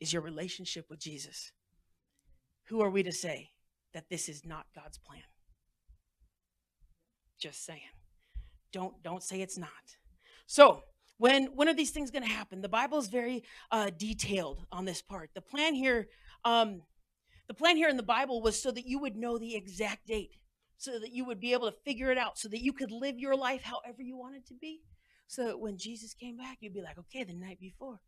Is 0.00 0.12
your 0.12 0.22
relationship 0.22 0.86
with 0.90 1.00
Jesus. 1.00 1.52
Who 2.68 2.80
are 2.82 2.90
we 2.90 3.02
to 3.02 3.12
say 3.12 3.50
that 3.94 4.08
this 4.10 4.28
is 4.28 4.44
not 4.44 4.66
God's 4.74 4.98
plan? 4.98 5.22
Just 7.40 7.64
saying. 7.64 7.80
Don't 8.72 9.02
don't 9.02 9.22
say 9.22 9.40
it's 9.40 9.58
not. 9.58 9.70
So 10.46 10.82
when 11.16 11.46
when 11.56 11.68
are 11.68 11.74
these 11.74 11.90
things 11.90 12.10
going 12.12 12.22
to 12.24 12.28
happen? 12.30 12.60
The 12.62 12.68
Bible 12.68 12.98
is 12.98 13.08
very 13.08 13.42
uh, 13.72 13.90
detailed 13.96 14.66
on 14.70 14.84
this 14.84 15.02
part. 15.02 15.30
The 15.34 15.40
plan 15.40 15.74
here, 15.74 16.08
um, 16.44 16.82
The 17.48 17.54
plan 17.54 17.76
here 17.76 17.88
in 17.88 17.96
the 17.96 18.02
Bible 18.02 18.42
was 18.42 18.60
so 18.60 18.70
that 18.70 18.86
you 18.86 19.00
would 19.00 19.16
know 19.16 19.38
the 19.38 19.56
exact 19.56 20.06
date, 20.06 20.36
so 20.78 20.98
that 20.98 21.12
you 21.12 21.24
would 21.24 21.40
be 21.40 21.52
able 21.52 21.70
to 21.70 21.76
figure 21.84 22.10
it 22.10 22.18
out, 22.18 22.38
so 22.38 22.48
that 22.48 22.62
you 22.62 22.72
could 22.72 22.90
live 22.90 23.18
your 23.18 23.36
life 23.36 23.62
however 23.62 24.00
you 24.00 24.16
wanted 24.16 24.46
to 24.46 24.54
be. 24.54 24.80
So 25.26 25.44
that 25.44 25.60
when 25.60 25.76
Jesus 25.76 26.14
came 26.14 26.36
back, 26.36 26.58
you'd 26.60 26.72
be 26.72 26.80
like, 26.80 26.98
okay, 26.98 27.24
the 27.24 27.34
night 27.34 27.60
before, 27.60 28.00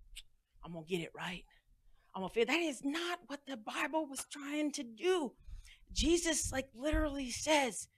I'm 0.64 0.73
gonna 0.73 0.87
get 0.87 1.01
it 1.01 1.11
right. 1.14 1.45
I'm 2.14 2.23
gonna 2.23 2.33
feel 2.33 2.47
that 2.47 2.61
is 2.61 2.83
not 2.85 3.18
what 3.27 3.41
the 3.47 3.57
Bible 3.57 4.07
was 4.09 4.25
trying 4.33 4.73
to 4.73 4.83
do. 4.83 5.33
Jesus, 5.93 6.53
like, 6.53 6.68
literally 6.75 7.31
says 7.31 7.89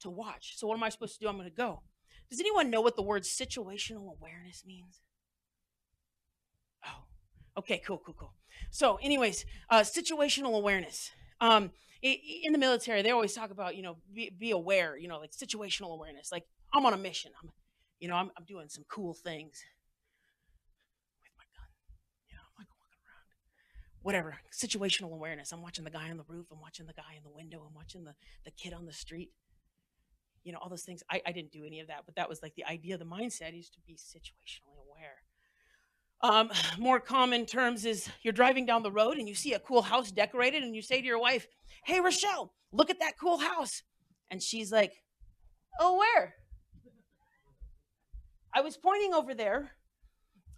to 0.00 0.10
watch. 0.10 0.54
So, 0.56 0.66
what 0.66 0.76
am 0.76 0.82
I 0.82 0.88
supposed 0.88 1.14
to 1.14 1.20
do? 1.20 1.28
I'm 1.28 1.36
gonna 1.36 1.50
go. 1.50 1.82
Does 2.30 2.40
anyone 2.40 2.70
know 2.70 2.80
what 2.80 2.96
the 2.96 3.02
word 3.02 3.22
situational 3.22 4.16
awareness 4.16 4.64
means? 4.66 5.02
Oh, 6.86 7.04
okay, 7.58 7.82
cool, 7.86 8.00
cool, 8.04 8.16
cool. 8.18 8.34
So, 8.70 8.96
anyways, 9.02 9.44
uh, 9.68 9.80
situational 9.80 10.56
awareness. 10.56 11.10
Um, 11.40 11.70
in 12.02 12.52
the 12.52 12.58
military, 12.58 13.02
they 13.02 13.10
always 13.10 13.32
talk 13.32 13.50
about, 13.50 13.76
you 13.76 13.82
know, 13.82 13.96
be, 14.12 14.30
be 14.36 14.50
aware, 14.50 14.96
you 14.96 15.06
know, 15.06 15.18
like 15.18 15.30
situational 15.30 15.92
awareness. 15.92 16.32
Like, 16.32 16.44
I'm 16.72 16.84
on 16.84 16.92
a 16.92 16.98
mission. 16.98 17.30
I'm, 17.42 17.50
you 18.00 18.08
know, 18.08 18.16
I'm, 18.16 18.30
I'm 18.36 18.44
doing 18.44 18.68
some 18.68 18.84
cool 18.90 19.14
things 19.14 19.62
with 21.22 21.32
my 21.38 21.44
gun. 21.54 21.68
You 22.28 22.34
know, 22.34 22.42
I'm 22.42 22.54
like 22.58 22.68
walking 22.74 22.98
around. 23.06 23.26
Whatever, 24.02 24.38
situational 24.52 25.12
awareness. 25.12 25.52
I'm 25.52 25.62
watching 25.62 25.84
the 25.84 25.90
guy 25.90 26.10
on 26.10 26.16
the 26.16 26.24
roof. 26.26 26.46
I'm 26.50 26.60
watching 26.60 26.86
the 26.86 26.92
guy 26.92 27.14
in 27.16 27.22
the 27.22 27.30
window. 27.30 27.62
I'm 27.66 27.74
watching 27.74 28.04
the, 28.04 28.14
the 28.44 28.50
kid 28.50 28.72
on 28.72 28.86
the 28.86 28.92
street. 28.92 29.30
You 30.42 30.50
know, 30.52 30.58
all 30.60 30.68
those 30.68 30.82
things. 30.82 31.04
I, 31.08 31.22
I 31.24 31.30
didn't 31.30 31.52
do 31.52 31.64
any 31.64 31.78
of 31.78 31.86
that, 31.86 32.02
but 32.04 32.16
that 32.16 32.28
was 32.28 32.42
like 32.42 32.56
the 32.56 32.64
idea, 32.64 32.98
the 32.98 33.04
mindset 33.04 33.56
is 33.56 33.70
to 33.70 33.78
be 33.86 33.94
situationally 33.94 34.71
aware. 34.71 34.71
Um, 36.22 36.50
more 36.78 37.00
common 37.00 37.46
terms 37.46 37.84
is 37.84 38.08
you're 38.22 38.32
driving 38.32 38.66
down 38.66 38.82
the 38.82 38.92
road 38.92 39.18
and 39.18 39.28
you 39.28 39.34
see 39.34 39.54
a 39.54 39.58
cool 39.58 39.82
house 39.82 40.10
decorated 40.10 40.62
and 40.62 40.74
you 40.74 40.82
say 40.82 41.00
to 41.00 41.06
your 41.06 41.20
wife, 41.20 41.46
Hey, 41.84 42.00
Rochelle, 42.00 42.52
look 42.72 42.90
at 42.90 43.00
that 43.00 43.18
cool 43.20 43.38
house. 43.38 43.82
And 44.30 44.42
she's 44.42 44.70
like, 44.70 44.92
Oh, 45.80 45.98
where? 45.98 46.34
I 48.54 48.60
was 48.60 48.76
pointing 48.76 49.14
over 49.14 49.34
there, 49.34 49.70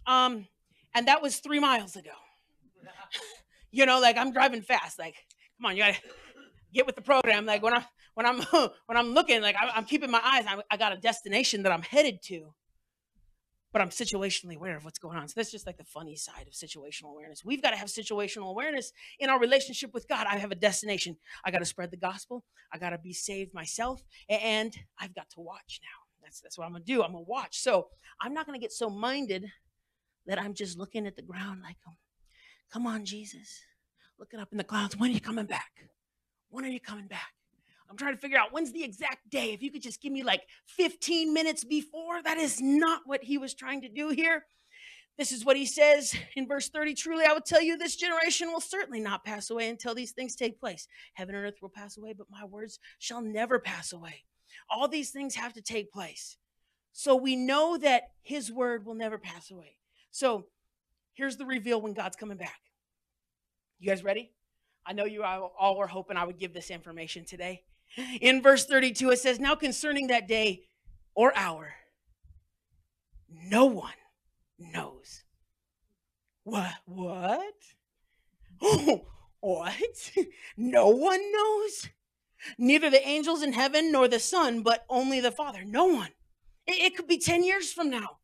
um, 0.05 0.47
and 0.93 1.07
that 1.07 1.21
was 1.21 1.39
three 1.39 1.59
miles 1.59 1.95
ago. 1.95 2.11
you 3.71 3.85
know, 3.85 3.99
like 3.99 4.17
I'm 4.17 4.33
driving 4.33 4.61
fast. 4.61 4.99
Like, 4.99 5.15
come 5.57 5.67
on, 5.67 5.77
you 5.77 5.83
gotta 5.83 5.97
get 6.73 6.85
with 6.85 6.95
the 6.95 7.01
program. 7.01 7.45
Like 7.45 7.63
when 7.63 7.73
I'm 7.73 7.85
when 8.15 8.25
I'm 8.25 8.41
when 8.85 8.97
I'm 8.97 9.13
looking, 9.13 9.41
like 9.41 9.55
I, 9.55 9.77
am 9.77 9.85
keeping 9.85 10.11
my 10.11 10.21
eyes. 10.23 10.45
I, 10.47 10.61
I 10.69 10.77
got 10.77 10.91
a 10.91 10.97
destination 10.97 11.63
that 11.63 11.71
I'm 11.71 11.81
headed 11.81 12.21
to, 12.23 12.53
but 13.75 13.81
I'm 13.81 13.89
situationally 13.89 14.55
aware 14.55 14.77
of 14.77 14.85
what's 14.85 14.99
going 14.99 15.17
on. 15.17 15.27
So 15.27 15.33
that's 15.35 15.51
just 15.51 15.67
like 15.67 15.75
the 15.75 15.83
funny 15.83 16.15
side 16.15 16.47
of 16.47 16.53
situational 16.53 17.11
awareness. 17.11 17.43
We've 17.43 17.61
got 17.61 17.71
to 17.71 17.75
have 17.75 17.89
situational 17.89 18.49
awareness 18.49 18.93
in 19.19 19.29
our 19.29 19.37
relationship 19.37 19.93
with 19.93 20.07
God. 20.07 20.27
I 20.29 20.37
have 20.37 20.51
a 20.51 20.55
destination. 20.55 21.17
I 21.43 21.51
got 21.51 21.59
to 21.59 21.65
spread 21.65 21.91
the 21.91 21.97
gospel. 21.97 22.45
I 22.71 22.77
got 22.77 22.91
to 22.91 22.97
be 22.97 23.11
saved 23.11 23.53
myself, 23.53 24.01
and 24.29 24.73
I've 24.97 25.13
got 25.13 25.29
to 25.31 25.41
watch 25.41 25.81
now. 25.83 26.23
That's 26.23 26.39
that's 26.39 26.57
what 26.57 26.63
I'm 26.63 26.71
gonna 26.71 26.85
do. 26.85 27.03
I'm 27.03 27.11
gonna 27.11 27.25
watch. 27.27 27.59
So 27.59 27.87
I'm 28.21 28.33
not 28.33 28.45
gonna 28.45 28.59
get 28.59 28.71
so 28.71 28.89
minded 28.89 29.45
that 30.25 30.41
I'm 30.41 30.53
just 30.53 30.77
looking 30.77 31.05
at 31.05 31.17
the 31.17 31.21
ground 31.21 31.61
like, 31.61 31.75
um, 31.85 31.97
come 32.71 32.87
on, 32.87 33.03
Jesus, 33.03 33.59
looking 34.17 34.39
up 34.39 34.53
in 34.53 34.57
the 34.57 34.63
clouds. 34.63 34.95
When 34.95 35.11
are 35.11 35.13
you 35.13 35.19
coming 35.19 35.47
back? 35.47 35.89
When 36.49 36.63
are 36.63 36.69
you 36.69 36.79
coming 36.79 37.07
back? 37.07 37.34
I'm 37.89 37.97
trying 37.97 38.15
to 38.15 38.19
figure 38.19 38.37
out 38.37 38.51
when's 38.51 38.71
the 38.71 38.83
exact 38.83 39.29
day. 39.29 39.53
If 39.53 39.61
you 39.61 39.71
could 39.71 39.81
just 39.81 40.01
give 40.01 40.11
me 40.11 40.23
like 40.23 40.43
15 40.65 41.33
minutes 41.33 41.63
before, 41.63 42.21
that 42.23 42.37
is 42.37 42.61
not 42.61 43.01
what 43.05 43.23
he 43.23 43.37
was 43.37 43.53
trying 43.53 43.81
to 43.81 43.89
do 43.89 44.09
here. 44.09 44.45
This 45.17 45.31
is 45.31 45.45
what 45.45 45.55
he 45.55 45.65
says 45.65 46.13
in 46.35 46.47
verse 46.47 46.67
30 46.69 46.93
Truly, 46.93 47.25
I 47.25 47.31
will 47.31 47.41
tell 47.41 47.61
you, 47.61 47.77
this 47.77 47.95
generation 47.95 48.51
will 48.51 48.61
certainly 48.61 48.99
not 48.99 49.23
pass 49.23 49.49
away 49.49 49.69
until 49.69 49.95
these 49.95 50.11
things 50.11 50.35
take 50.35 50.59
place. 50.59 50.87
Heaven 51.13 51.35
and 51.35 51.45
earth 51.45 51.61
will 51.61 51.69
pass 51.69 51.97
away, 51.97 52.13
but 52.13 52.27
my 52.29 52.43
words 52.43 52.79
shall 52.99 53.21
never 53.21 53.59
pass 53.59 53.93
away. 53.93 54.23
All 54.69 54.87
these 54.87 55.11
things 55.11 55.35
have 55.35 55.53
to 55.53 55.61
take 55.61 55.91
place. 55.91 56.37
So 56.91 57.15
we 57.15 57.35
know 57.35 57.77
that 57.77 58.11
his 58.23 58.51
word 58.51 58.85
will 58.85 58.95
never 58.95 59.17
pass 59.17 59.51
away. 59.51 59.77
So 60.11 60.47
here's 61.13 61.37
the 61.37 61.45
reveal 61.45 61.81
when 61.81 61.93
God's 61.93 62.15
coming 62.15 62.37
back. 62.37 62.59
You 63.79 63.87
guys 63.87 64.03
ready? 64.03 64.31
I 64.85 64.93
know 64.93 65.05
you 65.05 65.23
all 65.23 65.77
were 65.77 65.87
hoping 65.87 66.15
I 66.15 66.25
would 66.25 66.39
give 66.39 66.53
this 66.53 66.69
information 66.69 67.25
today. 67.25 67.63
In 68.21 68.41
verse 68.41 68.65
32, 68.65 69.11
it 69.11 69.19
says, 69.19 69.39
Now 69.39 69.55
concerning 69.55 70.07
that 70.07 70.27
day 70.27 70.63
or 71.15 71.35
hour, 71.35 71.73
no 73.29 73.65
one 73.65 73.93
knows. 74.59 75.23
What? 76.43 76.73
What? 76.85 77.53
Oh, 79.47 79.51
what? 79.59 80.11
no 80.57 80.87
one 80.89 81.19
knows? 81.31 81.89
Neither 82.57 82.89
the 82.89 83.05
angels 83.07 83.43
in 83.43 83.53
heaven 83.53 83.91
nor 83.91 84.07
the 84.07 84.19
Son, 84.19 84.61
but 84.63 84.85
only 84.89 85.19
the 85.19 85.29
Father. 85.29 85.63
No 85.63 85.85
one. 85.85 86.09
It, 86.65 86.81
it 86.81 86.95
could 86.95 87.07
be 87.07 87.19
10 87.19 87.43
years 87.43 87.71
from 87.71 87.89
now. 87.89 88.17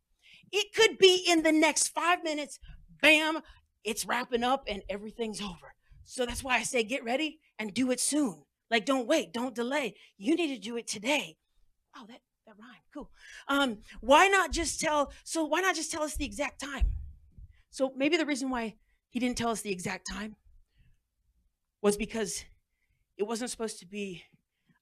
It 0.52 0.74
could 0.74 0.98
be 0.98 1.24
in 1.28 1.44
the 1.44 1.52
next 1.52 1.90
five 1.90 2.24
minutes. 2.24 2.60
Bam, 3.02 3.40
it's 3.84 4.06
wrapping 4.06 4.44
up 4.44 4.64
and 4.68 4.82
everything's 4.90 5.42
over. 5.42 5.76
So 6.04 6.26
that's 6.26 6.44
why 6.44 6.56
I 6.56 6.64
say 6.64 6.84
get 6.84 7.04
ready 7.04 7.40
and 7.60 7.74
do 7.74 7.92
it 7.92 8.00
soon. 8.00 8.44
Like 8.72 8.86
don't 8.86 9.06
wait, 9.06 9.34
don't 9.34 9.54
delay. 9.54 9.96
You 10.18 10.36
need 10.36 10.56
to 10.56 10.62
do 10.62 10.78
it 10.78 10.88
today. 10.88 11.36
Oh, 11.96 12.06
that 12.08 12.22
that 12.48 12.56
rhymed. 12.58 12.82
Cool. 12.94 13.12
Um, 13.50 13.80
why 14.00 14.30
not 14.30 14.52
just 14.52 14.80
tell? 14.80 15.12
So 15.26 15.44
why 15.44 15.60
not 15.60 15.76
just 15.76 15.92
tell 15.92 16.04
us 16.04 16.16
the 16.16 16.26
exact 16.26 16.62
time? 16.62 16.94
So 17.70 17.92
maybe 17.96 18.16
the 18.16 18.26
reason 18.26 18.50
why 18.50 18.76
he 19.10 19.20
didn't 19.20 19.38
tell 19.38 19.50
us 19.50 19.62
the 19.62 19.72
exact 19.72 20.08
time 20.10 20.38
was 21.82 21.98
because 21.98 22.46
it 23.18 23.24
wasn't 23.24 23.52
supposed 23.52 23.80
to 23.80 23.86
be 23.86 24.24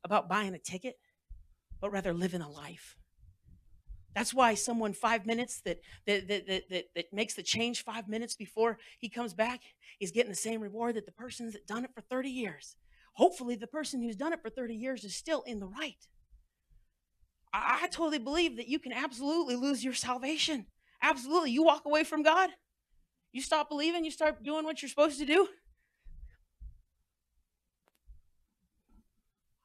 about 0.03 0.29
buying 0.29 0.53
a 0.53 0.59
ticket, 0.59 0.97
but 1.81 1.91
rather 1.91 2.13
living 2.13 2.41
a 2.41 2.49
life. 2.49 2.95
That's 4.13 4.33
why 4.33 4.53
someone 4.53 4.93
five 4.93 5.25
minutes 5.25 5.61
that 5.61 5.79
that, 6.05 6.27
that, 6.27 6.47
that, 6.47 6.69
that, 6.69 6.85
that 6.95 7.13
makes 7.13 7.33
the 7.33 7.43
change 7.43 7.83
five 7.83 8.07
minutes 8.07 8.35
before 8.35 8.77
he 8.99 9.09
comes 9.09 9.33
back 9.33 9.61
is 9.99 10.11
getting 10.11 10.29
the 10.29 10.35
same 10.35 10.61
reward 10.61 10.95
that 10.95 11.07
the 11.07 11.11
person 11.11 11.51
that 11.51 11.65
done 11.65 11.85
it 11.85 11.91
for 11.95 12.01
30 12.01 12.29
years. 12.29 12.75
Hopefully, 13.13 13.55
the 13.55 13.67
person 13.67 14.01
who's 14.01 14.15
done 14.15 14.33
it 14.33 14.41
for 14.41 14.49
30 14.49 14.75
years 14.75 15.03
is 15.03 15.15
still 15.15 15.41
in 15.43 15.59
the 15.59 15.67
right. 15.67 16.07
I, 17.53 17.81
I 17.83 17.87
totally 17.87 18.19
believe 18.19 18.57
that 18.57 18.67
you 18.67 18.79
can 18.79 18.93
absolutely 18.93 19.55
lose 19.55 19.83
your 19.83 19.93
salvation. 19.93 20.67
Absolutely. 21.01 21.51
You 21.51 21.63
walk 21.63 21.85
away 21.85 22.03
from 22.03 22.23
God, 22.23 22.49
you 23.31 23.41
stop 23.41 23.69
believing, 23.69 24.03
you 24.05 24.11
start 24.11 24.43
doing 24.43 24.65
what 24.65 24.81
you're 24.81 24.89
supposed 24.89 25.19
to 25.19 25.25
do. 25.25 25.47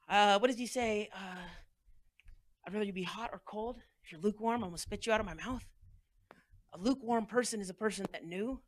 Uh, 0.07 0.37
what 0.39 0.47
does 0.47 0.59
he 0.59 0.67
say? 0.67 1.09
Uh, 1.13 1.47
I'd 2.65 2.73
rather 2.73 2.85
you 2.85 2.93
be 2.93 3.03
hot 3.03 3.31
or 3.33 3.41
cold. 3.45 3.77
If 4.03 4.11
you're 4.11 4.21
lukewarm, 4.21 4.63
I'm 4.63 4.69
going 4.69 4.75
to 4.75 4.81
spit 4.81 5.05
you 5.05 5.13
out 5.13 5.19
of 5.19 5.25
my 5.25 5.33
mouth. 5.33 5.63
A 6.73 6.77
lukewarm 6.77 7.25
person 7.25 7.59
is 7.59 7.69
a 7.69 7.73
person 7.73 8.05
that 8.11 8.23
knew 8.23 8.61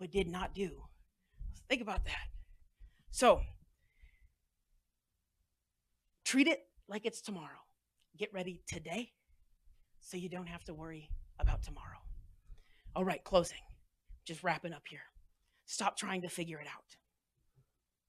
but 0.00 0.10
did 0.10 0.26
not 0.26 0.54
do. 0.54 0.82
Think 1.68 1.82
about 1.82 2.04
that. 2.06 2.26
So, 3.10 3.42
treat 6.30 6.46
it 6.46 6.60
like 6.88 7.06
it's 7.06 7.20
tomorrow. 7.20 7.66
Get 8.16 8.32
ready 8.32 8.62
today 8.68 9.10
so 10.00 10.16
you 10.16 10.28
don't 10.28 10.46
have 10.46 10.62
to 10.62 10.74
worry 10.74 11.10
about 11.40 11.64
tomorrow. 11.64 11.98
All 12.94 13.04
right, 13.04 13.24
closing. 13.24 13.58
Just 14.24 14.44
wrapping 14.44 14.72
up 14.72 14.84
here. 14.88 15.00
Stop 15.66 15.96
trying 15.96 16.22
to 16.22 16.28
figure 16.28 16.60
it 16.60 16.68
out. 16.68 16.96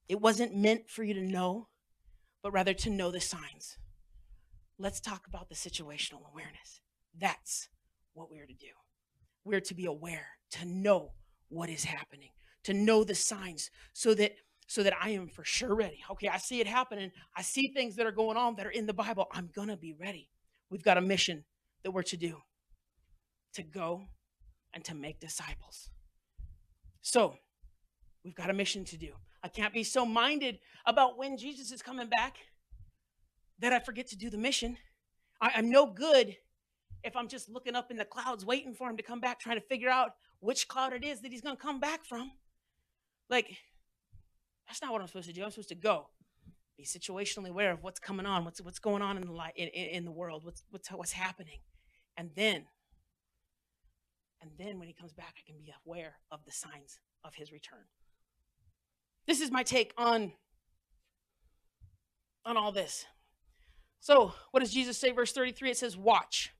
It 0.08 0.20
wasn't 0.20 0.54
meant 0.54 0.88
for 0.88 1.02
you 1.02 1.14
to 1.14 1.20
know 1.20 1.66
but 2.44 2.52
rather 2.52 2.74
to 2.74 2.90
know 2.90 3.10
the 3.10 3.20
signs. 3.20 3.78
Let's 4.78 5.00
talk 5.00 5.26
about 5.26 5.48
the 5.48 5.56
situational 5.56 6.30
awareness. 6.32 6.80
That's 7.18 7.70
what 8.14 8.30
we're 8.30 8.46
to 8.46 8.54
do. 8.54 8.68
We're 9.44 9.60
to 9.62 9.74
be 9.74 9.86
aware, 9.86 10.26
to 10.52 10.64
know 10.64 11.14
what 11.48 11.68
is 11.68 11.84
happening, 11.84 12.30
to 12.62 12.72
know 12.72 13.02
the 13.02 13.16
signs 13.16 13.68
so 13.92 14.14
that 14.14 14.34
so 14.66 14.82
that 14.82 14.94
I 15.00 15.10
am 15.10 15.28
for 15.28 15.44
sure 15.44 15.74
ready. 15.74 16.02
Okay, 16.10 16.28
I 16.28 16.38
see 16.38 16.60
it 16.60 16.66
happening. 16.66 17.10
I 17.36 17.42
see 17.42 17.68
things 17.68 17.96
that 17.96 18.06
are 18.06 18.12
going 18.12 18.36
on 18.36 18.56
that 18.56 18.66
are 18.66 18.70
in 18.70 18.86
the 18.86 18.94
Bible. 18.94 19.26
I'm 19.32 19.50
going 19.54 19.68
to 19.68 19.76
be 19.76 19.92
ready. 19.92 20.28
We've 20.70 20.82
got 20.82 20.96
a 20.96 21.02
mission 21.02 21.44
that 21.82 21.90
we're 21.90 22.02
to 22.04 22.16
do. 22.16 22.38
To 23.54 23.62
go 23.62 24.04
and 24.72 24.82
to 24.84 24.94
make 24.94 25.20
disciples. 25.20 25.90
So, 27.02 27.36
we've 28.24 28.34
got 28.34 28.48
a 28.48 28.54
mission 28.54 28.84
to 28.86 28.96
do. 28.96 29.12
I 29.42 29.48
can't 29.48 29.74
be 29.74 29.84
so 29.84 30.06
minded 30.06 30.58
about 30.86 31.18
when 31.18 31.36
Jesus 31.36 31.72
is 31.72 31.82
coming 31.82 32.08
back 32.08 32.36
that 33.58 33.72
I 33.72 33.80
forget 33.80 34.06
to 34.08 34.16
do 34.16 34.30
the 34.30 34.38
mission. 34.38 34.78
I, 35.40 35.58
am 35.58 35.68
no 35.68 35.86
good 35.86 36.36
if 37.02 37.16
I'm 37.16 37.28
just 37.28 37.48
looking 37.48 37.74
up 37.74 37.90
in 37.90 37.96
the 37.96 38.04
clouds 38.04 38.44
waiting 38.44 38.74
for 38.74 38.88
him 38.88 38.96
to 38.96 39.02
come 39.02 39.20
back, 39.20 39.40
trying 39.40 39.60
to 39.60 39.66
figure 39.66 39.88
out 39.88 40.14
which 40.40 40.68
cloud 40.68 40.92
it 40.92 41.04
is 41.04 41.20
that 41.20 41.32
he's 41.32 41.40
going 41.40 41.56
to 41.56 41.62
come 41.62 41.80
back 41.80 42.04
from. 42.04 42.30
Like, 43.28 43.56
that's 44.72 44.80
not 44.80 44.90
what 44.90 45.02
I'm 45.02 45.06
supposed 45.06 45.28
to 45.28 45.34
do. 45.34 45.44
I'm 45.44 45.50
supposed 45.50 45.68
to 45.68 45.74
go, 45.74 46.06
be 46.78 46.84
situationally 46.84 47.50
aware 47.50 47.72
of 47.72 47.82
what's 47.82 48.00
coming 48.00 48.24
on, 48.24 48.46
what's 48.46 48.58
what's 48.62 48.78
going 48.78 49.02
on 49.02 49.18
in 49.18 49.26
the 49.26 49.32
light 49.32 49.52
in, 49.54 49.68
in 49.68 50.06
the 50.06 50.10
world, 50.10 50.46
what's 50.46 50.62
what's 50.70 50.88
what's 50.88 51.12
happening, 51.12 51.58
and 52.16 52.30
then, 52.34 52.64
and 54.40 54.50
then 54.58 54.78
when 54.78 54.88
he 54.88 54.94
comes 54.94 55.12
back, 55.12 55.34
I 55.36 55.42
can 55.46 55.56
be 55.58 55.74
aware 55.86 56.14
of 56.30 56.46
the 56.46 56.52
signs 56.52 57.00
of 57.22 57.34
his 57.34 57.52
return. 57.52 57.84
this 59.26 59.42
is 59.42 59.50
my 59.50 59.62
take 59.62 59.92
on 59.98 60.32
on 62.46 62.56
all 62.56 62.72
this. 62.72 63.04
So, 64.00 64.32
what 64.52 64.60
does 64.60 64.72
Jesus 64.72 64.96
say 64.96 65.10
verse 65.10 65.32
33? 65.32 65.72
It 65.72 65.76
says, 65.76 65.98
"Watch, 65.98 66.50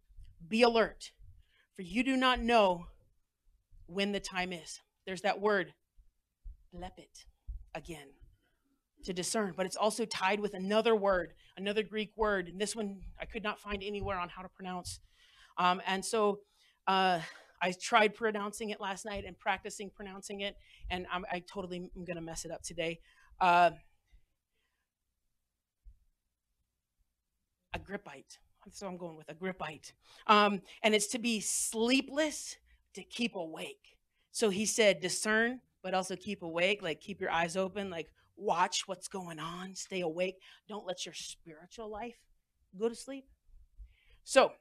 be 0.46 0.60
alert, 0.60 1.12
for 1.74 1.80
you 1.80 2.04
do 2.04 2.14
not 2.14 2.40
know 2.40 2.88
when 3.86 4.12
the 4.12 4.20
time 4.20 4.52
is." 4.52 4.80
There's 5.06 5.22
that 5.22 5.40
word, 5.40 5.72
lepit, 6.74 7.24
again, 7.74 8.08
to 9.04 9.12
discern, 9.12 9.54
but 9.56 9.66
it's 9.66 9.76
also 9.76 10.04
tied 10.04 10.40
with 10.40 10.54
another 10.54 10.94
word, 10.94 11.32
another 11.56 11.82
Greek 11.82 12.12
word, 12.16 12.48
and 12.48 12.60
this 12.60 12.76
one 12.76 13.00
I 13.20 13.24
could 13.24 13.42
not 13.42 13.60
find 13.60 13.82
anywhere 13.82 14.18
on 14.18 14.28
how 14.28 14.42
to 14.42 14.48
pronounce. 14.48 15.00
Um, 15.58 15.82
and 15.86 16.04
so 16.04 16.40
uh, 16.86 17.20
I 17.60 17.72
tried 17.72 18.14
pronouncing 18.14 18.70
it 18.70 18.80
last 18.80 19.04
night 19.04 19.24
and 19.26 19.38
practicing 19.38 19.90
pronouncing 19.90 20.40
it, 20.40 20.56
and 20.90 21.06
I'm, 21.12 21.24
I 21.30 21.40
totally 21.40 21.90
am 21.96 22.04
going 22.04 22.16
to 22.16 22.22
mess 22.22 22.44
it 22.44 22.50
up 22.50 22.62
today. 22.62 23.00
Uh, 23.40 23.72
Agrippite. 27.76 28.38
So 28.70 28.86
I'm 28.86 28.96
going 28.96 29.16
with 29.16 29.26
Agrippite. 29.26 29.92
Um, 30.26 30.62
and 30.82 30.94
it's 30.94 31.08
to 31.08 31.18
be 31.18 31.40
sleepless, 31.40 32.56
to 32.94 33.02
keep 33.02 33.34
awake. 33.34 33.96
So 34.30 34.50
he 34.50 34.66
said, 34.66 35.00
discern, 35.00 35.60
but 35.82 35.94
also 35.94 36.16
keep 36.16 36.42
awake, 36.42 36.82
like 36.82 37.00
keep 37.00 37.20
your 37.20 37.30
eyes 37.30 37.56
open, 37.56 37.90
like 37.90 38.08
watch 38.36 38.86
what's 38.86 39.08
going 39.08 39.38
on, 39.38 39.74
stay 39.74 40.00
awake. 40.00 40.36
Don't 40.68 40.86
let 40.86 41.04
your 41.04 41.14
spiritual 41.14 41.90
life 41.90 42.18
go 42.78 42.88
to 42.88 42.94
sleep. 42.94 43.26
So, 44.24 44.52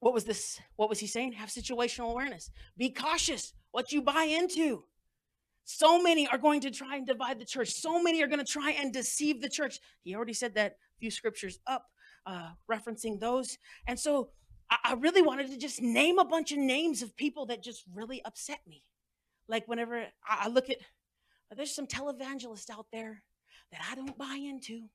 what 0.00 0.12
was 0.12 0.24
this? 0.24 0.60
What 0.76 0.88
was 0.88 0.98
he 0.98 1.06
saying? 1.06 1.32
Have 1.32 1.48
situational 1.48 2.10
awareness. 2.10 2.50
Be 2.76 2.90
cautious 2.90 3.54
what 3.70 3.92
you 3.92 4.02
buy 4.02 4.24
into. 4.24 4.84
So 5.64 6.02
many 6.02 6.26
are 6.26 6.38
going 6.38 6.60
to 6.62 6.70
try 6.70 6.96
and 6.96 7.06
divide 7.06 7.38
the 7.38 7.44
church. 7.44 7.70
So 7.70 8.02
many 8.02 8.22
are 8.22 8.26
going 8.26 8.44
to 8.44 8.44
try 8.44 8.72
and 8.72 8.92
deceive 8.92 9.40
the 9.40 9.48
church. 9.48 9.78
He 10.02 10.14
already 10.14 10.32
said 10.32 10.54
that 10.56 10.72
a 10.72 10.98
few 10.98 11.10
scriptures 11.10 11.60
up, 11.66 11.86
uh, 12.26 12.50
referencing 12.70 13.20
those. 13.20 13.58
And 13.86 13.98
so 13.98 14.30
I, 14.70 14.76
I 14.84 14.92
really 14.94 15.22
wanted 15.22 15.50
to 15.50 15.56
just 15.56 15.80
name 15.80 16.18
a 16.18 16.24
bunch 16.24 16.50
of 16.50 16.58
names 16.58 17.00
of 17.00 17.16
people 17.16 17.46
that 17.46 17.62
just 17.62 17.84
really 17.94 18.22
upset 18.24 18.58
me. 18.66 18.84
Like 19.48 19.68
whenever 19.68 19.98
I, 20.26 20.44
I 20.44 20.48
look 20.48 20.70
at, 20.70 20.78
oh, 21.50 21.54
there's 21.56 21.74
some 21.74 21.86
televangelists 21.86 22.70
out 22.70 22.86
there 22.92 23.22
that 23.70 23.80
I 23.90 23.94
don't 23.94 24.18
buy 24.18 24.38
into. 24.40 24.88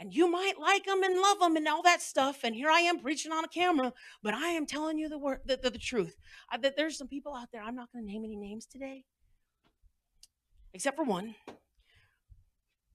And 0.00 0.14
you 0.14 0.30
might 0.30 0.60
like 0.60 0.84
them 0.84 1.02
and 1.02 1.20
love 1.20 1.40
them 1.40 1.56
and 1.56 1.66
all 1.66 1.82
that 1.82 2.00
stuff. 2.00 2.44
And 2.44 2.54
here 2.54 2.70
I 2.70 2.80
am 2.80 3.00
preaching 3.00 3.32
on 3.32 3.44
a 3.44 3.48
camera, 3.48 3.92
but 4.22 4.32
I 4.32 4.50
am 4.50 4.64
telling 4.64 4.96
you 4.96 5.08
the 5.08 5.18
word, 5.18 5.40
the, 5.44 5.58
the, 5.60 5.70
the 5.70 5.78
truth. 5.78 6.16
I, 6.50 6.58
that 6.58 6.76
there's 6.76 6.96
some 6.96 7.08
people 7.08 7.34
out 7.34 7.48
there. 7.52 7.62
I'm 7.62 7.74
not 7.74 7.90
going 7.92 8.06
to 8.06 8.12
name 8.12 8.24
any 8.24 8.36
names 8.36 8.66
today, 8.66 9.04
except 10.72 10.96
for 10.96 11.04
one. 11.04 11.34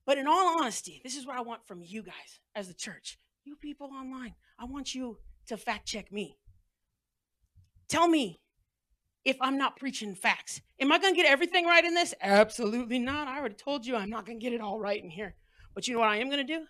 But 0.06 0.18
in 0.18 0.26
all 0.26 0.58
honesty, 0.58 1.00
this 1.04 1.16
is 1.16 1.26
what 1.26 1.36
I 1.36 1.42
want 1.42 1.66
from 1.66 1.82
you 1.82 2.02
guys 2.02 2.40
as 2.54 2.68
the 2.68 2.74
church. 2.74 3.18
You 3.44 3.56
people 3.56 3.90
online, 3.92 4.34
I 4.58 4.64
want 4.64 4.94
you 4.94 5.18
to 5.48 5.56
fact 5.58 5.86
check 5.86 6.10
me. 6.10 6.38
Tell 7.88 8.08
me 8.08 8.40
if 9.24 9.36
I'm 9.40 9.56
not 9.56 9.76
preaching 9.76 10.14
facts. 10.14 10.60
Am 10.80 10.92
I 10.92 10.98
going 10.98 11.14
to 11.14 11.20
get 11.20 11.30
everything 11.30 11.66
right 11.66 11.84
in 11.84 11.94
this? 11.94 12.14
Absolutely 12.20 12.98
not. 12.98 13.28
I 13.28 13.38
already 13.38 13.54
told 13.54 13.86
you 13.86 13.96
I'm 13.96 14.10
not 14.10 14.26
going 14.26 14.38
to 14.38 14.44
get 14.44 14.52
it 14.52 14.60
all 14.60 14.78
right 14.78 15.02
in 15.02 15.10
here. 15.10 15.34
But 15.74 15.88
you 15.88 15.94
know 15.94 16.00
what 16.00 16.10
I 16.10 16.16
am 16.16 16.28
going 16.28 16.46
to 16.46 16.58
do? 16.58 16.64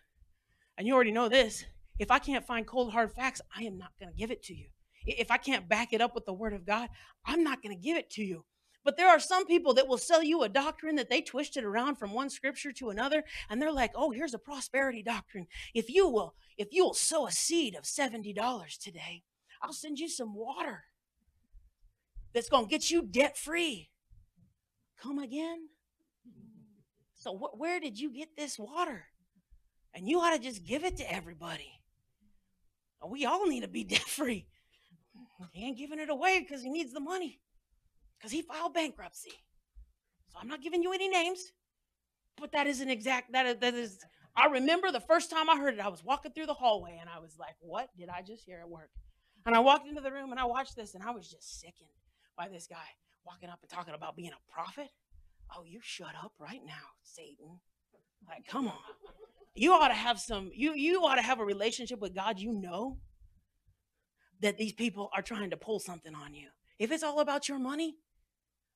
And 0.79 0.87
you 0.87 0.95
already 0.95 1.13
know 1.13 1.29
this. 1.29 1.65
If 1.99 2.11
I 2.11 2.19
can't 2.19 2.47
find 2.47 2.67
cold, 2.67 2.93
hard 2.93 3.13
facts, 3.13 3.41
I 3.57 3.63
am 3.63 3.79
not 3.79 3.93
going 3.99 4.11
to 4.11 4.19
give 4.19 4.31
it 4.31 4.43
to 4.45 4.55
you. 4.55 4.67
If 5.07 5.31
I 5.31 5.37
can't 5.37 5.69
back 5.69 5.93
it 5.93 6.01
up 6.01 6.15
with 6.15 6.25
the 6.25 6.33
word 6.33 6.55
of 6.55 6.67
God, 6.67 6.89
I'm 7.27 7.45
not 7.45 7.63
going 7.63 7.77
to 7.77 7.83
give 7.83 7.97
it 7.97 8.11
to 8.13 8.23
you. 8.23 8.45
But 8.85 8.97
there 8.97 9.09
are 9.09 9.21
some 9.21 9.47
people 9.47 9.75
that 9.75 9.89
will 9.89 9.99
sell 9.99 10.23
you 10.23 10.43
a 10.43 10.49
doctrine 10.49 10.97
that 10.97 11.09
they 11.09 11.23
twisted 11.23 11.65
around 11.65 11.97
from 11.97 12.13
one 12.13 12.29
scripture 12.29 12.73
to 12.73 12.91
another, 12.91 13.25
and 13.49 13.61
they're 13.61 13.73
like, 13.73 13.93
"Oh, 13.95 14.11
here's 14.11 14.35
a 14.35 14.39
prosperity 14.39 15.03
doctrine. 15.03 15.47
If 15.75 15.89
you 15.89 16.07
will, 16.07 16.35
if 16.59 16.69
you 16.71 16.85
will 16.85 16.95
sow 16.95 17.27
a 17.27 17.33
seed 17.33 17.75
of 17.77 17.87
seventy 17.87 18.35
dollars 18.35 18.77
today, 18.77 19.23
I'll 19.63 19.73
send 19.73 19.99
you 19.99 20.09
some 20.09 20.35
water 20.35 20.85
that's 22.35 22.49
going 22.49 22.67
to 22.67 22.71
get 22.71 22.91
you 22.91 23.03
debt 23.03 23.39
free." 23.39 23.91
Come 25.01 25.19
again? 25.19 25.69
So, 27.15 27.37
wh- 27.37 27.59
where 27.59 27.81
did 27.81 27.99
you 27.99 28.11
get 28.11 28.37
this 28.37 28.59
water? 28.59 29.07
And 29.95 30.09
you 30.09 30.21
ought 30.21 30.35
to 30.35 30.39
just 30.39 30.65
give 30.65 30.85
it 30.85 30.97
to 30.99 31.13
everybody. 31.13 31.81
We 33.07 33.25
all 33.25 33.47
need 33.47 33.61
to 33.61 33.69
be 33.69 33.85
debt 33.85 34.01
free. 34.01 34.47
He 35.53 35.65
ain't 35.65 35.79
giving 35.79 35.99
it 35.99 36.11
away 36.11 36.41
because 36.41 36.63
he 36.63 36.71
needs 36.71 36.93
the 36.93 37.01
money 37.01 37.41
because 38.19 38.33
he 38.33 38.43
filed 38.43 38.75
bankruptcy. 38.75 39.33
So 40.29 40.39
I'm 40.41 40.49
not 40.49 40.63
giving 40.63 40.83
you 40.83 40.93
any 40.93 41.09
names, 41.09 41.53
but 42.41 42.53
that 42.53 42.67
is 42.67 42.81
an 42.81 42.91
exact 42.91 43.33
that 43.33 43.47
is, 43.47 43.57
that 43.61 43.75
is. 43.75 43.99
I 44.37 44.47
remember 44.47 44.91
the 44.91 45.01
first 45.01 45.31
time 45.31 45.49
I 45.49 45.57
heard 45.57 45.75
it. 45.75 45.81
I 45.81 45.89
was 45.89 46.03
walking 46.03 46.33
through 46.33 46.47
the 46.47 46.55
hallway 46.55 46.99
and 47.01 47.09
I 47.09 47.21
was 47.21 47.37
like, 47.39 47.55
"What 47.61 47.89
did 47.97 48.09
I 48.09 48.23
just 48.23 48.45
hear 48.45 48.59
at 48.61 48.69
work?" 48.69 48.91
And 49.47 49.55
I 49.55 49.61
walked 49.61 49.87
into 49.87 50.01
the 50.01 50.11
room 50.11 50.31
and 50.33 50.41
I 50.41 50.47
watched 50.47 50.75
this 50.75 50.95
and 50.95 51.05
I 51.05 51.11
was 51.11 51.29
just 51.29 51.61
sickened 51.61 51.91
by 52.37 52.49
this 52.49 52.67
guy 52.67 52.77
walking 53.25 53.49
up 53.49 53.59
and 53.63 53.71
talking 53.71 53.95
about 53.95 54.17
being 54.17 54.31
a 54.31 54.53
prophet. 54.53 54.89
Oh, 55.55 55.65
you 55.65 55.81
shut 55.83 56.15
up 56.23 56.33
right 56.39 56.61
now, 56.65 56.73
Satan. 57.03 57.61
Like, 58.29 58.47
come 58.47 58.69
on. 58.69 58.75
You 59.55 59.73
ought 59.73 59.89
to 59.89 59.95
have 59.95 60.19
some, 60.19 60.51
you 60.53 60.75
you 60.75 61.05
ought 61.05 61.15
to 61.17 61.23
have 61.23 61.39
a 61.39 61.45
relationship 61.45 62.01
with 62.01 62.15
God. 62.15 62.39
You 62.39 62.53
know 62.53 62.99
that 64.41 64.59
these 64.59 64.73
people 64.73 65.11
are 65.15 65.23
trying 65.23 65.51
to 65.51 65.57
pull 65.57 65.79
something 65.79 66.15
on 66.15 66.35
you. 66.35 66.49
If 66.79 66.91
it's 66.91 67.05
all 67.05 67.21
about 67.21 67.49
your 67.49 67.59
money, 67.59 67.97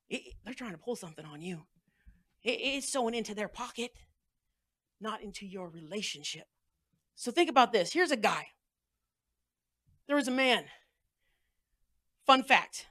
it, 0.09 0.21
they're 0.45 0.53
trying 0.53 0.71
to 0.71 0.77
pull 0.77 0.95
something 0.95 1.25
on 1.25 1.41
you. 1.41 1.63
It, 2.43 2.59
it's 2.61 2.89
sowing 2.89 3.13
into 3.13 3.35
their 3.35 3.49
pocket, 3.49 3.91
not 5.01 5.21
into 5.21 5.45
your 5.45 5.69
relationship. 5.69 6.45
So 7.15 7.31
think 7.31 7.49
about 7.49 7.73
this. 7.73 7.91
Here's 7.91 8.11
a 8.11 8.17
guy. 8.17 8.47
There 10.07 10.15
was 10.15 10.29
a 10.29 10.31
man. 10.31 10.65
Fun 12.25 12.43
fact 12.43 12.85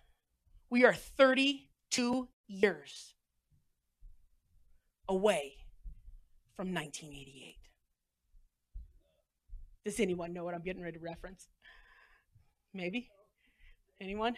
we 0.70 0.84
are 0.84 0.94
32 0.94 2.28
years 2.46 3.14
away 5.08 5.54
from 6.56 6.74
1988. 6.74 7.56
Does 9.84 10.00
anyone 10.00 10.32
know 10.32 10.44
what 10.44 10.54
I'm 10.54 10.62
getting 10.62 10.82
ready 10.82 10.98
to 10.98 11.04
reference? 11.04 11.48
Maybe? 12.74 13.08
Anyone? 14.00 14.36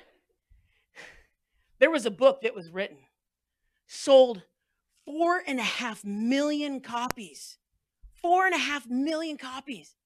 There 1.81 1.91
was 1.91 2.07
a 2.07 2.11
book 2.11 2.43
that 2.43 2.55
was 2.55 2.71
written, 2.71 2.99
sold 3.87 4.43
four 5.07 5.43
and 5.47 5.59
a 5.59 5.65
half 5.65 6.05
million 6.05 6.81
copies. 6.81 7.57
Four 8.21 8.45
and 8.45 8.55
a 8.55 8.59
half 8.59 8.87
million 8.87 9.39
copies. 9.39 9.97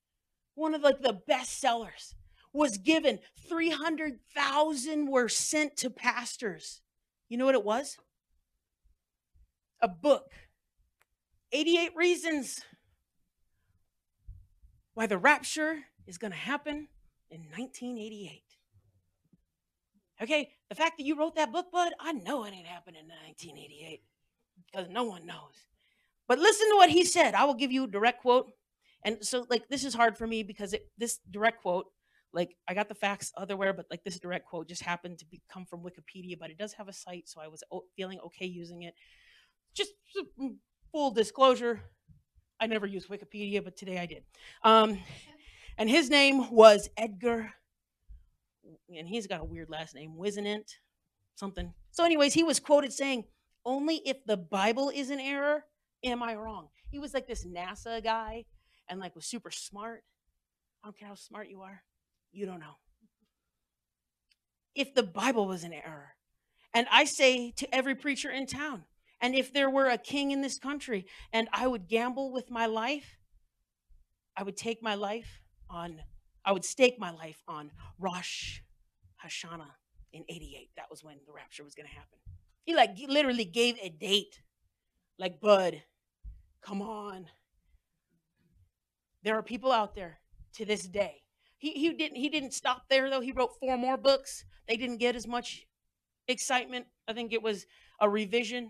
One 0.54 0.74
of 0.74 0.82
like 0.82 1.02
the 1.02 1.20
best 1.26 1.60
sellers 1.60 2.14
was 2.54 2.78
given 2.78 3.18
300,000 3.48 5.10
were 5.10 5.28
sent 5.28 5.76
to 5.78 5.90
pastors. 5.90 6.80
You 7.28 7.36
know 7.36 7.44
what 7.44 7.56
it 7.56 7.64
was? 7.64 7.98
A 9.82 9.88
book. 9.88 10.30
88 11.52 11.90
reasons 11.96 12.60
why 14.94 15.06
the 15.06 15.18
rapture 15.18 15.80
is 16.06 16.16
going 16.16 16.30
to 16.30 16.38
happen 16.38 16.88
in 17.30 17.40
1988. 17.56 18.42
Okay, 20.22 20.50
the 20.68 20.76
fact 20.76 20.96
that 20.98 21.04
you 21.04 21.18
wrote 21.18 21.34
that 21.34 21.52
book, 21.52 21.72
bud, 21.72 21.92
I 21.98 22.12
know 22.12 22.44
it 22.44 22.54
ain't 22.54 22.68
happening 22.68 23.02
in 23.02 23.08
1988 23.08 24.00
because 24.70 24.88
no 24.88 25.02
one 25.02 25.26
knows. 25.26 25.66
But 26.28 26.38
listen 26.38 26.70
to 26.70 26.76
what 26.76 26.90
he 26.90 27.04
said. 27.04 27.34
I 27.34 27.44
will 27.44 27.54
give 27.54 27.72
you 27.72 27.84
a 27.84 27.88
direct 27.88 28.22
quote. 28.22 28.52
And 29.04 29.18
so, 29.22 29.44
like, 29.50 29.68
this 29.68 29.84
is 29.84 29.92
hard 29.92 30.16
for 30.16 30.26
me 30.26 30.44
because 30.44 30.72
it, 30.72 30.86
this 30.96 31.18
direct 31.30 31.62
quote, 31.62 31.86
like, 32.34 32.56
I 32.68 32.74
got 32.74 32.88
the 32.88 32.94
facts 32.94 33.32
otherwhere, 33.36 33.72
but 33.72 33.86
like 33.90 34.02
this 34.04 34.18
direct 34.18 34.46
quote 34.46 34.68
just 34.68 34.82
happened 34.82 35.18
to 35.20 35.26
be, 35.26 35.40
come 35.48 35.64
from 35.64 35.82
Wikipedia, 35.82 36.38
but 36.38 36.50
it 36.50 36.58
does 36.58 36.72
have 36.74 36.88
a 36.88 36.92
site, 36.92 37.28
so 37.28 37.40
I 37.40 37.46
was 37.46 37.62
o- 37.72 37.84
feeling 37.96 38.18
okay 38.26 38.46
using 38.46 38.82
it. 38.82 38.94
Just 39.72 39.92
mm, 40.40 40.56
full 40.92 41.12
disclosure, 41.12 41.80
I 42.60 42.66
never 42.66 42.86
use 42.86 43.06
Wikipedia, 43.06 43.62
but 43.62 43.76
today 43.76 43.98
I 43.98 44.06
did. 44.06 44.24
Um, 44.62 44.98
and 45.78 45.88
his 45.88 46.10
name 46.10 46.50
was 46.50 46.88
Edgar, 46.96 47.52
and 48.88 49.08
he's 49.08 49.26
got 49.26 49.40
a 49.40 49.44
weird 49.44 49.70
last 49.70 49.94
name, 49.94 50.14
Whisenant, 50.18 50.70
something. 51.36 51.72
So, 51.92 52.04
anyways, 52.04 52.34
he 52.34 52.42
was 52.42 52.58
quoted 52.58 52.92
saying, 52.92 53.24
"Only 53.64 53.96
if 54.04 54.24
the 54.24 54.36
Bible 54.36 54.90
is 54.90 55.10
in 55.10 55.20
error 55.20 55.64
am 56.02 56.22
I 56.22 56.34
wrong." 56.34 56.68
He 56.90 56.98
was 56.98 57.14
like 57.14 57.26
this 57.26 57.44
NASA 57.44 58.02
guy, 58.02 58.44
and 58.88 58.98
like 58.98 59.14
was 59.14 59.26
super 59.26 59.50
smart. 59.50 60.02
I 60.82 60.88
don't 60.88 60.98
care 60.98 61.08
how 61.08 61.14
smart 61.14 61.48
you 61.48 61.62
are, 61.62 61.82
you 62.34 62.46
don't 62.46 62.60
know. 62.60 62.76
If 64.74 64.94
the 64.94 65.02
Bible 65.02 65.46
was 65.46 65.64
in 65.64 65.72
error, 65.72 66.14
and 66.74 66.86
I 66.90 67.04
say 67.04 67.52
to 67.52 67.74
every 67.74 67.94
preacher 67.94 68.30
in 68.30 68.46
town, 68.46 68.84
and 69.20 69.34
if 69.34 69.52
there 69.52 69.70
were 69.70 69.86
a 69.86 69.98
king 69.98 70.32
in 70.32 70.42
this 70.42 70.58
country 70.58 71.06
and 71.32 71.48
I 71.52 71.66
would 71.66 71.88
gamble 71.88 72.32
with 72.32 72.50
my 72.50 72.66
life, 72.66 73.16
I 74.36 74.42
would 74.42 74.56
take 74.56 74.82
my 74.82 74.96
life 74.96 75.40
on, 75.70 76.00
I 76.44 76.52
would 76.52 76.64
stake 76.64 76.98
my 76.98 77.12
life 77.12 77.42
on 77.46 77.70
Rosh 77.98 78.60
Hashanah 79.24 79.70
in 80.12 80.24
88. 80.28 80.70
That 80.76 80.90
was 80.90 81.04
when 81.04 81.16
the 81.26 81.32
rapture 81.32 81.64
was 81.64 81.74
going 81.74 81.86
to 81.86 81.94
happen. 81.94 82.18
He 82.64 82.74
like 82.74 82.96
literally 83.08 83.44
gave 83.44 83.76
a 83.80 83.88
date. 83.88 84.40
Like, 85.16 85.40
bud, 85.40 85.80
Come 86.64 86.80
on. 86.80 87.26
There 89.22 89.36
are 89.36 89.42
people 89.42 89.70
out 89.70 89.94
there 89.94 90.18
to 90.54 90.64
this 90.64 90.82
day. 90.84 91.23
He, 91.64 91.70
he 91.70 91.94
didn't 91.94 92.18
he 92.18 92.28
didn't 92.28 92.52
stop 92.52 92.90
there 92.90 93.08
though. 93.08 93.22
He 93.22 93.32
wrote 93.32 93.58
four 93.58 93.78
more 93.78 93.96
books. 93.96 94.44
They 94.68 94.76
didn't 94.76 94.98
get 94.98 95.16
as 95.16 95.26
much 95.26 95.64
excitement. 96.28 96.84
I 97.08 97.14
think 97.14 97.32
it 97.32 97.42
was 97.42 97.64
a 97.98 98.06
revision 98.06 98.68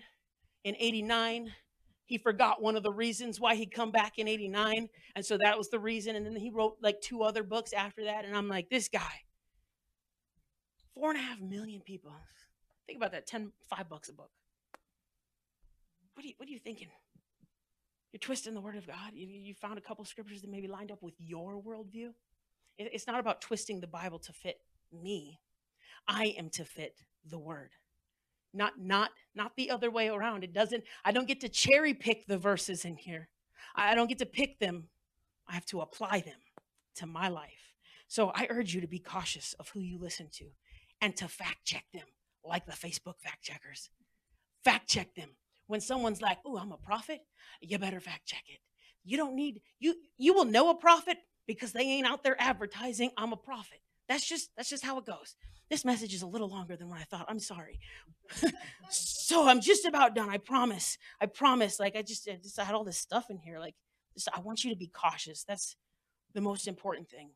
in 0.63 0.77
89. 0.79 1.53
He 2.07 2.19
forgot 2.19 2.63
one 2.63 2.77
of 2.77 2.85
the 2.85 2.93
reasons 2.93 3.41
why 3.41 3.57
he'd 3.57 3.75
come 3.75 3.91
back 3.91 4.21
in 4.21 4.29
89. 4.29 4.89
And 5.17 5.27
so 5.27 5.37
that 5.43 5.59
was 5.59 5.71
the 5.71 5.81
reason. 5.81 6.15
And 6.15 6.25
then 6.25 6.37
he 6.37 6.51
wrote 6.51 6.77
like 6.83 7.01
two 7.01 7.25
other 7.25 7.43
books 7.43 7.73
after 7.73 8.05
that. 8.05 8.25
And 8.25 8.37
I'm 8.37 8.47
like, 8.47 8.71
this 8.71 8.89
guy, 8.89 9.23
four 10.95 11.11
and 11.11 11.19
a 11.19 11.23
half 11.23 11.41
million 11.41 11.81
people. 11.81 12.13
Think 12.87 12.99
about 12.99 13.11
that 13.11 13.27
10, 13.27 13.51
five 13.69 13.89
bucks 13.89 14.09
a 14.09 14.13
book. 14.13 14.31
What 16.15 16.25
are 16.25 16.29
you, 16.29 16.35
what 16.37 16.49
are 16.49 16.53
you 16.53 16.61
thinking? 16.61 16.91
You're 18.13 18.21
twisting 18.21 18.55
the 18.55 18.61
word 18.61 18.77
of 18.77 18.87
God. 18.87 19.15
You, 19.15 19.27
you 19.27 19.55
found 19.55 19.79
a 19.79 19.83
couple 19.83 20.05
scriptures 20.05 20.43
that 20.43 20.51
maybe 20.51 20.69
lined 20.69 20.93
up 20.93 21.03
with 21.03 21.15
your 21.19 21.61
worldview. 21.61 22.11
It, 22.79 22.91
it's 22.93 23.07
not 23.07 23.21
about 23.21 23.41
twisting 23.41 23.81
the 23.81 23.87
Bible 23.87 24.19
to 24.21 24.33
fit 24.33 24.61
me. 24.93 25.41
I 26.07 26.35
am 26.39 26.51
to 26.51 26.65
fit 26.65 27.01
the 27.29 27.39
word. 27.39 27.71
Not 28.53 28.75
not 28.79 29.11
not 29.35 29.57
the 29.57 29.71
other 29.71 29.91
way 29.91 30.09
around. 30.09 30.45
It 30.45 30.53
doesn't 30.53 30.85
i 31.05 31.11
don't 31.11 31.27
get 31.27 31.41
to 31.41 31.49
cherry 31.49 31.95
pick 31.95 32.27
the 32.27 32.39
verses 32.39 32.85
in 32.85 32.97
here. 32.97 33.29
I 33.75 33.95
don't 33.95 34.09
get 34.09 34.19
to 34.19 34.27
pick 34.27 34.59
them. 34.61 34.89
I 35.49 35.55
have 35.55 35.67
to 35.67 35.81
apply 35.81 36.21
them 36.21 36.39
to 36.97 37.07
my 37.07 37.29
life. 37.29 37.75
So 38.07 38.31
i 38.35 38.47
urge 38.51 38.75
you 38.75 38.81
to 38.81 38.87
be 38.87 38.99
cautious 39.01 39.55
of 39.55 39.71
who 39.71 39.81
you 39.81 39.99
listen 39.99 40.29
to 40.35 40.47
and 41.01 41.17
to 41.17 41.27
fact 41.27 41.65
check 41.65 41.85
them 41.93 42.07
like 42.45 42.67
the 42.67 42.73
facebook 42.73 43.19
fact 43.19 43.43
checkers. 43.43 43.91
Fact 44.63 44.89
check 44.89 45.15
them. 45.15 45.31
When 45.67 45.81
someone's 45.81 46.23
like 46.23 46.39
oh 46.47 46.59
i'm 46.59 46.73
a 46.73 46.77
prophet 46.77 47.21
you 47.61 47.79
better 47.79 48.01
fact 48.01 48.27
check 48.27 48.45
it. 48.49 48.61
You 49.05 49.17
don't 49.17 49.35
need 49.35 49.63
you 49.81 49.97
you 50.17 50.33
will 50.33 50.45
know 50.45 50.71
a 50.71 50.77
prophet 50.77 51.17
because 51.47 51.73
they 51.73 51.83
ain't 51.83 52.07
out 52.07 52.23
there 52.23 52.37
advertising 52.39 53.11
i'm 53.17 53.33
a 53.33 53.37
prophet 53.37 53.81
that's 54.09 54.27
just 54.27 54.51
that's 54.57 54.71
just 54.71 54.85
how 54.85 54.99
it 54.99 55.07
goes 55.07 55.37
this 55.71 55.85
message 55.85 56.15
is 56.15 56.23
a 56.23 56.27
little 56.27 56.49
longer 56.49 56.77
than 56.77 56.89
what 56.89 57.01
I 57.01 57.05
thought. 57.05 57.27
I'm 57.29 57.39
sorry. 57.39 57.81
so 58.91 59.49
I'm 59.49 59.61
just 59.61 59.87
about 59.87 60.15
done. 60.15 60.29
I 60.29 60.39
promise. 60.39 60.99
I 61.21 61.27
promise. 61.27 61.81
Like 61.81 61.97
I 61.97 62.03
just, 62.03 62.29
I 62.29 62.39
just 62.43 62.59
I 62.59 62.65
had 62.65 62.75
all 62.75 62.85
this 62.85 62.99
stuff 62.99 63.31
in 63.31 63.39
here. 63.39 63.59
Like 63.59 63.75
just, 64.15 64.29
I 64.35 64.41
want 64.41 64.63
you 64.63 64.71
to 64.71 64.77
be 64.77 64.89
cautious. 64.89 65.43
That's 65.45 65.77
the 66.35 66.41
most 66.41 66.69
important 66.69 67.09
thing. 67.09 67.31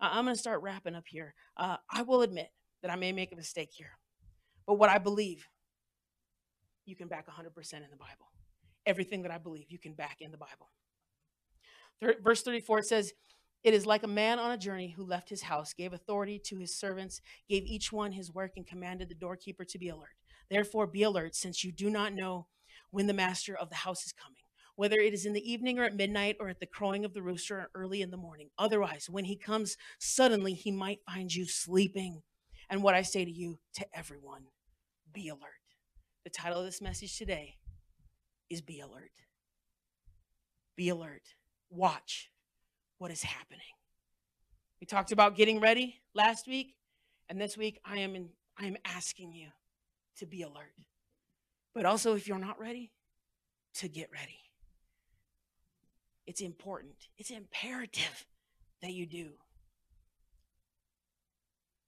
Uh, 0.00 0.10
I'm 0.12 0.24
going 0.24 0.34
to 0.34 0.40
start 0.40 0.62
wrapping 0.62 0.94
up 0.94 1.04
here. 1.06 1.34
Uh, 1.56 1.76
I 1.90 2.02
will 2.02 2.22
admit 2.22 2.50
that 2.82 2.90
I 2.90 2.96
may 2.96 3.12
make 3.12 3.32
a 3.32 3.36
mistake 3.36 3.70
here, 3.72 3.98
but 4.66 4.74
what 4.74 4.90
I 4.90 4.98
believe, 4.98 5.46
you 6.84 6.96
can 6.96 7.08
back 7.08 7.26
100% 7.26 7.72
in 7.74 7.82
the 7.90 7.96
Bible. 7.96 8.30
Everything 8.86 9.22
that 9.22 9.32
I 9.32 9.38
believe, 9.38 9.66
you 9.68 9.78
can 9.78 9.92
back 9.92 10.18
in 10.20 10.30
the 10.30 10.38
Bible. 10.38 10.70
Verse 12.22 12.42
34 12.42 12.82
says, 12.82 13.12
it 13.64 13.74
is 13.74 13.86
like 13.86 14.02
a 14.02 14.08
man 14.08 14.38
on 14.38 14.52
a 14.52 14.58
journey 14.58 14.90
who 14.90 15.04
left 15.04 15.28
his 15.28 15.42
house, 15.42 15.72
gave 15.72 15.92
authority 15.92 16.38
to 16.46 16.58
his 16.58 16.74
servants, 16.74 17.20
gave 17.48 17.64
each 17.64 17.92
one 17.92 18.12
his 18.12 18.32
work, 18.32 18.52
and 18.56 18.66
commanded 18.66 19.08
the 19.08 19.14
doorkeeper 19.14 19.64
to 19.64 19.78
be 19.78 19.88
alert. 19.88 20.16
Therefore, 20.50 20.86
be 20.86 21.02
alert, 21.02 21.34
since 21.34 21.64
you 21.64 21.72
do 21.72 21.90
not 21.90 22.14
know 22.14 22.46
when 22.90 23.06
the 23.06 23.12
master 23.12 23.54
of 23.54 23.68
the 23.68 23.76
house 23.76 24.06
is 24.06 24.12
coming, 24.12 24.42
whether 24.76 24.96
it 24.96 25.12
is 25.12 25.26
in 25.26 25.32
the 25.32 25.50
evening 25.50 25.78
or 25.78 25.84
at 25.84 25.96
midnight 25.96 26.36
or 26.40 26.48
at 26.48 26.60
the 26.60 26.66
crowing 26.66 27.04
of 27.04 27.14
the 27.14 27.22
rooster 27.22 27.58
or 27.58 27.70
early 27.74 28.00
in 28.00 28.10
the 28.10 28.16
morning. 28.16 28.48
Otherwise, 28.58 29.10
when 29.10 29.24
he 29.24 29.36
comes 29.36 29.76
suddenly, 29.98 30.54
he 30.54 30.70
might 30.70 31.00
find 31.04 31.34
you 31.34 31.44
sleeping. 31.46 32.22
And 32.70 32.82
what 32.82 32.94
I 32.94 33.02
say 33.02 33.24
to 33.24 33.30
you, 33.30 33.58
to 33.74 33.86
everyone, 33.92 34.46
be 35.12 35.28
alert. 35.28 35.42
The 36.24 36.30
title 36.30 36.60
of 36.60 36.64
this 36.64 36.80
message 36.80 37.18
today 37.18 37.56
is 38.48 38.60
Be 38.60 38.80
Alert. 38.80 39.10
Be 40.76 40.88
alert. 40.90 41.34
Watch 41.70 42.30
what 42.98 43.10
is 43.10 43.22
happening. 43.22 43.60
We 44.80 44.86
talked 44.86 45.12
about 45.12 45.36
getting 45.36 45.60
ready 45.60 46.00
last 46.14 46.46
week, 46.46 46.74
and 47.28 47.40
this 47.40 47.56
week 47.56 47.80
I 47.84 47.98
am 47.98 48.14
in, 48.14 48.28
I 48.58 48.66
am 48.66 48.76
asking 48.84 49.32
you 49.32 49.48
to 50.18 50.26
be 50.26 50.42
alert. 50.42 50.74
But 51.74 51.86
also 51.86 52.14
if 52.14 52.28
you're 52.28 52.38
not 52.38 52.60
ready, 52.60 52.90
to 53.74 53.88
get 53.88 54.10
ready. 54.12 54.40
It's 56.26 56.40
important. 56.40 57.08
It's 57.16 57.30
imperative 57.30 58.26
that 58.82 58.92
you 58.92 59.06
do. 59.06 59.30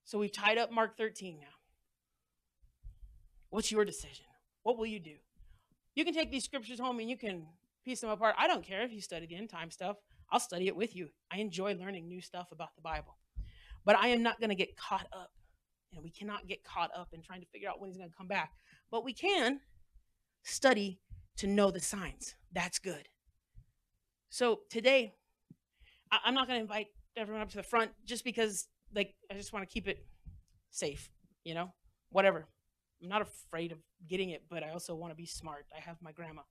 So 0.04 0.18
we've 0.18 0.32
tied 0.32 0.58
up 0.58 0.72
Mark 0.72 0.96
13 0.96 1.38
now. 1.40 1.46
What's 3.50 3.70
your 3.70 3.84
decision? 3.84 4.26
What 4.62 4.78
will 4.78 4.86
you 4.86 5.00
do? 5.00 5.16
You 5.94 6.04
can 6.04 6.14
take 6.14 6.30
these 6.30 6.44
scriptures 6.44 6.80
home 6.80 7.00
and 7.00 7.11
you 7.11 7.16
can 7.16 7.46
piece 7.84 8.00
them 8.00 8.11
apart. 8.11 8.34
I 8.38 8.46
don't 8.46 8.64
care 8.64 8.82
if 8.82 8.92
you 8.92 9.00
study 9.00 9.26
the 9.26 9.36
end 9.36 9.50
time 9.50 9.70
stuff. 9.70 9.96
I'll 10.33 10.41
study 10.41 10.68
it 10.68 10.76
with 10.76 10.95
you. 10.95 11.09
I 11.31 11.39
enjoy 11.39 11.74
learning 11.74 12.09
new 12.09 12.20
stuff 12.20 12.49
about 12.53 12.74
the 12.76 12.83
Bible. 12.83 13.16
But 13.85 13.97
I 13.97 14.09
am 14.09 14.22
not 14.22 14.41
going 14.41 14.51
to 14.51 14.57
get 14.57 14.76
caught 14.76 15.07
up. 15.12 15.33
And 15.93 16.03
we 16.03 16.11
cannot 16.11 16.47
get 16.47 16.62
caught 16.62 16.91
up 16.95 17.09
in 17.12 17.22
trying 17.22 17.41
to 17.41 17.47
figure 17.47 17.68
out 17.68 17.81
when 17.81 17.91
he's 17.91 17.97
going 17.99 18.11
to 18.11 18.16
come 18.16 18.28
back. 18.28 18.53
But 18.91 19.05
we 19.05 19.12
can 19.12 19.61
study 20.45 21.01
to 21.39 21.47
know 21.47 21.70
the 21.70 21.81
signs. 21.81 22.35
That's 22.53 22.78
good. 22.78 23.09
So 24.28 24.61
today, 24.70 25.14
I- 26.12 26.20
am 26.26 26.35
not 26.35 26.47
going 26.47 26.59
to 26.59 26.62
invite 26.62 26.89
everyone 27.16 27.43
up 27.43 27.51
to 27.51 27.57
the 27.57 27.62
front 27.62 27.91
just 28.05 28.24
because, 28.24 28.68
like, 28.95 29.14
I 29.31 29.35
just 29.35 29.53
want 29.53 29.68
to 29.68 29.72
keep 29.72 29.89
it 29.89 30.07
safe, 30.70 31.11
you 31.45 31.55
know, 31.55 31.72
whatever. 32.11 32.47
I'm 33.03 33.09
not 33.09 33.22
afraid 33.22 33.72
of 33.72 33.78
getting 34.07 34.31
it, 34.31 34.45
but 34.49 34.62
I 34.62 34.70
also 34.70 34.95
want 34.95 35.11
to 35.11 35.16
be 35.16 35.26
smart. 35.26 35.66
I 35.76 35.81
have 35.81 35.97
my 36.01 36.12
grandma 36.12 36.43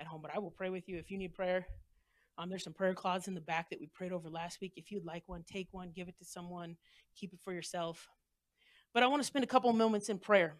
at 0.00 0.06
home, 0.06 0.20
but 0.20 0.34
I 0.34 0.38
will 0.38 0.50
pray 0.50 0.70
with 0.70 0.88
you 0.88 0.98
if 0.98 1.10
you 1.10 1.16
need 1.16 1.34
prayer. 1.34 1.66
Um, 2.36 2.48
there's 2.48 2.64
some 2.64 2.72
prayer 2.72 2.94
cloths 2.94 3.28
in 3.28 3.34
the 3.34 3.40
back 3.40 3.70
that 3.70 3.80
we 3.80 3.86
prayed 3.86 4.12
over 4.12 4.28
last 4.28 4.60
week. 4.60 4.72
If 4.76 4.90
you'd 4.90 5.04
like 5.04 5.22
one, 5.26 5.44
take 5.44 5.68
one, 5.70 5.92
give 5.94 6.08
it 6.08 6.18
to 6.18 6.24
someone, 6.24 6.76
keep 7.16 7.32
it 7.32 7.38
for 7.44 7.52
yourself. 7.52 8.08
But 8.92 9.02
I 9.02 9.06
want 9.06 9.22
to 9.22 9.26
spend 9.26 9.44
a 9.44 9.48
couple 9.48 9.72
moments 9.72 10.08
in 10.08 10.18
prayer. 10.18 10.56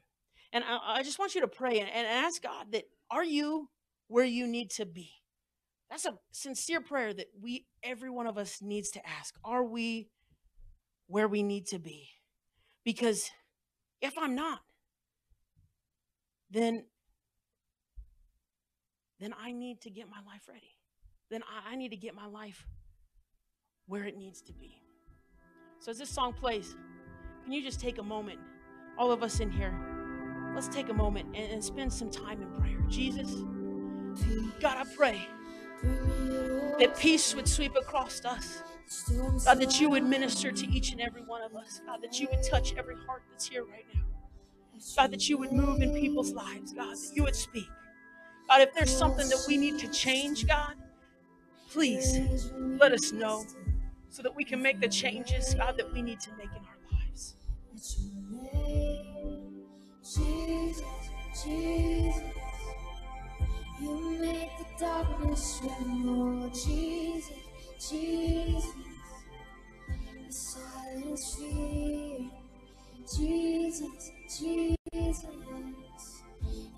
And 0.53 0.63
I, 0.65 0.99
I 0.99 1.03
just 1.03 1.19
want 1.19 1.35
you 1.35 1.41
to 1.41 1.49
pray 1.49 1.81
and, 1.81 1.91
and 1.91 2.07
ask 2.07 2.43
God 2.43 2.67
that 2.73 2.85
are 3.11 3.25
you 3.25 3.69
where 4.09 4.25
you 4.25 4.47
need 4.47 4.71
to 4.71 4.87
be? 4.87 5.11
That's 5.91 6.07
a 6.07 6.15
sincere 6.33 6.81
prayer 6.81 7.13
that 7.13 7.27
we, 7.41 7.67
every 7.83 8.11
one 8.11 8.27
of 8.27 8.39
us, 8.39 8.61
needs 8.61 8.91
to 8.91 9.07
ask. 9.07 9.35
Are 9.45 9.65
we 9.65 10.09
where 11.07 11.29
we 11.29 11.43
need 11.43 11.67
to 11.69 11.79
be? 11.79 12.09
Because 12.85 13.31
if 14.01 14.15
I'm 14.19 14.35
not, 14.35 14.61
then 16.51 16.85
then 19.21 19.35
I 19.41 19.53
need 19.53 19.81
to 19.83 19.91
get 19.91 20.09
my 20.09 20.19
life 20.27 20.43
ready 20.49 20.75
then 21.35 21.43
I, 21.43 21.73
I 21.73 21.77
need 21.77 21.91
to 21.91 21.97
get 21.97 22.15
my 22.15 22.27
life 22.27 22.67
where 23.87 24.05
it 24.05 24.17
needs 24.17 24.41
to 24.43 24.53
be. 24.53 24.81
So 25.81 25.91
as 25.91 25.99
this 25.99 26.09
song 26.09 26.33
plays, 26.33 26.77
can 27.43 27.53
you 27.53 27.63
just 27.63 27.81
take 27.81 27.99
a 27.99 28.03
moment, 28.03 28.39
all 28.97 29.13
of 29.13 29.23
us 29.23 29.41
in 29.41 29.51
here, 29.51 29.75
let's 30.55 30.69
take 30.69 30.89
a 30.89 30.95
moment 30.95 31.27
and, 31.35 31.53
and 31.53 31.63
spend 31.63 31.93
some 31.93 32.11
time 32.11 32.41
in 32.41 32.49
prayer. 32.61 32.79
Jesus, 32.89 33.31
God, 34.61 34.79
I 34.79 34.85
pray 34.97 35.27
that 36.79 36.97
peace 36.97 37.35
would 37.35 37.49
sweep 37.49 37.75
across 37.77 38.25
us. 38.25 38.63
God, 39.45 39.59
that 39.61 39.81
you 39.81 39.91
would 39.91 40.05
minister 40.05 40.53
to 40.53 40.67
each 40.69 40.93
and 40.93 41.01
every 41.01 41.23
one 41.23 41.43
of 41.43 41.57
us. 41.57 41.81
God, 41.85 42.01
that 42.03 42.21
you 42.21 42.29
would 42.31 42.43
touch 42.45 42.75
every 42.77 42.97
heart 43.07 43.23
that's 43.31 43.49
here 43.49 43.65
right 43.65 43.85
now. 43.95 44.03
God, 44.97 45.11
that 45.11 45.29
you 45.29 45.39
would 45.39 45.53
move 45.53 45.83
in 45.83 45.93
people's 45.95 46.33
lives. 46.33 46.73
God, 46.73 46.97
that 46.97 47.11
you 47.15 47.25
would 47.25 47.37
speak. 47.37 47.69
God, 48.49 48.61
if 48.61 48.75
there's 48.75 48.95
something 48.95 49.29
that 49.29 49.45
we 49.49 49.57
need 49.57 49.79
to 49.81 49.89
change, 49.89 50.47
God, 50.47 50.75
please 51.75 52.53
let 52.79 52.93
us 52.93 53.11
know 53.11 53.45
so 54.09 54.23
that 54.23 54.33
we 54.37 54.45
can 54.45 54.63
make 54.63 54.81
the 54.81 54.87
changes, 54.87 55.55
God, 55.55 55.77
that 55.77 55.93
we 55.93 56.03
need 56.03 56.21
to 56.21 56.31
make 56.39 56.47
in 56.47 56.63
our 56.63 56.79
lives. 56.93 57.35
Jesus, 60.05 60.83
Jesus, 61.43 62.23
you 63.81 64.19
make 64.21 64.51
the 64.57 64.67
darkness 64.79 65.59
tremble. 65.59 66.49
Jesus, 66.51 67.31
Jesus, 67.91 68.71
the 69.99 70.33
silence 70.33 71.37
fear. 71.37 72.31
Jesus, 73.19 74.13
Jesus, 74.39 75.27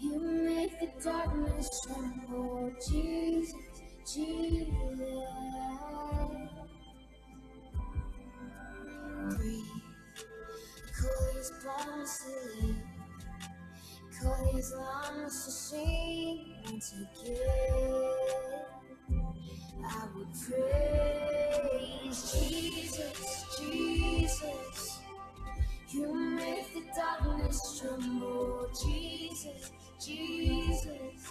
you 0.01 0.19
make 0.21 0.81
the 0.81 0.89
darkness 1.05 1.83
tremble. 1.87 2.73
Jesus. 2.91 3.66
Call 4.07 4.23
his 11.35 11.51
bones 11.65 12.21
to 14.21 14.31
again. 16.93 18.15
I 19.85 19.87
would 20.15 20.33
praise 21.69 22.21
Jesus, 22.33 23.45
Jesus. 23.59 25.01
You 25.91 26.15
make 26.15 26.73
the 26.75 26.83
darkness 26.95 27.81
tremble, 27.81 28.69
Jesus, 28.73 29.73
Jesus. 30.01 31.31